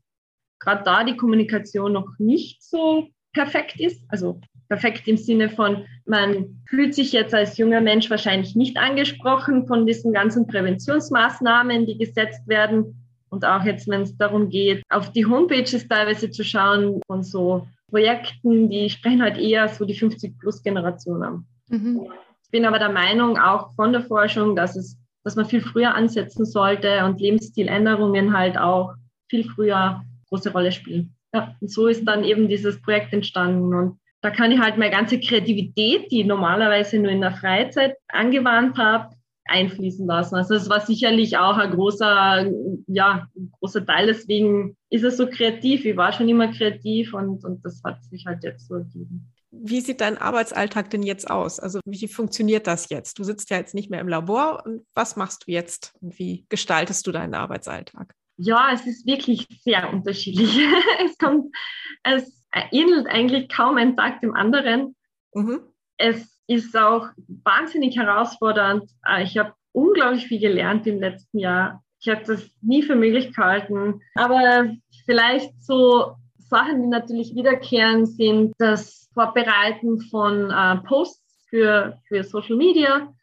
gerade 0.59 0.83
da 0.83 1.03
die 1.03 1.15
Kommunikation 1.15 1.93
noch 1.93 2.09
nicht 2.19 2.61
so 2.63 3.09
perfekt 3.33 3.79
ist. 3.79 4.03
Also 4.09 4.41
perfekt 4.69 5.07
im 5.07 5.17
Sinne 5.17 5.49
von, 5.49 5.85
man 6.05 6.61
fühlt 6.67 6.93
sich 6.93 7.11
jetzt 7.11 7.33
als 7.33 7.57
junger 7.57 7.81
Mensch 7.81 8.09
wahrscheinlich 8.09 8.55
nicht 8.55 8.77
angesprochen 8.77 9.67
von 9.67 9.85
diesen 9.85 10.13
ganzen 10.13 10.47
Präventionsmaßnahmen, 10.47 11.85
die 11.85 11.97
gesetzt 11.97 12.47
werden. 12.47 12.95
Und 13.29 13.45
auch 13.45 13.63
jetzt, 13.63 13.87
wenn 13.87 14.03
es 14.03 14.17
darum 14.17 14.49
geht, 14.49 14.83
auf 14.89 15.11
die 15.11 15.25
Homepages 15.25 15.87
teilweise 15.87 16.31
zu 16.31 16.43
schauen 16.43 17.01
von 17.05 17.23
so 17.23 17.67
Projekten, 17.89 18.69
die 18.69 18.89
sprechen 18.89 19.21
halt 19.21 19.37
eher 19.37 19.67
so 19.67 19.85
die 19.85 19.95
50-plus-Generation 19.95 21.23
an. 21.23 21.45
Mhm. 21.69 22.07
Ich 22.43 22.51
bin 22.51 22.65
aber 22.65 22.79
der 22.79 22.91
Meinung, 22.91 23.37
auch 23.37 23.73
von 23.75 23.91
der 23.91 24.01
Forschung, 24.01 24.55
dass 24.55 24.75
es, 24.75 24.97
dass 25.23 25.35
man 25.35 25.45
viel 25.45 25.61
früher 25.61 25.93
ansetzen 25.93 26.45
sollte 26.45 27.05
und 27.05 27.19
Lebensstiländerungen 27.19 28.35
halt 28.35 28.57
auch 28.57 28.93
viel 29.29 29.43
früher 29.43 30.03
große 30.29 30.51
Rolle 30.51 30.71
spielen. 30.71 31.15
Ja, 31.33 31.55
und 31.61 31.71
so 31.71 31.87
ist 31.87 32.05
dann 32.05 32.23
eben 32.23 32.47
dieses 32.47 32.81
Projekt 32.81 33.13
entstanden. 33.13 33.75
Und 33.75 33.99
da 34.21 34.31
kann 34.31 34.51
ich 34.51 34.59
halt 34.59 34.77
meine 34.77 34.91
ganze 34.91 35.19
Kreativität, 35.19 36.11
die 36.11 36.21
ich 36.21 36.27
normalerweise 36.27 36.99
nur 36.99 37.11
in 37.11 37.21
der 37.21 37.35
Freizeit 37.35 37.95
angewandt 38.09 38.77
habe, 38.77 39.15
einfließen 39.45 40.05
lassen. 40.05 40.35
Also 40.35 40.55
es 40.55 40.69
war 40.69 40.81
sicherlich 40.81 41.37
auch 41.37 41.57
ein 41.57 41.71
großer, 41.71 42.49
ja, 42.87 43.27
ein 43.35 43.51
großer 43.59 43.85
Teil. 43.85 44.07
Deswegen 44.07 44.77
ist 44.89 45.03
es 45.03 45.17
so 45.17 45.27
kreativ. 45.27 45.85
Ich 45.85 45.97
war 45.97 46.13
schon 46.13 46.29
immer 46.29 46.49
kreativ 46.51 47.13
und, 47.13 47.43
und 47.43 47.65
das 47.65 47.81
hat 47.83 48.03
sich 48.05 48.25
halt 48.25 48.43
jetzt 48.43 48.67
so 48.67 48.75
ergeben. 48.75 49.31
Wie 49.51 49.81
sieht 49.81 50.01
dein 50.01 50.19
Arbeitsalltag 50.19 50.91
denn 50.91 51.01
jetzt 51.01 51.29
aus? 51.29 51.59
Also 51.59 51.79
wie 51.83 52.07
funktioniert 52.07 52.67
das 52.67 52.89
jetzt? 52.89 53.17
Du 53.17 53.23
sitzt 53.23 53.49
ja 53.49 53.57
jetzt 53.57 53.73
nicht 53.73 53.89
mehr 53.89 54.01
im 54.01 54.07
Labor. 54.07 54.63
Und 54.65 54.85
was 54.93 55.15
machst 55.15 55.47
du 55.47 55.51
jetzt? 55.51 55.95
Wie 56.01 56.45
gestaltest 56.49 57.07
du 57.07 57.11
deinen 57.11 57.33
Arbeitsalltag? 57.33 58.13
Ja, 58.41 58.69
es 58.73 58.87
ist 58.87 59.05
wirklich 59.05 59.45
sehr 59.63 59.91
unterschiedlich. 59.91 60.57
es 61.05 61.17
kommt, 61.17 61.53
es 62.03 62.41
ähnelt 62.71 63.07
eigentlich 63.07 63.49
kaum 63.49 63.75
ein 63.77 63.97
Tag 63.97 64.21
dem 64.21 64.33
anderen. 64.33 64.95
Mhm. 65.33 65.59
Es 65.97 66.41
ist 66.47 66.75
auch 66.77 67.09
wahnsinnig 67.43 67.97
herausfordernd. 67.97 68.89
Äh, 69.05 69.23
ich 69.23 69.37
habe 69.37 69.53
unglaublich 69.73 70.27
viel 70.27 70.39
gelernt 70.39 70.87
im 70.87 71.01
letzten 71.01 71.39
Jahr. 71.39 71.83
Ich 71.99 72.07
hätte 72.07 72.33
das 72.33 72.49
nie 72.61 72.81
für 72.81 72.95
möglich 72.95 73.35
gehalten. 73.35 74.01
Aber 74.15 74.73
vielleicht 75.05 75.61
so 75.61 76.15
Sachen, 76.37 76.81
die 76.81 76.87
natürlich 76.87 77.35
wiederkehren, 77.35 78.05
sind 78.05 78.53
das 78.57 79.09
Vorbereiten 79.13 79.99
von 79.99 80.49
äh, 80.49 80.77
Posts 80.87 81.45
für, 81.49 81.99
für 82.07 82.23
Social 82.23 82.55
Media, 82.55 83.13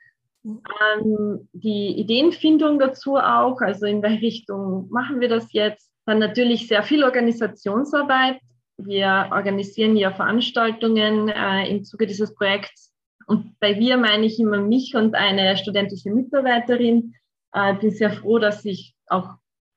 ähm, 0.47 1.49
die 1.53 1.99
Ideenfindung 1.99 2.79
dazu 2.79 3.17
auch, 3.17 3.61
also 3.61 3.87
in 3.87 4.03
welche 4.03 4.23
Richtung 4.23 4.89
machen 4.91 5.21
wir 5.21 5.29
das 5.29 5.53
jetzt. 5.53 5.91
Dann 6.07 6.19
natürlich 6.19 6.69
sehr 6.69 6.83
viel 6.83 7.03
Organisationsarbeit. 7.03 8.39
Wir 8.79 9.29
organisieren 9.33 9.97
ja 9.97 10.13
Veranstaltungen 10.13 11.29
äh, 11.29 11.69
im 11.69 11.85
Zuge 11.85 12.07
dieses 12.07 12.35
Projekts. 12.35 12.93
Und 13.27 13.59
bei 13.59 13.79
wir 13.79 13.97
meine 13.97 14.27
ich 14.27 14.39
immer 14.39 14.61
mich 14.61 14.95
und 14.95 15.15
eine 15.15 15.57
studentische 15.57 16.11
Mitarbeiterin. 16.11 17.15
Äh, 17.53 17.75
bin 17.75 17.91
sehr 17.91 18.13
froh, 18.13 18.39
dass 18.39 18.65
ich 18.65 18.95
auch 19.09 19.31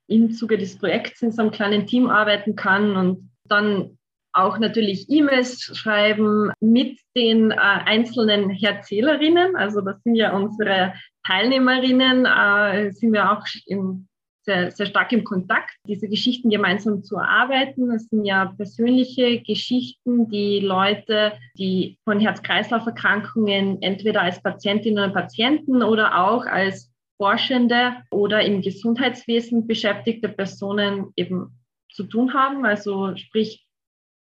im 0.08 0.32
Zuge 0.32 0.58
des 0.58 0.78
Projekts 0.78 1.22
in 1.22 1.32
so 1.32 1.42
einem 1.42 1.52
kleinen 1.52 1.88
Team 1.88 2.10
arbeiten 2.10 2.56
kann 2.56 2.96
und 2.96 3.32
dann 3.46 3.99
auch 4.34 4.60
natürlich 4.60 5.10
E-Mails 5.10 5.76
schreiben 5.78 6.52
mit 6.60 7.00
den 7.16 7.52
äh, 7.52 7.56
einzelnen 7.56 8.52
Erzählerinnen. 8.52 9.56
Also 9.56 9.82
das 9.82 10.02
sind 10.04 10.16
ja 10.16 10.34
unsere 10.36 10.94
Teilnehmerinnen, 11.26 12.26
äh, 12.26 12.92
sind 12.92 13.14
wir 13.14 13.32
auch 13.32 13.46
im, 13.66 14.08
sehr, 14.44 14.72
sehr 14.72 14.86
stark 14.86 15.12
im 15.12 15.24
Kontakt, 15.24 15.76
diese 15.86 16.08
Geschichten 16.08 16.50
gemeinsam 16.50 17.04
zu 17.04 17.18
erarbeiten. 17.18 17.90
Das 17.90 18.06
sind 18.06 18.26
ja 18.26 18.46
persönliche 18.46 19.42
Geschichten, 19.42 20.30
die 20.30 20.60
Leute, 20.60 21.34
die 21.58 21.98
von 22.04 22.20
Herz-Kreislauf-Erkrankungen 22.20 23.82
entweder 23.82 24.22
als 24.22 24.42
Patientinnen 24.42 25.04
und 25.04 25.14
Patienten 25.14 25.84
oder 25.84 26.20
auch 26.26 26.46
als 26.46 26.92
Forschende 27.18 27.98
oder 28.12 28.42
im 28.44 28.62
Gesundheitswesen 28.62 29.68
beschäftigte 29.68 30.30
Personen 30.30 31.12
eben 31.18 31.60
zu 31.92 32.04
tun 32.06 32.34
haben. 32.34 32.66
Also 32.66 33.16
sprich, 33.18 33.66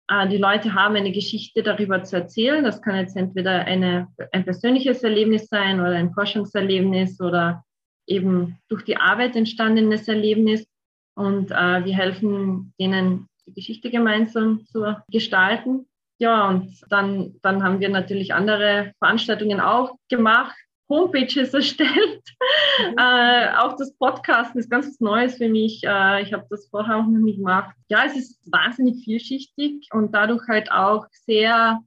die 0.08 0.36
Leute 0.36 0.74
haben 0.74 0.94
eine 0.94 1.10
Geschichte 1.10 1.62
darüber 1.62 2.04
zu 2.04 2.16
erzählen. 2.16 2.62
Das 2.62 2.80
kann 2.80 2.96
jetzt 2.96 3.16
entweder 3.16 3.64
eine, 3.64 4.08
ein 4.32 4.44
persönliches 4.44 5.02
Erlebnis 5.02 5.48
sein 5.48 5.80
oder 5.80 5.90
ein 5.90 6.12
Forschungserlebnis 6.12 7.20
oder 7.20 7.64
eben 8.06 8.58
durch 8.68 8.84
die 8.84 8.96
Arbeit 8.96 9.34
entstandenes 9.34 10.06
Erlebnis. 10.06 10.66
Und 11.16 11.50
äh, 11.50 11.84
wir 11.84 11.96
helfen 11.96 12.72
denen, 12.78 13.28
die 13.46 13.54
Geschichte 13.54 13.90
gemeinsam 13.90 14.64
zu 14.66 14.96
gestalten. 15.10 15.86
Ja, 16.18 16.48
und 16.48 16.82
dann, 16.88 17.34
dann 17.42 17.62
haben 17.62 17.80
wir 17.80 17.88
natürlich 17.88 18.32
andere 18.32 18.92
Veranstaltungen 18.98 19.60
auch 19.60 19.96
gemacht. 20.08 20.56
Homepages 20.88 21.52
erstellt. 21.54 22.22
Mhm. 22.78 22.98
Äh, 22.98 23.48
auch 23.56 23.76
das 23.76 23.96
Podcasten 23.96 24.60
ist 24.60 24.70
ganz 24.70 24.86
was 24.86 25.00
Neues 25.00 25.36
für 25.36 25.48
mich. 25.48 25.82
Äh, 25.84 26.22
ich 26.22 26.32
habe 26.32 26.46
das 26.50 26.68
vorher 26.68 26.96
auch 26.96 27.06
noch 27.06 27.18
nie 27.18 27.36
gemacht. 27.36 27.74
Ja, 27.88 28.04
es 28.06 28.16
ist 28.16 28.40
wahnsinnig 28.50 29.04
vielschichtig 29.04 29.88
und 29.92 30.14
dadurch 30.14 30.46
halt 30.48 30.70
auch 30.70 31.06
sehr 31.10 31.80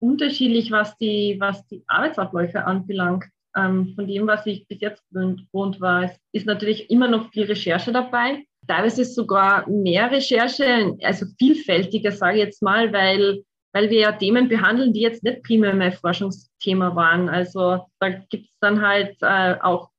unterschiedlich, 0.00 0.70
was 0.70 0.96
die, 0.98 1.36
was 1.40 1.66
die 1.68 1.82
Arbeitsabläufe 1.86 2.64
anbelangt. 2.64 3.24
Ähm, 3.56 3.94
von 3.94 4.06
dem, 4.06 4.26
was 4.26 4.44
ich 4.46 4.68
bis 4.68 4.80
jetzt 4.80 5.02
gewohnt 5.10 5.80
war, 5.80 6.04
es 6.04 6.20
ist 6.32 6.46
natürlich 6.46 6.90
immer 6.90 7.08
noch 7.08 7.30
viel 7.30 7.44
Recherche 7.44 7.90
dabei. 7.90 8.44
Teilweise 8.68 9.02
ist 9.02 9.14
sogar 9.14 9.66
mehr 9.68 10.10
Recherche, 10.10 10.94
also 11.02 11.24
vielfältiger, 11.38 12.12
sage 12.12 12.38
ich 12.38 12.44
jetzt 12.44 12.62
mal, 12.62 12.92
weil 12.92 13.44
weil 13.76 13.90
wir 13.90 14.00
ja 14.00 14.12
Themen 14.12 14.48
behandeln, 14.48 14.94
die 14.94 15.02
jetzt 15.02 15.22
nicht 15.22 15.42
primär 15.42 15.74
mein 15.74 15.92
Forschungsthema 15.92 16.96
waren. 16.96 17.28
Also 17.28 17.84
da 18.00 18.08
gibt 18.08 18.46
es 18.46 18.58
dann 18.58 18.80
halt 18.80 19.18
äh, 19.20 19.56
auch 19.60 19.90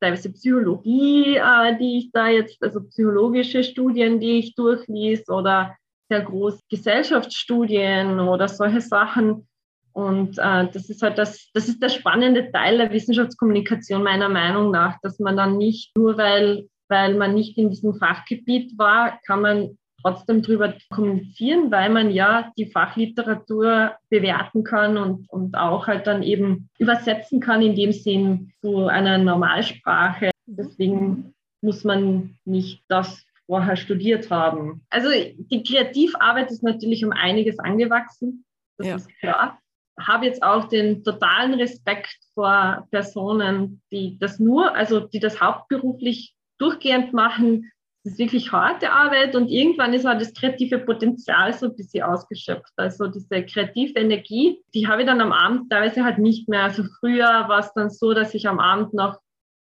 teilweise 0.00 0.32
Psychologie, 0.32 1.36
äh, 1.36 1.76
die 1.78 1.98
ich 1.98 2.12
da 2.12 2.28
jetzt, 2.28 2.62
also 2.62 2.80
psychologische 2.84 3.62
Studien, 3.62 4.20
die 4.20 4.38
ich 4.38 4.54
durchlies 4.54 5.28
oder 5.28 5.76
sehr 6.08 6.22
große 6.22 6.60
Gesellschaftsstudien 6.70 8.20
oder 8.20 8.48
solche 8.48 8.80
Sachen. 8.80 9.46
Und 9.92 10.38
äh, 10.38 10.68
das 10.72 10.88
ist 10.88 11.02
halt 11.02 11.18
das, 11.18 11.50
das 11.52 11.68
ist 11.68 11.82
der 11.82 11.90
spannende 11.90 12.50
Teil 12.50 12.78
der 12.78 12.90
Wissenschaftskommunikation 12.90 14.02
meiner 14.02 14.30
Meinung 14.30 14.70
nach, 14.70 14.98
dass 15.02 15.18
man 15.18 15.36
dann 15.36 15.58
nicht 15.58 15.94
nur, 15.94 16.16
weil, 16.16 16.70
weil 16.88 17.14
man 17.16 17.34
nicht 17.34 17.58
in 17.58 17.68
diesem 17.68 17.96
Fachgebiet 17.96 18.78
war, 18.78 19.20
kann 19.26 19.42
man 19.42 19.76
trotzdem 20.06 20.42
darüber 20.42 20.72
kommunizieren, 20.90 21.70
weil 21.72 21.90
man 21.90 22.10
ja 22.10 22.52
die 22.56 22.66
Fachliteratur 22.66 23.96
bewerten 24.08 24.62
kann 24.62 24.96
und, 24.96 25.28
und 25.30 25.56
auch 25.56 25.88
halt 25.88 26.06
dann 26.06 26.22
eben 26.22 26.68
übersetzen 26.78 27.40
kann 27.40 27.60
in 27.60 27.74
dem 27.74 27.92
Sinn 27.92 28.52
zu 28.60 28.86
einer 28.86 29.18
Normalsprache. 29.18 30.30
Deswegen 30.46 31.34
muss 31.60 31.82
man 31.82 32.38
nicht 32.44 32.84
das 32.88 33.24
vorher 33.46 33.76
studiert 33.76 34.30
haben. 34.30 34.82
Also 34.90 35.08
die 35.10 35.62
Kreativarbeit 35.62 36.50
ist 36.50 36.62
natürlich 36.62 37.04
um 37.04 37.12
einiges 37.12 37.58
angewachsen, 37.58 38.44
das 38.78 38.86
ja. 38.86 38.96
ist 38.96 39.08
klar. 39.18 39.58
Habe 39.98 40.26
jetzt 40.26 40.42
auch 40.42 40.68
den 40.68 41.02
totalen 41.02 41.54
Respekt 41.54 42.18
vor 42.34 42.86
Personen, 42.90 43.80
die 43.90 44.18
das 44.18 44.38
nur, 44.38 44.74
also 44.74 45.00
die 45.00 45.20
das 45.20 45.40
hauptberuflich 45.40 46.34
durchgehend 46.58 47.12
machen, 47.12 47.70
das 48.06 48.12
ist 48.12 48.18
wirklich 48.20 48.52
harte 48.52 48.92
Arbeit 48.92 49.34
und 49.34 49.48
irgendwann 49.48 49.92
ist 49.92 50.06
auch 50.06 50.16
das 50.16 50.32
kreative 50.32 50.78
Potenzial 50.78 51.52
so 51.52 51.66
ein 51.66 51.74
bisschen 51.74 52.04
ausgeschöpft. 52.04 52.72
Also 52.76 53.08
diese 53.08 53.44
kreative 53.44 53.98
Energie, 53.98 54.62
die 54.74 54.86
habe 54.86 55.02
ich 55.02 55.08
dann 55.08 55.20
am 55.20 55.32
Abend 55.32 55.72
teilweise 55.72 56.04
halt 56.04 56.18
nicht 56.18 56.48
mehr. 56.48 56.62
Also 56.62 56.84
früher 57.00 57.26
war 57.26 57.58
es 57.58 57.72
dann 57.74 57.90
so, 57.90 58.14
dass 58.14 58.32
ich 58.32 58.46
am 58.46 58.60
Abend 58.60 58.94
noch 58.94 59.18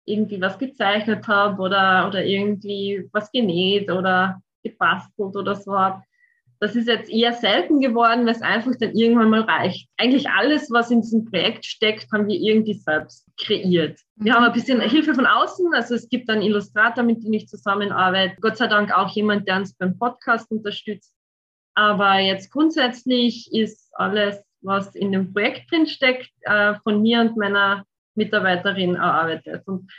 irgendwie 0.06 0.40
was 0.40 0.58
gezeichnet 0.58 1.28
habe 1.28 1.62
oder, 1.62 2.08
oder 2.08 2.24
irgendwie 2.24 3.08
was 3.12 3.30
genäht 3.30 3.88
oder 3.92 4.42
gebastelt 4.64 5.36
oder 5.36 5.54
so 5.54 5.78
habe. 5.78 6.02
Das 6.62 6.76
ist 6.76 6.86
jetzt 6.86 7.10
eher 7.10 7.32
selten 7.32 7.80
geworden, 7.80 8.24
weil 8.24 8.36
es 8.36 8.40
einfach 8.40 8.70
dann 8.78 8.94
irgendwann 8.94 9.30
mal 9.30 9.40
reicht. 9.40 9.88
Eigentlich 9.96 10.30
alles, 10.30 10.70
was 10.70 10.92
in 10.92 11.00
diesem 11.00 11.24
Projekt 11.24 11.66
steckt, 11.66 12.06
haben 12.12 12.28
wir 12.28 12.38
irgendwie 12.38 12.74
selbst 12.74 13.26
kreiert. 13.36 13.98
Wir 14.14 14.34
haben 14.34 14.44
ein 14.44 14.52
bisschen 14.52 14.80
Hilfe 14.80 15.12
von 15.12 15.26
außen, 15.26 15.74
also 15.74 15.96
es 15.96 16.08
gibt 16.08 16.30
einen 16.30 16.42
Illustrator, 16.42 17.02
mit 17.02 17.24
dem 17.24 17.32
ich 17.32 17.48
zusammenarbeite. 17.48 18.36
Gott 18.40 18.58
sei 18.58 18.68
Dank 18.68 18.96
auch 18.96 19.10
jemand, 19.10 19.48
der 19.48 19.56
uns 19.56 19.74
beim 19.74 19.98
Podcast 19.98 20.52
unterstützt. 20.52 21.12
Aber 21.74 22.20
jetzt 22.20 22.52
grundsätzlich 22.52 23.52
ist 23.52 23.90
alles, 23.94 24.40
was 24.60 24.94
in 24.94 25.10
dem 25.10 25.32
Projekt 25.32 25.68
drin 25.68 25.88
steckt, 25.88 26.30
äh, 26.42 26.74
von 26.84 27.02
mir 27.02 27.22
und 27.22 27.36
meiner 27.36 27.86
Mitarbeiterin 28.14 28.94
erarbeitet. 28.94 29.66
Und 29.66 29.90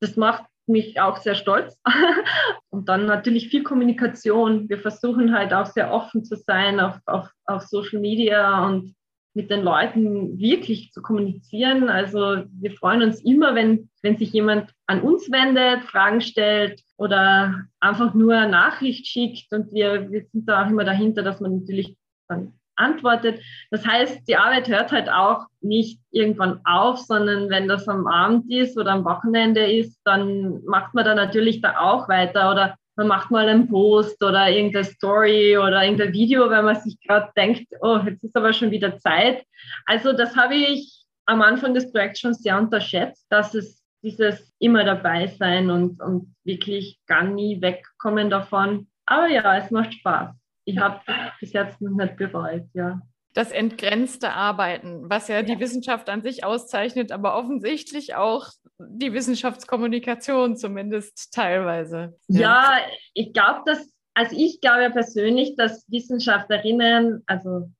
das 0.00 0.16
macht 0.16 0.44
mich 0.66 0.98
auch 0.98 1.18
sehr 1.18 1.34
stolz. 1.34 1.78
und 2.70 2.88
dann 2.88 3.06
natürlich 3.06 3.48
viel 3.48 3.62
Kommunikation. 3.62 4.68
Wir 4.68 4.78
versuchen 4.78 5.34
halt 5.34 5.52
auch 5.52 5.66
sehr 5.66 5.92
offen 5.92 6.24
zu 6.24 6.36
sein 6.36 6.80
auf, 6.80 6.98
auf, 7.06 7.28
auf 7.44 7.62
Social 7.62 8.00
Media 8.00 8.66
und 8.66 8.94
mit 9.34 9.50
den 9.50 9.62
Leuten 9.62 10.38
wirklich 10.38 10.92
zu 10.92 11.02
kommunizieren. 11.02 11.88
Also 11.88 12.44
wir 12.52 12.72
freuen 12.72 13.02
uns 13.02 13.20
immer, 13.24 13.54
wenn, 13.54 13.88
wenn 14.02 14.16
sich 14.16 14.32
jemand 14.32 14.72
an 14.86 15.02
uns 15.02 15.30
wendet, 15.30 15.84
Fragen 15.84 16.20
stellt 16.20 16.82
oder 16.96 17.64
einfach 17.80 18.14
nur 18.14 18.36
eine 18.36 18.50
Nachricht 18.50 19.06
schickt. 19.06 19.52
Und 19.52 19.72
wir, 19.72 20.10
wir 20.10 20.24
sind 20.32 20.48
da 20.48 20.64
auch 20.64 20.70
immer 20.70 20.84
dahinter, 20.84 21.22
dass 21.22 21.40
man 21.40 21.60
natürlich 21.60 21.96
dann 22.28 22.54
antwortet. 22.80 23.40
Das 23.70 23.86
heißt, 23.86 24.26
die 24.28 24.36
Arbeit 24.36 24.68
hört 24.68 24.90
halt 24.92 25.08
auch 25.08 25.46
nicht 25.60 26.00
irgendwann 26.10 26.60
auf, 26.64 26.98
sondern 26.98 27.50
wenn 27.50 27.68
das 27.68 27.86
am 27.88 28.06
Abend 28.06 28.50
ist 28.50 28.76
oder 28.76 28.92
am 28.92 29.04
Wochenende 29.04 29.70
ist, 29.70 30.00
dann 30.04 30.64
macht 30.64 30.94
man 30.94 31.04
da 31.04 31.14
natürlich 31.14 31.60
da 31.60 31.78
auch 31.78 32.08
weiter 32.08 32.50
oder 32.50 32.76
man 32.96 33.06
macht 33.06 33.30
mal 33.30 33.48
einen 33.48 33.68
Post 33.68 34.22
oder 34.22 34.50
irgendeine 34.50 34.84
Story 34.84 35.56
oder 35.56 35.82
irgendein 35.82 36.12
Video, 36.12 36.50
wenn 36.50 36.64
man 36.64 36.80
sich 36.80 37.00
gerade 37.00 37.30
denkt, 37.36 37.66
oh, 37.80 37.98
jetzt 38.04 38.24
ist 38.24 38.36
aber 38.36 38.52
schon 38.52 38.70
wieder 38.70 38.98
Zeit. 38.98 39.44
Also 39.86 40.12
das 40.12 40.36
habe 40.36 40.54
ich 40.54 41.04
am 41.26 41.42
Anfang 41.42 41.74
des 41.74 41.90
Projekts 41.92 42.20
schon 42.20 42.34
sehr 42.34 42.58
unterschätzt, 42.58 43.24
dass 43.30 43.54
es 43.54 43.82
dieses 44.02 44.52
immer 44.58 44.84
dabei 44.84 45.26
sein 45.28 45.70
und, 45.70 46.00
und 46.02 46.34
wirklich 46.44 47.00
gar 47.06 47.24
nie 47.24 47.60
wegkommen 47.62 48.30
davon. 48.30 48.88
Aber 49.06 49.28
ja, 49.28 49.56
es 49.56 49.70
macht 49.70 49.94
Spaß. 49.94 50.39
Ich 50.70 50.78
habe 50.78 51.00
bis 51.40 51.52
jetzt 51.52 51.80
noch 51.80 51.90
nicht 51.90 52.16
bereut, 52.16 52.64
ja 52.74 53.00
das 53.32 53.52
entgrenzte 53.52 54.30
Arbeiten, 54.30 55.08
was 55.08 55.28
ja, 55.28 55.36
ja, 55.36 55.42
die 55.42 55.60
Wissenschaft 55.60 56.08
an 56.08 56.22
sich 56.22 56.44
auszeichnet, 56.44 57.12
aber 57.12 57.36
offensichtlich 57.36 58.16
auch 58.16 58.48
die 58.78 59.12
Wissenschaftskommunikation 59.12 60.56
zumindest 60.56 61.32
teilweise. 61.32 62.16
Ja, 62.28 62.40
ja 62.40 62.78
ich 63.14 63.32
glaube, 63.32 63.60
dass, 63.66 63.92
also 64.14 64.34
ich 64.36 64.60
glaube 64.60 64.82
ja 64.82 64.90
persönlich, 64.90 65.54
dass 65.56 65.86
Wissenschaftlerinnen, 65.88 67.22
also 67.26 67.70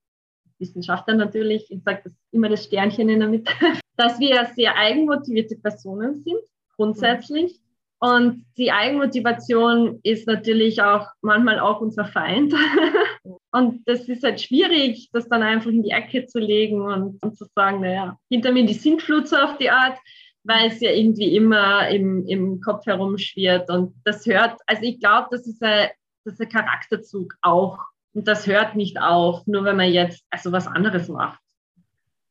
Wissenschaftler 0.58 1.14
natürlich, 1.14 1.70
ich 1.70 1.82
sage 1.82 2.02
das 2.04 2.14
immer 2.30 2.48
das 2.48 2.64
Sternchen 2.64 3.08
in 3.08 3.20
der 3.20 3.28
Mitte, 3.28 3.52
dass 3.96 4.20
wir 4.20 4.48
sehr 4.54 4.76
eigenmotivierte 4.76 5.56
Personen 5.56 6.22
sind, 6.22 6.40
grundsätzlich. 6.76 7.60
Und 8.02 8.46
die 8.56 8.72
Eigenmotivation 8.72 10.00
ist 10.02 10.26
natürlich 10.26 10.82
auch 10.82 11.06
manchmal 11.20 11.60
auch 11.60 11.82
unser 11.82 12.06
Feind. 12.06 12.54
Und 13.52 13.86
das 13.86 14.08
ist 14.08 14.22
halt 14.22 14.40
schwierig, 14.40 15.10
das 15.12 15.28
dann 15.28 15.42
einfach 15.42 15.70
in 15.70 15.82
die 15.82 15.90
Ecke 15.90 16.24
zu 16.24 16.38
legen 16.38 16.80
und, 16.80 17.20
und 17.20 17.36
zu 17.36 17.46
sagen, 17.54 17.80
naja, 17.80 18.16
hinter 18.30 18.52
mir 18.52 18.64
die 18.64 18.74
Sintflut 18.74 19.26
so 19.26 19.36
auf 19.36 19.58
die 19.58 19.70
Art, 19.70 19.98
weil 20.44 20.68
es 20.68 20.80
ja 20.80 20.92
irgendwie 20.92 21.34
immer 21.34 21.88
im, 21.88 22.24
im 22.26 22.60
Kopf 22.60 22.86
herumschwirrt. 22.86 23.68
Und 23.68 23.94
das 24.04 24.24
hört, 24.24 24.56
also 24.66 24.82
ich 24.82 25.00
glaube, 25.00 25.28
das 25.32 25.48
ist 25.48 25.62
ein, 25.62 25.88
das 26.24 26.34
ist 26.34 26.40
ein 26.40 26.48
Charakterzug 26.48 27.34
auch. 27.42 27.78
Und 28.14 28.28
das 28.28 28.46
hört 28.46 28.76
nicht 28.76 29.00
auf, 29.00 29.46
nur 29.46 29.64
wenn 29.64 29.76
man 29.76 29.92
jetzt 29.92 30.24
also 30.30 30.52
was 30.52 30.68
anderes 30.68 31.08
macht. 31.08 31.40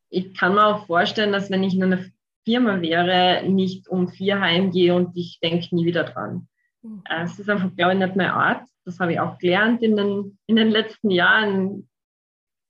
Ich 0.09 0.33
kann 0.35 0.55
mir 0.55 0.65
auch 0.65 0.87
vorstellen, 0.87 1.33
dass 1.33 1.51
wenn 1.51 1.63
ich 1.63 1.75
in 1.75 1.83
einer 1.83 2.05
Firma 2.49 2.81
wäre, 2.81 3.47
nicht 3.47 3.87
um 3.87 4.07
vier 4.07 4.41
heimgehe 4.41 4.95
und 4.95 5.15
ich 5.15 5.39
denke 5.39 5.75
nie 5.75 5.85
wieder 5.85 6.03
dran. 6.03 6.47
Mhm. 6.81 7.03
Es 7.07 7.37
ist 7.37 7.47
einfach, 7.47 7.75
glaube 7.75 7.93
ich, 7.93 7.99
nicht 7.99 8.15
meine 8.15 8.33
Art. 8.33 8.67
Das 8.85 8.99
habe 8.99 9.13
ich 9.13 9.19
auch 9.19 9.37
gelernt 9.37 9.83
in 9.83 9.95
den, 9.95 10.39
in 10.47 10.55
den 10.55 10.69
letzten 10.69 11.11
Jahren. 11.11 11.87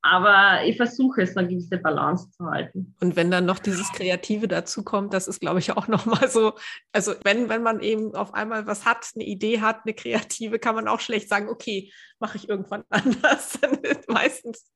Aber 0.01 0.65
ich 0.65 0.75
versuche 0.75 1.21
es, 1.21 1.37
eine 1.37 1.47
gewisse 1.47 1.77
Balance 1.77 2.29
zu 2.31 2.45
halten. 2.45 2.93
Und 2.99 3.15
wenn 3.15 3.31
dann 3.31 3.45
noch 3.45 3.59
dieses 3.59 3.91
Kreative 3.93 4.49
dazu 4.49 4.83
kommt, 4.83 5.13
das 5.13 5.29
ist, 5.29 5.39
glaube 5.39 5.59
ich, 5.59 5.71
auch 5.71 5.87
nochmal 5.87 6.29
so. 6.29 6.53
Also, 6.91 7.13
wenn, 7.23 7.47
wenn 7.47 7.63
man 7.63 7.79
eben 7.79 8.15
auf 8.15 8.33
einmal 8.33 8.67
was 8.67 8.85
hat, 8.85 9.09
eine 9.15 9.25
Idee 9.25 9.61
hat, 9.61 9.81
eine 9.85 9.93
Kreative, 9.93 10.59
kann 10.59 10.75
man 10.75 10.89
auch 10.89 10.99
schlecht 10.99 11.29
sagen, 11.29 11.47
okay, 11.47 11.91
mache 12.19 12.37
ich 12.37 12.49
irgendwann 12.49 12.83
anders. 12.89 13.59
meistens 14.07 14.69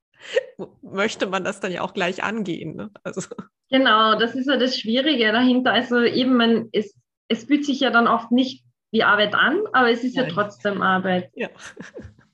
möchte 0.81 1.27
man 1.27 1.43
das 1.43 1.59
dann 1.59 1.71
ja 1.71 1.81
auch 1.81 1.93
gleich 1.93 2.23
angehen. 2.23 2.75
Ne? 2.75 2.91
Also. 3.03 3.21
Genau, 3.69 4.17
das 4.17 4.35
ist 4.35 4.47
ja 4.47 4.57
das 4.57 4.77
Schwierige 4.77 5.31
dahinter. 5.31 5.73
Also, 5.73 6.01
eben, 6.01 6.37
man, 6.37 6.69
es, 6.71 6.95
es 7.27 7.45
fühlt 7.45 7.65
sich 7.65 7.79
ja 7.79 7.89
dann 7.89 8.07
oft 8.07 8.31
nicht 8.31 8.63
wie 8.91 9.03
Arbeit 9.03 9.33
an, 9.33 9.61
aber 9.73 9.89
es 9.89 10.03
ist 10.03 10.15
Nein. 10.15 10.27
ja 10.27 10.31
trotzdem 10.33 10.81
Arbeit. 10.81 11.31
Ja. 11.33 11.49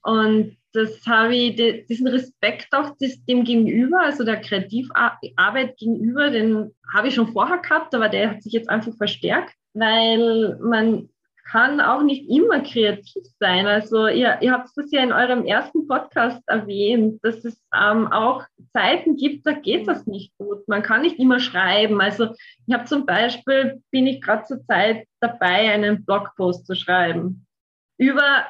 Und 0.04 0.58
das 0.74 1.06
habe 1.08 1.36
ich, 1.36 1.86
diesen 1.88 2.08
Respekt 2.08 2.68
auch 2.74 2.96
dem 3.00 3.44
gegenüber, 3.44 4.02
also 4.02 4.24
der 4.24 4.40
Kreativarbeit 4.40 5.78
gegenüber, 5.78 6.30
den 6.30 6.76
habe 6.94 7.08
ich 7.08 7.16
schon 7.16 7.34
vorher 7.34 7.58
gehabt, 7.58 7.96
aber 7.96 8.10
der 8.10 8.32
hat 8.32 8.44
sich 8.44 8.54
jetzt 8.54 8.70
einfach 8.70 8.96
verstärkt, 8.96 9.56
weil 9.74 10.58
man 10.62 11.10
kann 11.50 11.82
auch 11.82 12.04
nicht 12.04 12.30
immer 12.30 12.60
kreativ 12.60 13.24
sein. 13.40 13.66
Also 13.66 14.08
ihr, 14.08 14.38
ihr 14.42 14.52
habt 14.52 14.70
es 14.78 14.92
ja 14.92 15.02
in 15.02 15.12
eurem 15.12 15.46
ersten 15.46 15.88
Podcast 15.88 16.42
erwähnt, 16.48 17.20
dass 17.24 17.44
es 17.44 17.60
ähm, 17.74 18.08
auch 18.12 18.44
Zeiten 18.74 19.16
gibt, 19.16 19.48
da 19.48 19.54
geht 19.54 19.88
das 19.88 20.06
nicht 20.06 20.38
gut. 20.38 20.68
Man 20.68 20.84
kann 20.84 21.02
nicht 21.02 21.18
immer 21.18 21.40
schreiben. 21.40 22.02
Also 22.02 22.30
ich 22.68 22.74
habe 22.74 22.86
zum 22.86 23.06
Beispiel, 23.06 23.82
bin 23.90 24.06
ich 24.06 24.22
gerade 24.22 24.44
zur 24.44 24.64
Zeit 24.66 25.08
dabei, 25.20 25.72
einen 25.72 26.06
Blogpost 26.06 26.68
zu 26.68 26.76
schreiben 26.76 27.46
über 27.98 28.46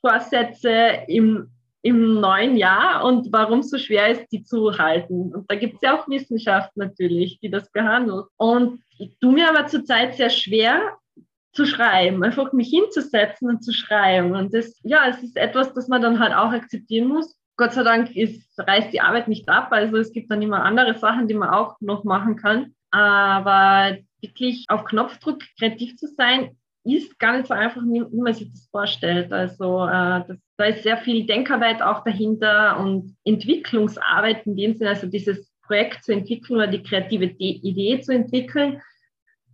Vorsätze 0.00 1.04
im, 1.08 1.50
im 1.82 2.20
neuen 2.20 2.56
Jahr 2.56 3.04
und 3.04 3.32
warum 3.32 3.60
es 3.60 3.70
so 3.70 3.78
schwer 3.78 4.08
ist, 4.08 4.26
die 4.32 4.42
zu 4.42 4.78
halten. 4.78 5.34
Und 5.34 5.50
da 5.50 5.56
gibt 5.56 5.74
es 5.76 5.80
ja 5.82 5.98
auch 5.98 6.08
Wissenschaft 6.08 6.76
natürlich, 6.76 7.38
die 7.40 7.50
das 7.50 7.70
behandelt. 7.70 8.26
Und 8.36 8.82
ich 8.96 9.16
tue 9.20 9.32
mir 9.32 9.48
aber 9.48 9.66
zurzeit 9.66 10.14
sehr 10.14 10.30
schwer, 10.30 10.96
zu 11.52 11.66
schreiben, 11.66 12.22
einfach 12.22 12.52
mich 12.52 12.68
hinzusetzen 12.68 13.48
und 13.48 13.62
zu 13.62 13.72
schreiben. 13.72 14.34
Und 14.34 14.54
das, 14.54 14.78
ja, 14.82 15.08
es 15.08 15.22
ist 15.22 15.36
etwas, 15.36 15.72
das 15.74 15.88
man 15.88 16.02
dann 16.02 16.18
halt 16.18 16.34
auch 16.34 16.52
akzeptieren 16.52 17.08
muss. 17.08 17.36
Gott 17.56 17.72
sei 17.72 17.82
Dank 17.82 18.14
ist, 18.14 18.58
reißt 18.58 18.92
die 18.92 19.00
Arbeit 19.00 19.28
nicht 19.28 19.48
ab. 19.48 19.68
Also 19.70 19.96
es 19.96 20.12
gibt 20.12 20.30
dann 20.30 20.42
immer 20.42 20.62
andere 20.62 20.96
Sachen, 20.98 21.26
die 21.26 21.34
man 21.34 21.50
auch 21.50 21.76
noch 21.80 22.04
machen 22.04 22.36
kann. 22.36 22.74
Aber 22.90 23.96
wirklich 24.20 24.64
auf 24.68 24.84
Knopfdruck 24.84 25.42
kreativ 25.58 25.96
zu 25.96 26.06
sein, 26.06 26.56
ist 26.84 27.18
gar 27.18 27.36
nicht 27.36 27.48
so 27.48 27.54
einfach, 27.54 27.82
wie 27.82 28.00
man 28.16 28.32
sich 28.32 28.50
das 28.50 28.68
vorstellt. 28.70 29.32
Also 29.32 29.84
äh, 29.86 30.24
das, 30.26 30.38
da 30.56 30.64
ist 30.64 30.82
sehr 30.82 30.96
viel 30.98 31.26
Denkarbeit 31.26 31.82
auch 31.82 32.04
dahinter 32.04 32.78
und 32.78 33.16
Entwicklungsarbeit 33.24 34.46
in 34.46 34.56
dem 34.56 34.74
Sinne, 34.74 34.90
also 34.90 35.06
dieses 35.06 35.52
Projekt 35.62 36.04
zu 36.04 36.12
entwickeln 36.12 36.56
oder 36.56 36.66
die 36.66 36.82
kreative 36.82 37.26
Idee 37.26 38.00
zu 38.00 38.12
entwickeln. 38.12 38.80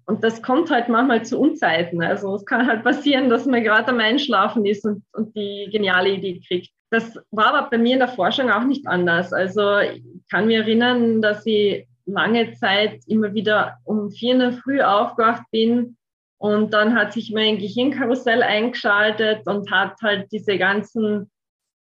Und 0.07 0.23
das 0.23 0.43
kommt 0.43 0.71
halt 0.71 0.89
manchmal 0.89 1.25
zu 1.25 1.41
Unzeiten. 1.41 2.03
Also 2.03 2.35
es 2.35 2.45
kann 2.45 2.67
halt 2.67 2.85
passieren, 2.85 3.31
dass 3.31 3.47
man 3.47 3.65
gerade 3.65 3.89
am 3.89 4.01
Einschlafen 4.01 4.67
ist 4.67 4.85
und, 4.85 5.03
und 5.13 5.35
die 5.35 5.69
geniale 5.71 6.11
Idee 6.11 6.41
kriegt. 6.47 6.71
Das 6.91 7.19
war 7.31 7.55
aber 7.55 7.71
bei 7.71 7.79
mir 7.79 7.95
in 7.95 7.99
der 8.01 8.09
Forschung 8.09 8.51
auch 8.51 8.65
nicht 8.65 8.87
anders. 8.87 9.33
Also 9.33 9.79
ich 9.79 10.03
kann 10.31 10.47
mich 10.47 10.57
erinnern, 10.57 11.23
dass 11.23 11.45
ich 11.47 11.87
lange 12.07 12.53
Zeit 12.53 13.01
immer 13.07 13.33
wieder 13.33 13.79
um 13.85 14.11
vier 14.11 14.35
in 14.35 14.39
der 14.41 14.53
Früh 14.53 14.83
aufgewacht 14.83 15.45
bin 15.51 15.97
und 16.39 16.75
dann 16.75 16.95
hat 16.95 17.15
sich 17.15 17.33
mein 17.33 17.59
Gehirnkarussell 17.59 18.43
eingeschaltet 18.43 19.47
und 19.47 19.71
hat 19.71 19.95
halt 20.03 20.31
diese 20.31 20.59
ganzen 20.59 21.31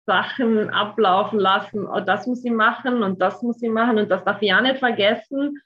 Sachen 0.07 0.70
ablaufen 0.70 1.41
lassen. 1.41 1.87
Oh, 1.87 2.01
das 2.01 2.27
muss 2.27 2.45
ich 2.45 2.53
machen 2.53 3.03
und 3.03 3.20
das 3.20 3.43
muss 3.43 3.61
ich 3.61 3.70
machen 3.70 3.99
und 3.99 4.09
das 4.09 4.25
darf 4.25 4.41
ich 4.41 4.55
auch 4.55 4.61
nicht 4.61 4.79
vergessen 4.79 5.61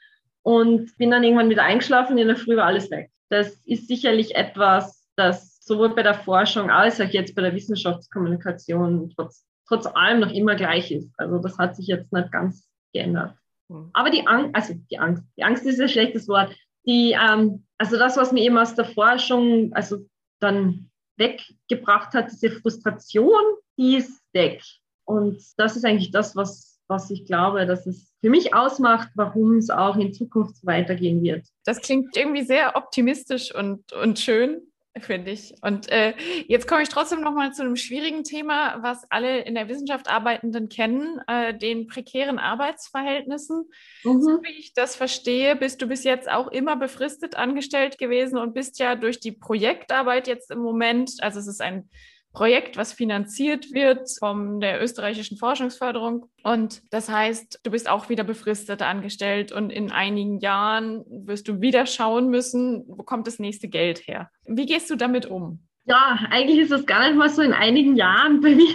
und 0.46 0.96
bin 0.96 1.10
dann 1.10 1.24
irgendwann 1.24 1.50
wieder 1.50 1.64
eingeschlafen. 1.64 2.18
In 2.18 2.28
der 2.28 2.36
Früh 2.36 2.56
war 2.56 2.66
alles 2.66 2.88
weg. 2.92 3.10
Das 3.30 3.60
ist 3.64 3.88
sicherlich 3.88 4.36
etwas, 4.36 5.04
das 5.16 5.58
sowohl 5.60 5.92
bei 5.92 6.04
der 6.04 6.14
Forschung 6.14 6.70
als 6.70 7.00
auch 7.00 7.08
jetzt 7.08 7.34
bei 7.34 7.42
der 7.42 7.52
Wissenschaftskommunikation 7.52 9.12
trotz, 9.16 9.44
trotz 9.66 9.86
allem 9.86 10.20
noch 10.20 10.30
immer 10.30 10.54
gleich 10.54 10.92
ist. 10.92 11.12
Also 11.18 11.40
das 11.40 11.58
hat 11.58 11.74
sich 11.74 11.88
jetzt 11.88 12.12
nicht 12.12 12.30
ganz 12.30 12.70
geändert. 12.92 13.34
Hm. 13.68 13.90
Aber 13.92 14.10
die 14.10 14.24
Angst, 14.24 14.54
also 14.54 14.74
die 14.88 15.00
Angst, 15.00 15.24
die 15.36 15.42
Angst 15.42 15.66
ist 15.66 15.80
ein 15.80 15.88
schlechtes 15.88 16.28
Wort. 16.28 16.54
Die, 16.86 17.16
ähm, 17.20 17.64
also 17.76 17.98
das, 17.98 18.16
was 18.16 18.30
mir 18.30 18.44
eben 18.44 18.56
aus 18.56 18.76
der 18.76 18.84
Forschung, 18.84 19.72
also 19.72 20.06
dann 20.38 20.92
weggebracht 21.16 22.14
hat, 22.14 22.30
diese 22.30 22.52
Frustration, 22.52 23.42
die 23.76 23.96
ist 23.96 24.22
weg. 24.32 24.62
Und 25.04 25.42
das 25.56 25.74
ist 25.74 25.84
eigentlich 25.84 26.12
das, 26.12 26.36
was 26.36 26.75
was 26.88 27.10
ich 27.10 27.24
glaube, 27.24 27.66
dass 27.66 27.86
es 27.86 28.12
für 28.20 28.30
mich 28.30 28.54
ausmacht, 28.54 29.10
warum 29.14 29.56
es 29.56 29.70
auch 29.70 29.96
in 29.96 30.12
Zukunft 30.12 30.64
weitergehen 30.64 31.22
wird. 31.22 31.46
Das 31.64 31.80
klingt 31.80 32.16
irgendwie 32.16 32.44
sehr 32.44 32.76
optimistisch 32.76 33.54
und, 33.54 33.92
und 33.92 34.18
schön, 34.18 34.62
finde 34.98 35.30
ich. 35.30 35.54
Und 35.62 35.90
äh, 35.90 36.14
jetzt 36.48 36.66
komme 36.66 36.82
ich 36.82 36.88
trotzdem 36.88 37.20
noch 37.20 37.34
mal 37.34 37.52
zu 37.52 37.62
einem 37.62 37.76
schwierigen 37.76 38.24
Thema, 38.24 38.82
was 38.82 39.04
alle 39.10 39.40
in 39.40 39.54
der 39.54 39.68
Wissenschaft 39.68 40.08
Arbeitenden 40.08 40.68
kennen, 40.68 41.20
äh, 41.26 41.56
den 41.56 41.86
prekären 41.86 42.38
Arbeitsverhältnissen. 42.38 43.68
Mhm. 44.04 44.22
So 44.22 44.42
wie 44.42 44.58
ich 44.58 44.74
das 44.74 44.96
verstehe, 44.96 45.56
bist 45.56 45.82
du 45.82 45.86
bis 45.86 46.04
jetzt 46.04 46.30
auch 46.30 46.48
immer 46.48 46.76
befristet 46.76 47.36
angestellt 47.36 47.98
gewesen 47.98 48.38
und 48.38 48.54
bist 48.54 48.78
ja 48.78 48.94
durch 48.94 49.20
die 49.20 49.32
Projektarbeit 49.32 50.28
jetzt 50.28 50.50
im 50.50 50.60
Moment, 50.60 51.12
also 51.20 51.38
es 51.38 51.46
ist 51.46 51.60
ein 51.60 51.88
Projekt, 52.36 52.76
was 52.76 52.92
finanziert 52.92 53.72
wird 53.72 54.10
von 54.18 54.60
der 54.60 54.82
österreichischen 54.82 55.38
Forschungsförderung. 55.38 56.26
Und 56.42 56.82
das 56.90 57.08
heißt, 57.08 57.60
du 57.62 57.70
bist 57.70 57.88
auch 57.88 58.10
wieder 58.10 58.24
befristet 58.24 58.82
angestellt 58.82 59.52
und 59.52 59.70
in 59.70 59.90
einigen 59.90 60.38
Jahren 60.40 61.02
wirst 61.08 61.48
du 61.48 61.62
wieder 61.62 61.86
schauen 61.86 62.28
müssen, 62.28 62.84
wo 62.88 63.02
kommt 63.04 63.26
das 63.26 63.38
nächste 63.38 63.68
Geld 63.68 64.06
her. 64.06 64.30
Wie 64.44 64.66
gehst 64.66 64.90
du 64.90 64.96
damit 64.96 65.24
um? 65.24 65.60
Ja, 65.86 66.18
eigentlich 66.30 66.58
ist 66.58 66.72
das 66.72 66.84
gar 66.84 67.06
nicht 67.06 67.16
mal 67.16 67.30
so 67.30 67.40
in 67.40 67.54
einigen 67.54 67.96
Jahren 67.96 68.40
bei 68.42 68.54
mir. 68.54 68.66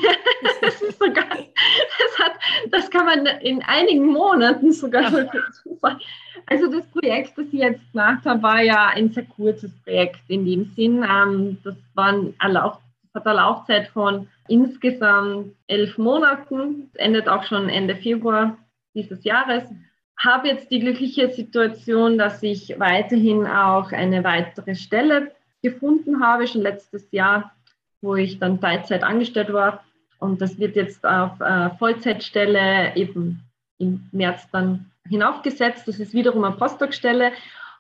Das 0.63 0.81
ist 0.81 0.99
sogar, 0.99 1.25
das 1.27 2.19
hat, 2.19 2.33
das 2.71 2.89
kann 2.89 3.05
man 3.05 3.25
in 3.41 3.61
einigen 3.63 4.07
Monaten 4.07 4.71
sogar. 4.71 5.29
Also 6.47 6.71
das 6.71 6.85
Projekt, 6.87 7.37
das 7.37 7.45
ich 7.51 7.59
jetzt 7.59 7.91
gemacht 7.91 8.25
habe, 8.25 8.41
war 8.41 8.61
ja 8.61 8.87
ein 8.87 9.11
sehr 9.11 9.25
kurzes 9.25 9.71
Projekt 9.83 10.19
in 10.27 10.45
dem 10.45 10.71
Sinn. 10.75 11.03
Ähm, 11.07 11.57
das 11.63 11.75
waren 11.93 12.33
erlaubt 12.39 12.81
hat 13.13 13.25
eine 13.25 13.37
Laufzeit 13.37 13.87
von 13.89 14.27
insgesamt 14.47 15.55
elf 15.67 15.97
Monaten, 15.97 16.89
endet 16.95 17.27
auch 17.27 17.43
schon 17.43 17.69
Ende 17.69 17.95
Februar 17.95 18.57
dieses 18.93 19.23
Jahres. 19.23 19.63
Habe 20.17 20.49
jetzt 20.49 20.71
die 20.71 20.79
glückliche 20.79 21.29
Situation, 21.29 22.17
dass 22.17 22.43
ich 22.43 22.79
weiterhin 22.79 23.47
auch 23.47 23.91
eine 23.91 24.23
weitere 24.23 24.75
Stelle 24.75 25.31
gefunden 25.61 26.23
habe, 26.23 26.47
schon 26.47 26.61
letztes 26.61 27.11
Jahr 27.11 27.51
wo 28.01 28.15
ich 28.15 28.39
dann 28.39 28.59
Teilzeit 28.59 29.03
angestellt 29.03 29.53
war. 29.53 29.83
Und 30.19 30.41
das 30.41 30.59
wird 30.59 30.75
jetzt 30.75 31.05
auf 31.05 31.39
äh, 31.39 31.69
Vollzeitstelle 31.77 32.95
eben 32.95 33.41
im 33.77 34.07
März 34.11 34.47
dann 34.51 34.91
hinaufgesetzt. 35.07 35.87
Das 35.87 35.99
ist 35.99 36.13
wiederum 36.13 36.43
eine 36.43 36.55
Postdoc-Stelle. 36.55 37.31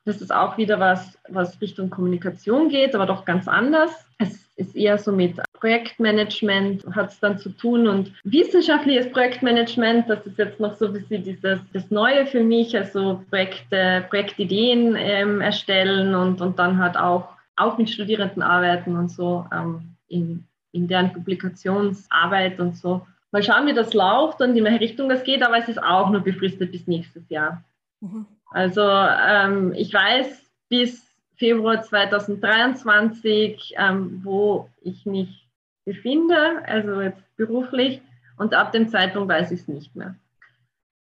Das 0.03 0.21
ist 0.21 0.33
auch 0.33 0.57
wieder 0.57 0.79
was, 0.79 1.17
was 1.29 1.61
Richtung 1.61 1.89
Kommunikation 1.89 2.69
geht, 2.69 2.95
aber 2.95 3.05
doch 3.05 3.23
ganz 3.23 3.47
anders. 3.47 3.91
Es 4.17 4.47
ist 4.55 4.75
eher 4.75 4.97
so 4.97 5.11
mit 5.11 5.39
Projektmanagement, 5.53 6.83
hat 6.95 7.11
es 7.11 7.19
dann 7.19 7.37
zu 7.37 7.49
tun 7.49 7.87
und 7.87 8.11
wissenschaftliches 8.23 9.11
Projektmanagement, 9.11 10.09
das 10.09 10.25
ist 10.25 10.39
jetzt 10.39 10.59
noch 10.59 10.75
so 10.75 10.87
ein 10.87 10.93
bisschen 10.93 11.23
dieses, 11.23 11.59
das 11.71 11.91
Neue 11.91 12.25
für 12.25 12.43
mich, 12.43 12.75
also 12.75 13.23
Projekte, 13.29 14.03
Projektideen 14.09 14.95
ähm, 14.97 15.39
erstellen 15.39 16.15
und, 16.15 16.41
und 16.41 16.57
dann 16.57 16.79
halt 16.79 16.97
auch, 16.97 17.29
auch 17.55 17.77
mit 17.77 17.91
Studierenden 17.91 18.41
arbeiten 18.41 18.95
und 18.97 19.09
so 19.09 19.45
ähm, 19.53 19.95
in, 20.07 20.45
in 20.71 20.87
deren 20.87 21.13
Publikationsarbeit 21.13 22.59
und 22.59 22.75
so. 22.75 23.05
Mal 23.31 23.43
schauen, 23.43 23.67
wie 23.67 23.73
das 23.73 23.93
läuft 23.93 24.41
und 24.41 24.57
in 24.57 24.63
welche 24.63 24.79
Richtung 24.79 25.09
das 25.09 25.23
geht, 25.23 25.43
aber 25.43 25.57
es 25.57 25.69
ist 25.69 25.81
auch 25.81 26.09
nur 26.09 26.21
befristet 26.21 26.71
bis 26.71 26.87
nächstes 26.87 27.29
Jahr. 27.29 27.63
Mhm. 28.01 28.25
Also 28.51 28.81
ähm, 28.81 29.73
ich 29.75 29.93
weiß 29.93 30.49
bis 30.69 31.05
Februar 31.37 31.81
2023, 31.81 33.73
ähm, 33.77 34.21
wo 34.23 34.69
ich 34.81 35.05
mich 35.05 35.47
befinde, 35.85 36.61
also 36.65 37.01
jetzt 37.01 37.23
beruflich, 37.37 38.01
und 38.37 38.53
ab 38.53 38.71
dem 38.71 38.89
Zeitpunkt 38.89 39.29
weiß 39.29 39.51
ich 39.51 39.61
es 39.61 39.67
nicht 39.67 39.95
mehr. 39.95 40.15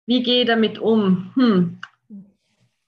Wie 0.07 0.22
gehe 0.22 0.43
ich 0.43 0.47
damit 0.47 0.78
um? 0.78 1.32
Hm. 1.34 1.78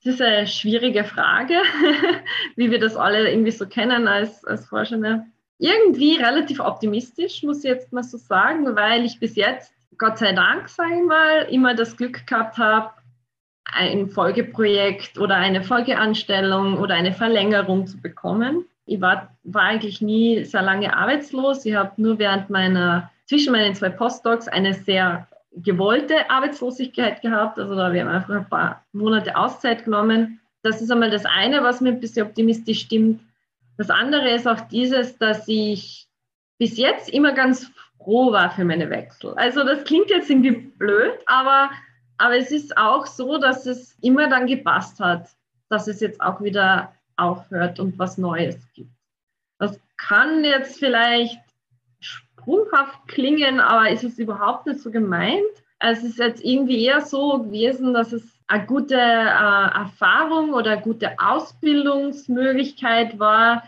Das 0.05 0.15
ist 0.15 0.23
eine 0.23 0.47
schwierige 0.47 1.05
Frage, 1.05 1.55
wie 2.57 2.71
wir 2.71 2.79
das 2.79 2.97
alle 2.97 3.31
irgendwie 3.31 3.53
so 3.53 3.67
kennen 3.67 4.09
als, 4.09 4.45
als 4.45 4.67
Forschende. 4.67 5.25
Irgendwie 5.59 6.17
relativ 6.17 6.59
optimistisch, 6.61 7.43
muss 7.45 7.59
ich 7.59 7.71
jetzt 7.71 7.93
mal 7.93 8.03
so 8.03 8.19
sagen, 8.19 8.75
weil 8.75 9.05
ich 9.05 9.21
bis 9.21 9.37
jetzt, 9.37 9.73
Gott 9.97 10.19
sei 10.19 10.33
Dank, 10.33 10.69
sage 10.69 10.97
ich 10.97 11.05
mal, 11.05 11.47
immer 11.51 11.75
das 11.75 11.97
Glück 11.97 12.27
gehabt 12.27 12.59
habe, 12.59 12.91
ein 13.73 14.09
Folgeprojekt 14.09 15.19
oder 15.19 15.37
eine 15.37 15.63
Folgeanstellung 15.63 16.79
oder 16.79 16.95
eine 16.95 17.13
Verlängerung 17.13 17.87
zu 17.87 18.01
bekommen. 18.01 18.67
Ich 18.87 19.01
war, 19.01 19.37
war 19.45 19.63
eigentlich 19.63 20.01
nie 20.01 20.45
sehr 20.45 20.63
lange 20.63 20.97
arbeitslos. 20.97 21.65
Ich 21.65 21.75
habe 21.75 21.93
nur 22.01 22.19
während 22.19 22.51
meiner, 22.51 23.11
zwischen 23.27 23.53
meinen 23.53 23.75
zwei 23.75 23.89
Postdocs 23.89 24.49
eine 24.49 24.75
sehr 24.75 25.27
gewollte 25.55 26.31
Arbeitslosigkeit 26.31 27.23
gehabt. 27.23 27.59
Also 27.59 27.75
da 27.75 27.87
habe 27.87 27.97
ich 27.97 28.05
einfach 28.05 28.35
ein 28.35 28.49
paar 28.49 28.85
Monate 28.93 29.37
Auszeit 29.37 29.85
genommen. 29.85 30.41
Das 30.63 30.81
ist 30.81 30.91
einmal 30.91 31.11
das 31.11 31.25
eine, 31.25 31.63
was 31.63 31.81
mir 31.81 31.91
ein 31.91 32.01
bisschen 32.01 32.27
optimistisch 32.27 32.81
stimmt. 32.81 33.21
Das 33.79 33.91
andere 33.91 34.31
ist 34.31 34.47
auch 34.47 34.61
dieses, 34.61 35.19
dass 35.19 35.47
ich 35.49 36.07
bis 36.59 36.77
jetzt 36.77 37.09
immer 37.09 37.33
ganz 37.33 37.71
froh 37.99 38.33
war 38.33 38.51
für 38.51 38.65
meine 38.65 38.91
Wechsel. 38.91 39.35
Also 39.35 39.65
das 39.65 39.85
klingt 39.85 40.11
jetzt 40.11 40.31
irgendwie 40.31 40.53
blöd, 40.53 41.13
aber 41.27 41.71
aber 42.23 42.37
es 42.37 42.53
ist 42.53 42.77
auch 42.77 43.07
so, 43.07 43.37
dass 43.37 43.67
es 43.67 43.97
immer 44.01 44.29
dann 44.29 44.47
gepasst 44.47 45.01
hat, 45.01 45.29
dass 45.69 45.89
es 45.89 45.99
jetzt 45.99 46.21
auch 46.21 46.41
wieder 46.41 46.95
aufhört 47.17 47.81
und 47.81 47.99
was 47.99 48.17
Neues 48.17 48.57
gibt. 48.75 48.93
Das 49.59 49.81
kann 49.97 50.45
jetzt 50.45 50.79
vielleicht 50.79 51.41
sprunghaft 51.99 53.09
klingen, 53.09 53.59
aber 53.59 53.91
ist 53.91 54.05
es 54.05 54.21
überhaupt 54.21 54.67
nicht 54.67 54.79
so 54.79 54.93
gemeint. 54.93 55.43
Es 55.81 56.05
ist 56.05 56.21
jetzt 56.21 56.45
irgendwie 56.45 56.85
eher 56.85 57.01
so 57.01 57.43
gewesen, 57.43 57.93
dass 57.93 58.13
es 58.13 58.23
eine 58.47 58.67
gute 58.67 58.95
äh, 58.95 59.71
Erfahrung 59.75 60.55
oder 60.55 60.73
eine 60.73 60.83
gute 60.83 61.19
Ausbildungsmöglichkeit 61.19 63.19
war. 63.19 63.65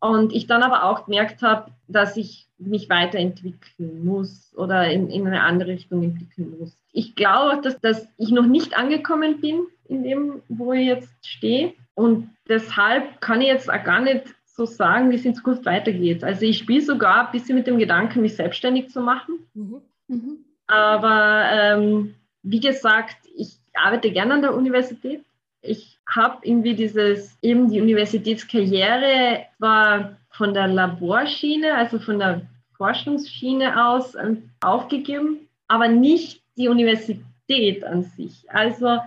Und 0.00 0.32
ich 0.32 0.46
dann 0.46 0.62
aber 0.62 0.84
auch 0.84 1.04
gemerkt 1.04 1.42
habe, 1.42 1.72
dass 1.88 2.16
ich 2.16 2.48
mich 2.66 2.88
weiterentwickeln 2.88 4.04
muss 4.04 4.52
oder 4.56 4.90
in, 4.90 5.10
in 5.10 5.26
eine 5.26 5.42
andere 5.42 5.70
Richtung 5.70 6.02
entwickeln 6.02 6.54
muss. 6.58 6.76
Ich 6.92 7.14
glaube 7.14 7.58
auch, 7.58 7.62
dass, 7.62 7.80
dass 7.80 8.08
ich 8.18 8.30
noch 8.30 8.46
nicht 8.46 8.76
angekommen 8.76 9.40
bin 9.40 9.66
in 9.88 10.04
dem, 10.04 10.42
wo 10.48 10.72
ich 10.72 10.86
jetzt 10.86 11.26
stehe. 11.26 11.74
Und 11.94 12.30
deshalb 12.48 13.20
kann 13.20 13.40
ich 13.40 13.48
jetzt 13.48 13.70
auch 13.70 13.84
gar 13.84 14.00
nicht 14.00 14.24
so 14.46 14.66
sagen, 14.66 15.10
wie 15.10 15.16
es 15.16 15.24
in 15.24 15.34
Zukunft 15.34 15.64
weitergeht. 15.64 16.24
Also 16.24 16.44
ich 16.44 16.58
spiele 16.58 16.82
sogar 16.82 17.26
ein 17.26 17.32
bisschen 17.32 17.56
mit 17.56 17.66
dem 17.66 17.78
Gedanken, 17.78 18.20
mich 18.20 18.36
selbstständig 18.36 18.90
zu 18.90 19.00
machen. 19.00 19.46
Mhm. 19.54 19.82
Mhm. 20.08 20.38
Aber 20.66 21.44
ähm, 21.50 22.14
wie 22.42 22.60
gesagt, 22.60 23.16
ich 23.36 23.58
arbeite 23.74 24.10
gerne 24.10 24.34
an 24.34 24.42
der 24.42 24.54
Universität. 24.54 25.22
Ich 25.62 25.98
habe 26.08 26.38
irgendwie 26.42 26.74
dieses, 26.74 27.38
eben 27.40 27.70
die 27.70 27.80
Universitätskarriere 27.80 29.46
war 29.58 30.16
von 30.42 30.54
der 30.54 30.66
Laborschiene, 30.66 31.72
also 31.72 32.00
von 32.00 32.18
der 32.18 32.42
Forschungsschiene 32.76 33.86
aus 33.86 34.16
ähm, 34.16 34.50
aufgegeben, 34.60 35.48
aber 35.68 35.86
nicht 35.86 36.42
die 36.56 36.66
Universität 36.66 37.84
an 37.84 38.02
sich. 38.02 38.44
Also 38.50 38.98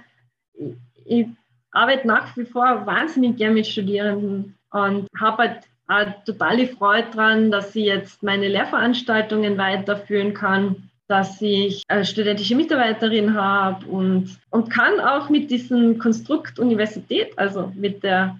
ich, 1.03 1.27
arbeite 1.71 2.07
nach 2.07 2.37
wie 2.37 2.45
vor 2.45 2.85
wahnsinnig 2.85 3.35
gern 3.35 3.53
mit 3.53 3.67
Studierenden 3.67 4.55
und 4.71 5.09
habe 5.19 5.57
halt 5.89 6.25
total 6.25 6.55
die 6.55 6.67
Freude 6.67 7.09
daran, 7.11 7.51
dass 7.51 7.75
ich 7.75 7.83
jetzt 7.83 8.23
meine 8.23 8.47
Lehrveranstaltungen 8.47 9.57
weiterführen 9.57 10.33
kann, 10.33 10.89
dass 11.09 11.41
ich 11.41 11.83
eine 11.89 12.05
studentische 12.05 12.55
Mitarbeiterin 12.55 13.33
habe 13.33 13.85
und, 13.87 14.39
und 14.51 14.69
kann 14.69 15.01
auch 15.01 15.27
mit 15.27 15.51
diesem 15.51 15.99
Konstrukt 15.99 16.59
Universität, 16.59 17.37
also 17.37 17.73
mit 17.75 18.03
der 18.03 18.37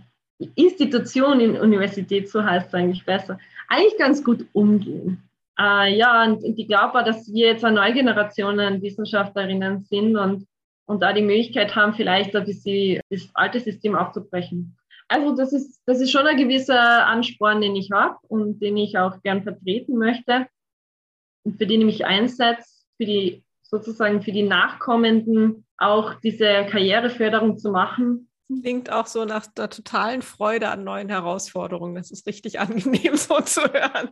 Institution 0.55 1.39
in 1.39 1.57
Universität, 1.57 2.29
so 2.29 2.43
heißt 2.43 2.67
es 2.67 2.73
eigentlich 2.73 3.05
besser, 3.05 3.39
eigentlich 3.69 3.97
ganz 3.97 4.23
gut 4.23 4.45
umgehen. 4.53 5.23
Äh, 5.57 5.95
ja, 5.95 6.23
und, 6.23 6.43
und 6.43 6.59
ich 6.59 6.67
glaube 6.67 6.99
auch, 6.99 7.05
dass 7.05 7.31
wir 7.31 7.47
jetzt 7.47 7.63
eine 7.63 7.77
neue 7.77 7.93
Generation 7.93 8.59
an 8.59 8.81
Wissenschaftlerinnen 8.81 9.85
sind 9.85 10.17
und, 10.17 10.45
und 10.85 11.01
da 11.01 11.13
die 11.13 11.21
Möglichkeit 11.21 11.75
haben, 11.75 11.93
vielleicht 11.93 12.35
ein 12.35 12.45
bisschen 12.45 12.99
das 13.09 13.29
alte 13.33 13.59
System 13.59 13.95
aufzubrechen. 13.95 14.77
Also 15.07 15.35
das 15.35 15.53
ist, 15.53 15.81
das 15.85 16.01
ist 16.01 16.11
schon 16.11 16.27
ein 16.27 16.37
gewisser 16.37 17.05
Ansporn, 17.07 17.61
den 17.61 17.75
ich 17.75 17.91
habe 17.91 18.17
und 18.27 18.59
den 18.59 18.75
ich 18.75 18.97
auch 18.97 19.21
gern 19.21 19.43
vertreten 19.43 19.97
möchte 19.97 20.47
und 21.43 21.57
für 21.57 21.67
den 21.67 21.81
ich 21.81 21.85
mich 21.85 22.05
einsetze, 22.05 22.67
für 22.97 23.05
die 23.05 23.43
sozusagen 23.61 24.21
für 24.21 24.31
die 24.31 24.43
Nachkommenden 24.43 25.65
auch 25.77 26.15
diese 26.15 26.65
Karriereförderung 26.69 27.57
zu 27.57 27.71
machen 27.71 28.29
Klingt 28.47 28.91
auch 28.91 29.07
so 29.07 29.25
nach 29.25 29.47
der 29.47 29.69
totalen 29.69 30.21
Freude 30.21 30.69
an 30.69 30.83
neuen 30.83 31.09
Herausforderungen. 31.09 31.95
Das 31.95 32.11
ist 32.11 32.27
richtig 32.27 32.59
angenehm 32.59 33.15
so 33.15 33.39
zu 33.41 33.61
hören. 33.61 34.09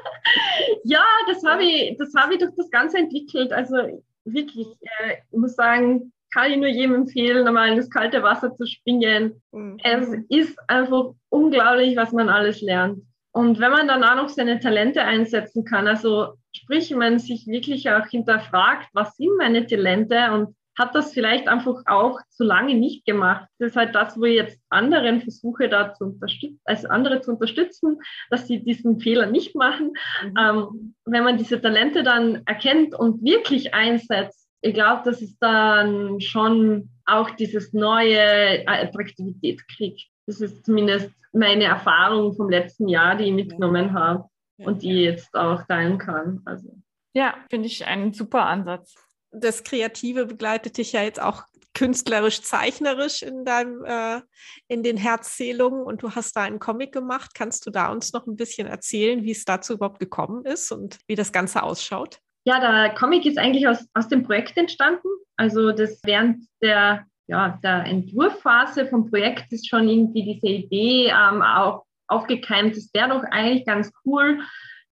ja, 0.84 1.04
das 1.26 1.44
habe 1.44 1.64
ich, 1.64 1.96
das 1.98 2.12
ich 2.30 2.38
durch 2.38 2.54
das 2.56 2.70
Ganze 2.70 2.98
entwickelt. 2.98 3.52
Also 3.52 3.76
wirklich, 4.24 4.68
äh, 5.00 5.16
ich 5.30 5.38
muss 5.38 5.54
sagen, 5.54 6.12
kann 6.32 6.50
ich 6.50 6.58
nur 6.58 6.68
jedem 6.68 6.94
empfehlen, 6.94 7.46
einmal 7.46 7.70
in 7.70 7.76
das 7.76 7.90
kalte 7.90 8.22
Wasser 8.22 8.54
zu 8.54 8.66
springen. 8.66 9.42
Mhm. 9.52 9.78
Es 9.82 10.08
ist 10.28 10.58
einfach 10.68 11.14
unglaublich, 11.28 11.96
was 11.96 12.12
man 12.12 12.28
alles 12.28 12.60
lernt. 12.60 13.02
Und 13.32 13.58
wenn 13.58 13.70
man 13.70 13.88
dann 13.88 14.02
auch 14.02 14.16
noch 14.16 14.28
seine 14.28 14.60
Talente 14.60 15.02
einsetzen 15.02 15.64
kann, 15.64 15.86
also 15.86 16.34
sprich, 16.54 16.94
man 16.94 17.18
sich 17.18 17.46
wirklich 17.46 17.90
auch 17.90 18.06
hinterfragt, 18.06 18.88
was 18.92 19.16
sind 19.16 19.36
meine 19.36 19.66
Talente 19.66 20.32
und 20.32 20.56
hat 20.78 20.94
das 20.94 21.12
vielleicht 21.12 21.48
einfach 21.48 21.82
auch 21.86 22.20
zu 22.28 22.44
lange 22.44 22.74
nicht 22.74 23.04
gemacht. 23.06 23.48
Das 23.58 23.70
ist 23.70 23.76
halt 23.76 23.94
das, 23.94 24.18
wo 24.18 24.24
ich 24.24 24.36
jetzt 24.36 24.60
anderen 24.68 25.20
versuche, 25.20 25.68
da 25.68 25.94
zu 25.94 26.04
unterstützen, 26.04 26.60
also 26.64 26.88
andere 26.88 27.20
zu 27.20 27.32
unterstützen, 27.32 27.98
dass 28.30 28.46
sie 28.46 28.62
diesen 28.62 29.00
Fehler 29.00 29.26
nicht 29.26 29.54
machen. 29.54 29.92
Mhm. 30.22 30.34
Ähm, 30.38 30.94
wenn 31.06 31.24
man 31.24 31.38
diese 31.38 31.60
Talente 31.60 32.02
dann 32.02 32.42
erkennt 32.46 32.94
und 32.94 33.22
wirklich 33.24 33.74
einsetzt, 33.74 34.48
ich 34.60 34.74
glaube, 34.74 35.02
dass 35.04 35.22
es 35.22 35.38
dann 35.38 36.20
schon 36.20 36.90
auch 37.04 37.30
dieses 37.30 37.72
neue 37.72 38.66
Attraktivität 38.66 39.66
kriegt. 39.68 40.08
Das 40.26 40.40
ist 40.40 40.64
zumindest 40.64 41.10
meine 41.32 41.64
Erfahrung 41.64 42.34
vom 42.34 42.50
letzten 42.50 42.88
Jahr, 42.88 43.16
die 43.16 43.24
ich 43.24 43.32
mitgenommen 43.32 43.92
habe 43.92 44.24
und 44.58 44.82
die 44.82 44.92
ich 44.92 45.04
jetzt 45.04 45.34
auch 45.36 45.62
teilen 45.66 45.98
kann. 45.98 46.40
Also. 46.44 46.76
Ja, 47.14 47.34
finde 47.48 47.68
ich 47.68 47.86
einen 47.86 48.12
super 48.12 48.46
Ansatz 48.46 49.05
das 49.40 49.64
Kreative 49.64 50.26
begleitet 50.26 50.78
dich 50.78 50.92
ja 50.92 51.02
jetzt 51.02 51.20
auch 51.20 51.44
künstlerisch, 51.74 52.40
zeichnerisch 52.40 53.22
in 53.22 53.44
deinem, 53.44 53.84
äh, 53.84 54.22
in 54.66 54.82
den 54.82 54.96
Herzzählungen 54.96 55.82
und 55.82 56.02
du 56.02 56.14
hast 56.14 56.34
da 56.34 56.42
einen 56.42 56.58
Comic 56.58 56.92
gemacht. 56.92 57.32
Kannst 57.34 57.66
du 57.66 57.70
da 57.70 57.92
uns 57.92 58.12
noch 58.12 58.26
ein 58.26 58.36
bisschen 58.36 58.66
erzählen, 58.66 59.22
wie 59.22 59.32
es 59.32 59.44
dazu 59.44 59.74
überhaupt 59.74 60.00
gekommen 60.00 60.44
ist 60.46 60.72
und 60.72 60.98
wie 61.06 61.14
das 61.14 61.32
Ganze 61.32 61.62
ausschaut? 61.62 62.18
Ja, 62.44 62.60
der 62.60 62.94
Comic 62.94 63.26
ist 63.26 63.38
eigentlich 63.38 63.68
aus, 63.68 63.86
aus 63.92 64.08
dem 64.08 64.22
Projekt 64.22 64.56
entstanden. 64.56 65.08
Also 65.36 65.72
das 65.72 66.00
während 66.04 66.44
der, 66.62 67.04
ja, 67.26 67.58
der 67.62 67.84
Entwurfphase 67.84 68.86
vom 68.86 69.10
Projekt 69.10 69.52
ist 69.52 69.68
schon 69.68 69.86
irgendwie 69.88 70.34
diese 70.34 70.46
Idee 70.46 71.08
ähm, 71.08 71.42
auch 71.42 71.84
aufgekeimt. 72.08 72.74
Das 72.76 72.88
wäre 72.94 73.10
doch 73.10 73.22
eigentlich 73.30 73.66
ganz 73.66 73.92
cool, 74.04 74.40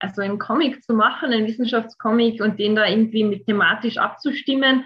also 0.03 0.21
einen 0.21 0.37
Comic 0.37 0.83
zu 0.83 0.93
machen, 0.93 1.31
einen 1.31 1.47
Wissenschaftscomic 1.47 2.41
und 2.41 2.59
den 2.59 2.75
da 2.75 2.85
irgendwie 2.85 3.23
mit 3.23 3.45
thematisch 3.45 3.97
abzustimmen. 3.97 4.83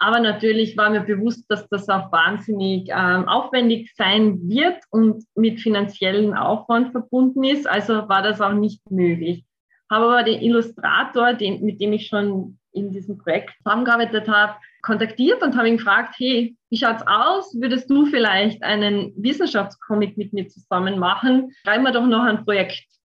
Aber 0.00 0.20
natürlich 0.20 0.76
war 0.76 0.90
mir 0.90 1.00
bewusst, 1.00 1.44
dass 1.48 1.68
das 1.68 1.88
auch 1.88 2.12
wahnsinnig 2.12 2.88
ähm, 2.88 3.28
aufwendig 3.28 3.92
sein 3.96 4.38
wird 4.48 4.76
und 4.90 5.24
mit 5.34 5.60
finanziellen 5.60 6.34
Aufwand 6.34 6.92
verbunden 6.92 7.44
ist. 7.44 7.68
Also 7.68 8.08
war 8.08 8.22
das 8.22 8.40
auch 8.40 8.52
nicht 8.52 8.88
möglich. 8.90 9.44
Habe 9.90 10.04
aber 10.06 10.22
den 10.22 10.40
Illustrator, 10.40 11.34
den, 11.34 11.64
mit 11.64 11.80
dem 11.80 11.92
ich 11.92 12.08
schon 12.08 12.58
in 12.72 12.92
diesem 12.92 13.18
Projekt 13.18 13.54
zusammengearbeitet 13.62 14.28
habe, 14.28 14.54
kontaktiert 14.82 15.42
und 15.42 15.56
habe 15.56 15.68
ihn 15.68 15.78
gefragt, 15.78 16.14
hey, 16.18 16.56
wie 16.70 16.76
schaut's 16.76 17.02
aus? 17.06 17.54
Würdest 17.60 17.90
du 17.90 18.06
vielleicht 18.06 18.62
einen 18.62 19.12
Wissenschaftscomic 19.16 20.16
mit 20.16 20.32
mir 20.32 20.46
zusammen 20.48 20.98
machen? 20.98 21.52
Schreiben 21.64 21.84
wir 21.84 21.92
doch 21.92 22.06
noch 22.06 22.22
einen 22.22 22.44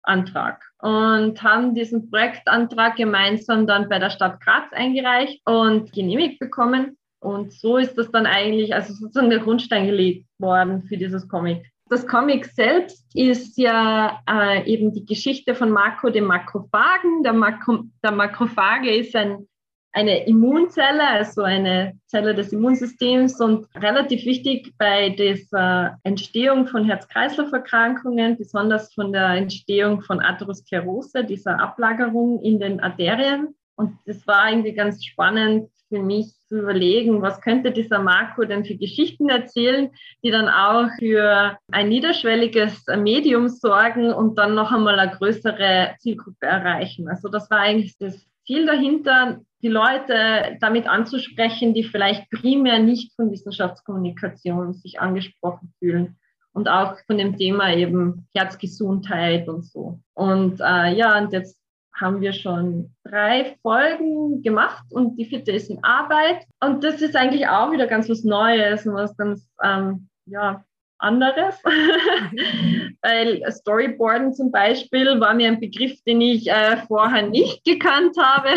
Projektantrag. 0.06 0.62
Und 0.80 1.42
haben 1.42 1.74
diesen 1.74 2.10
Projektantrag 2.10 2.96
gemeinsam 2.96 3.66
dann 3.66 3.88
bei 3.88 3.98
der 3.98 4.10
Stadt 4.10 4.40
Graz 4.40 4.72
eingereicht 4.72 5.40
und 5.44 5.92
genehmigt 5.92 6.38
bekommen. 6.38 6.96
Und 7.20 7.52
so 7.52 7.76
ist 7.76 7.98
das 7.98 8.10
dann 8.10 8.26
eigentlich, 8.26 8.74
also 8.74 8.92
sozusagen 8.92 9.30
der 9.30 9.40
Grundstein 9.40 9.86
gelegt 9.86 10.26
worden 10.38 10.84
für 10.84 10.96
dieses 10.96 11.28
Comic. 11.28 11.66
Das 11.88 12.06
Comic 12.06 12.46
selbst 12.46 13.06
ist 13.14 13.56
ja 13.58 14.20
äh, 14.28 14.64
eben 14.70 14.92
die 14.92 15.04
Geschichte 15.04 15.54
von 15.54 15.70
Marco 15.70 16.10
dem 16.10 16.24
Makrophagen. 16.24 17.22
Der, 17.22 17.32
Makro, 17.32 17.84
der 18.02 18.12
Makrophage 18.12 18.90
ist 18.90 19.14
ein 19.14 19.48
eine 19.96 20.26
Immunzelle, 20.26 21.08
also 21.08 21.40
eine 21.40 21.98
Zelle 22.06 22.34
des 22.34 22.52
Immunsystems 22.52 23.40
und 23.40 23.66
relativ 23.74 24.26
wichtig 24.26 24.74
bei 24.76 25.08
dieser 25.08 25.96
Entstehung 26.02 26.66
von 26.66 26.84
Herz-Kreislauf-Erkrankungen, 26.84 28.36
besonders 28.36 28.92
von 28.92 29.10
der 29.10 29.30
Entstehung 29.30 30.02
von 30.02 30.20
Atherosklerose, 30.20 31.24
dieser 31.24 31.58
Ablagerung 31.58 32.42
in 32.42 32.60
den 32.60 32.80
Arterien. 32.80 33.54
Und 33.76 33.96
das 34.04 34.26
war 34.26 34.50
irgendwie 34.50 34.74
ganz 34.74 35.02
spannend 35.02 35.70
für 35.88 36.02
mich 36.02 36.26
zu 36.46 36.58
überlegen, 36.58 37.22
was 37.22 37.40
könnte 37.40 37.70
dieser 37.72 38.00
Marco 38.00 38.44
denn 38.44 38.66
für 38.66 38.76
Geschichten 38.76 39.30
erzählen, 39.30 39.88
die 40.22 40.30
dann 40.30 40.50
auch 40.50 40.90
für 40.98 41.56
ein 41.72 41.88
niederschwelliges 41.88 42.84
Medium 42.98 43.48
sorgen 43.48 44.12
und 44.12 44.36
dann 44.36 44.54
noch 44.54 44.72
einmal 44.72 44.98
eine 44.98 45.16
größere 45.16 45.94
Zielgruppe 46.00 46.46
erreichen. 46.46 47.08
Also 47.08 47.30
das 47.30 47.50
war 47.50 47.60
eigentlich 47.60 47.96
das 47.98 48.26
Ziel 48.46 48.66
dahinter, 48.66 49.40
die 49.62 49.68
Leute 49.68 50.56
damit 50.60 50.86
anzusprechen, 50.86 51.74
die 51.74 51.84
vielleicht 51.84 52.30
primär 52.30 52.78
nicht 52.78 53.14
von 53.16 53.30
Wissenschaftskommunikation 53.30 54.74
sich 54.74 55.00
angesprochen 55.00 55.72
fühlen 55.78 56.16
und 56.52 56.68
auch 56.68 56.96
von 57.06 57.18
dem 57.18 57.36
Thema 57.36 57.74
eben 57.74 58.28
Herzgesundheit 58.34 59.48
und 59.48 59.64
so. 59.64 60.00
Und 60.14 60.60
äh, 60.60 60.94
ja, 60.94 61.18
und 61.18 61.32
jetzt 61.32 61.58
haben 61.94 62.20
wir 62.20 62.32
schon 62.32 62.94
drei 63.04 63.56
Folgen 63.62 64.42
gemacht 64.42 64.84
und 64.90 65.16
die 65.16 65.24
vierte 65.24 65.52
ist 65.52 65.70
in 65.70 65.82
Arbeit. 65.82 66.44
Und 66.60 66.84
das 66.84 67.00
ist 67.00 67.16
eigentlich 67.16 67.48
auch 67.48 67.72
wieder 67.72 67.86
ganz 67.86 68.08
was 68.08 68.22
Neues 68.22 68.86
und 68.86 68.94
was 68.94 69.16
ganz 69.16 69.48
ähm, 69.62 70.08
ja, 70.26 70.64
anderes, 70.98 71.56
mhm. 71.64 72.96
weil 73.02 73.42
Storyboarden 73.50 74.34
zum 74.34 74.50
Beispiel 74.50 75.18
war 75.20 75.34
mir 75.34 75.48
ein 75.48 75.60
Begriff, 75.60 76.02
den 76.04 76.20
ich 76.20 76.48
äh, 76.48 76.78
vorher 76.86 77.28
nicht 77.28 77.64
gekannt 77.64 78.16
habe 78.18 78.50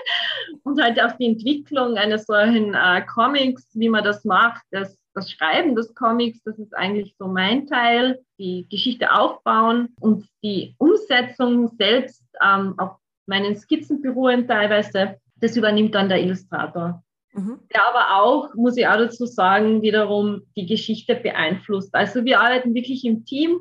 und 0.64 0.82
halt 0.82 1.00
auch 1.00 1.12
die 1.12 1.26
Entwicklung 1.26 1.96
eines 1.96 2.26
solchen 2.26 2.74
äh, 2.74 3.02
Comics, 3.02 3.68
wie 3.74 3.88
man 3.88 4.04
das 4.04 4.24
macht, 4.24 4.62
das, 4.70 4.98
das 5.14 5.30
Schreiben 5.30 5.74
des 5.76 5.94
Comics, 5.94 6.42
das 6.44 6.58
ist 6.58 6.76
eigentlich 6.76 7.14
so 7.18 7.28
mein 7.28 7.66
Teil, 7.66 8.20
die 8.38 8.66
Geschichte 8.70 9.12
aufbauen 9.12 9.94
und 10.00 10.26
die 10.42 10.74
Umsetzung 10.78 11.68
selbst 11.78 12.24
ähm, 12.42 12.74
auf 12.78 12.96
meinen 13.26 13.56
Skizzen 13.56 14.02
beruhen 14.02 14.46
teilweise, 14.46 15.20
das 15.36 15.56
übernimmt 15.56 15.94
dann 15.94 16.08
der 16.08 16.22
Illustrator. 16.22 17.02
Mhm. 17.36 17.60
Der 17.72 17.86
aber 17.86 18.22
auch, 18.22 18.54
muss 18.54 18.76
ich 18.76 18.88
auch 18.88 18.96
dazu 18.96 19.26
sagen, 19.26 19.82
wiederum 19.82 20.42
die 20.56 20.64
Geschichte 20.64 21.14
beeinflusst. 21.14 21.94
Also 21.94 22.24
wir 22.24 22.40
arbeiten 22.40 22.74
wirklich 22.74 23.04
im 23.04 23.26
Team. 23.26 23.60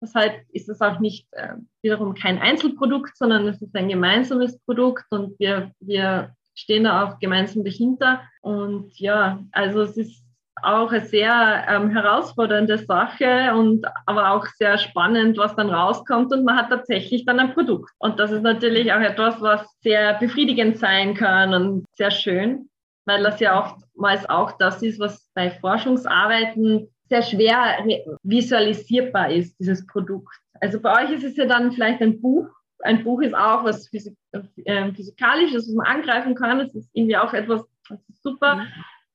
Deshalb 0.00 0.42
ist 0.52 0.68
es 0.68 0.80
auch 0.80 1.00
nicht 1.00 1.26
äh, 1.32 1.54
wiederum 1.82 2.14
kein 2.14 2.38
Einzelprodukt, 2.38 3.16
sondern 3.16 3.48
es 3.48 3.60
ist 3.60 3.74
ein 3.74 3.88
gemeinsames 3.88 4.58
Produkt 4.60 5.06
und 5.10 5.38
wir, 5.40 5.72
wir 5.80 6.34
stehen 6.54 6.84
da 6.84 7.04
auch 7.04 7.18
gemeinsam 7.18 7.64
dahinter. 7.64 8.22
Und 8.42 8.96
ja, 9.00 9.42
also 9.50 9.80
es 9.82 9.96
ist 9.96 10.22
auch 10.62 10.92
eine 10.92 11.04
sehr 11.04 11.66
ähm, 11.68 11.90
herausfordernde 11.90 12.78
Sache 12.78 13.54
und 13.54 13.86
aber 14.06 14.30
auch 14.30 14.46
sehr 14.56 14.78
spannend, 14.78 15.36
was 15.36 15.56
dann 15.56 15.68
rauskommt 15.70 16.32
und 16.32 16.44
man 16.44 16.56
hat 16.56 16.70
tatsächlich 16.70 17.24
dann 17.26 17.40
ein 17.40 17.52
Produkt. 17.54 17.90
Und 17.98 18.20
das 18.20 18.30
ist 18.30 18.42
natürlich 18.42 18.92
auch 18.92 19.00
etwas, 19.00 19.40
was 19.40 19.66
sehr 19.80 20.14
befriedigend 20.14 20.78
sein 20.78 21.14
kann 21.14 21.52
und 21.52 21.84
sehr 21.96 22.10
schön 22.10 22.68
weil 23.06 23.22
das 23.22 23.40
ja 23.40 23.58
oftmals 23.58 24.28
auch 24.28 24.52
das 24.58 24.82
ist, 24.82 25.00
was 25.00 25.30
bei 25.34 25.50
Forschungsarbeiten 25.50 26.88
sehr 27.08 27.22
schwer 27.22 27.84
visualisierbar 28.22 29.30
ist, 29.30 29.58
dieses 29.58 29.86
Produkt. 29.86 30.34
Also 30.60 30.80
bei 30.80 31.04
euch 31.04 31.12
ist 31.12 31.24
es 31.24 31.36
ja 31.36 31.46
dann 31.46 31.72
vielleicht 31.72 32.00
ein 32.02 32.20
Buch. 32.20 32.48
Ein 32.80 33.04
Buch 33.04 33.22
ist 33.22 33.34
auch 33.34 33.64
was 33.64 33.88
Physik 33.88 34.16
äh, 34.32 34.92
Physikalisches, 34.92 35.68
was 35.68 35.74
man 35.74 35.86
angreifen 35.86 36.34
kann. 36.34 36.58
Das 36.58 36.74
ist 36.74 36.90
irgendwie 36.92 37.16
auch 37.16 37.32
etwas, 37.32 37.64
das 37.88 38.00
ist 38.08 38.22
super. 38.22 38.56
Mhm. 38.56 38.66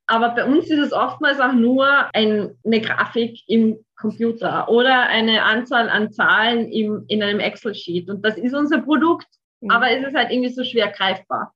Aber 0.07 0.29
bei 0.29 0.45
uns 0.45 0.69
ist 0.69 0.79
es 0.79 0.93
oftmals 0.93 1.39
auch 1.39 1.53
nur 1.53 1.87
ein, 2.13 2.57
eine 2.65 2.81
Grafik 2.81 3.39
im 3.47 3.77
Computer 3.95 4.67
oder 4.67 5.03
eine 5.03 5.43
Anzahl 5.43 5.89
an 5.89 6.11
Zahlen 6.11 6.69
im, 6.71 7.05
in 7.07 7.21
einem 7.23 7.39
Excel-Sheet. 7.39 8.09
Und 8.09 8.25
das 8.25 8.37
ist 8.37 8.53
unser 8.53 8.79
Produkt, 8.81 9.27
mhm. 9.61 9.71
aber 9.71 9.91
es 9.91 10.05
ist 10.05 10.15
halt 10.15 10.31
irgendwie 10.31 10.49
so 10.49 10.63
schwer 10.63 10.89
greifbar. 10.89 11.53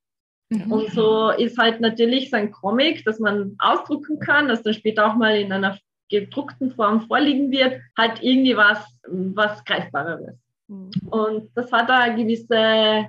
Mhm. 0.50 0.72
Und 0.72 0.92
so 0.92 1.30
ist 1.32 1.58
halt 1.58 1.82
natürlich 1.82 2.30
so 2.30 2.38
ein 2.38 2.52
Comic, 2.52 3.04
das 3.06 3.20
man 3.20 3.56
ausdrucken 3.60 4.20
kann, 4.20 4.48
das 4.48 4.64
dann 4.64 4.74
später 4.74 5.08
auch 5.08 5.16
mal 5.16 5.36
in 5.38 5.52
einer 5.52 5.78
gedruckten 6.10 6.72
Form 6.72 7.02
vorliegen 7.08 7.52
wird, 7.52 7.82
halt 7.98 8.22
irgendwie 8.22 8.56
was, 8.56 8.86
was 9.08 9.64
Greifbareres. 9.66 10.38
Mhm. 10.68 10.92
Und 11.10 11.50
das 11.56 11.72
hat 11.72 11.90
da 11.90 12.10
gewisse, 12.10 13.08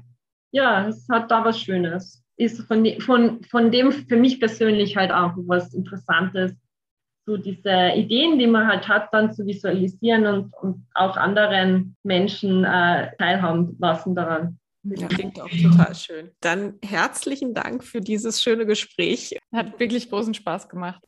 ja, 0.52 0.88
es 0.88 1.06
hat 1.10 1.30
da 1.30 1.44
was 1.44 1.60
Schönes. 1.60 2.22
Ist 2.38 2.62
von, 2.62 2.86
von, 3.00 3.42
von 3.44 3.70
dem 3.70 3.92
für 3.92 4.16
mich 4.16 4.40
persönlich 4.40 4.96
halt 4.96 5.10
auch 5.10 5.32
was 5.36 5.72
Interessantes, 5.72 6.54
so 7.26 7.36
diese 7.36 7.92
Ideen, 7.94 8.38
die 8.38 8.46
man 8.46 8.68
halt 8.68 8.86
hat, 8.88 9.12
dann 9.12 9.32
zu 9.32 9.44
visualisieren 9.46 10.26
und, 10.26 10.54
und 10.54 10.86
auch 10.94 11.16
anderen 11.16 11.96
Menschen 12.04 12.64
äh, 12.64 13.10
teilhaben 13.16 13.76
lassen 13.80 14.14
daran. 14.14 14.58
Ja, 14.94 15.08
klingt 15.08 15.40
auch 15.40 15.48
total 15.48 15.94
schön. 15.94 16.30
Dann 16.40 16.78
herzlichen 16.84 17.54
Dank 17.54 17.82
für 17.82 18.00
dieses 18.00 18.42
schöne 18.42 18.66
Gespräch. 18.66 19.36
Hat 19.52 19.78
wirklich 19.80 20.10
großen 20.10 20.34
Spaß 20.34 20.68
gemacht. 20.68 21.02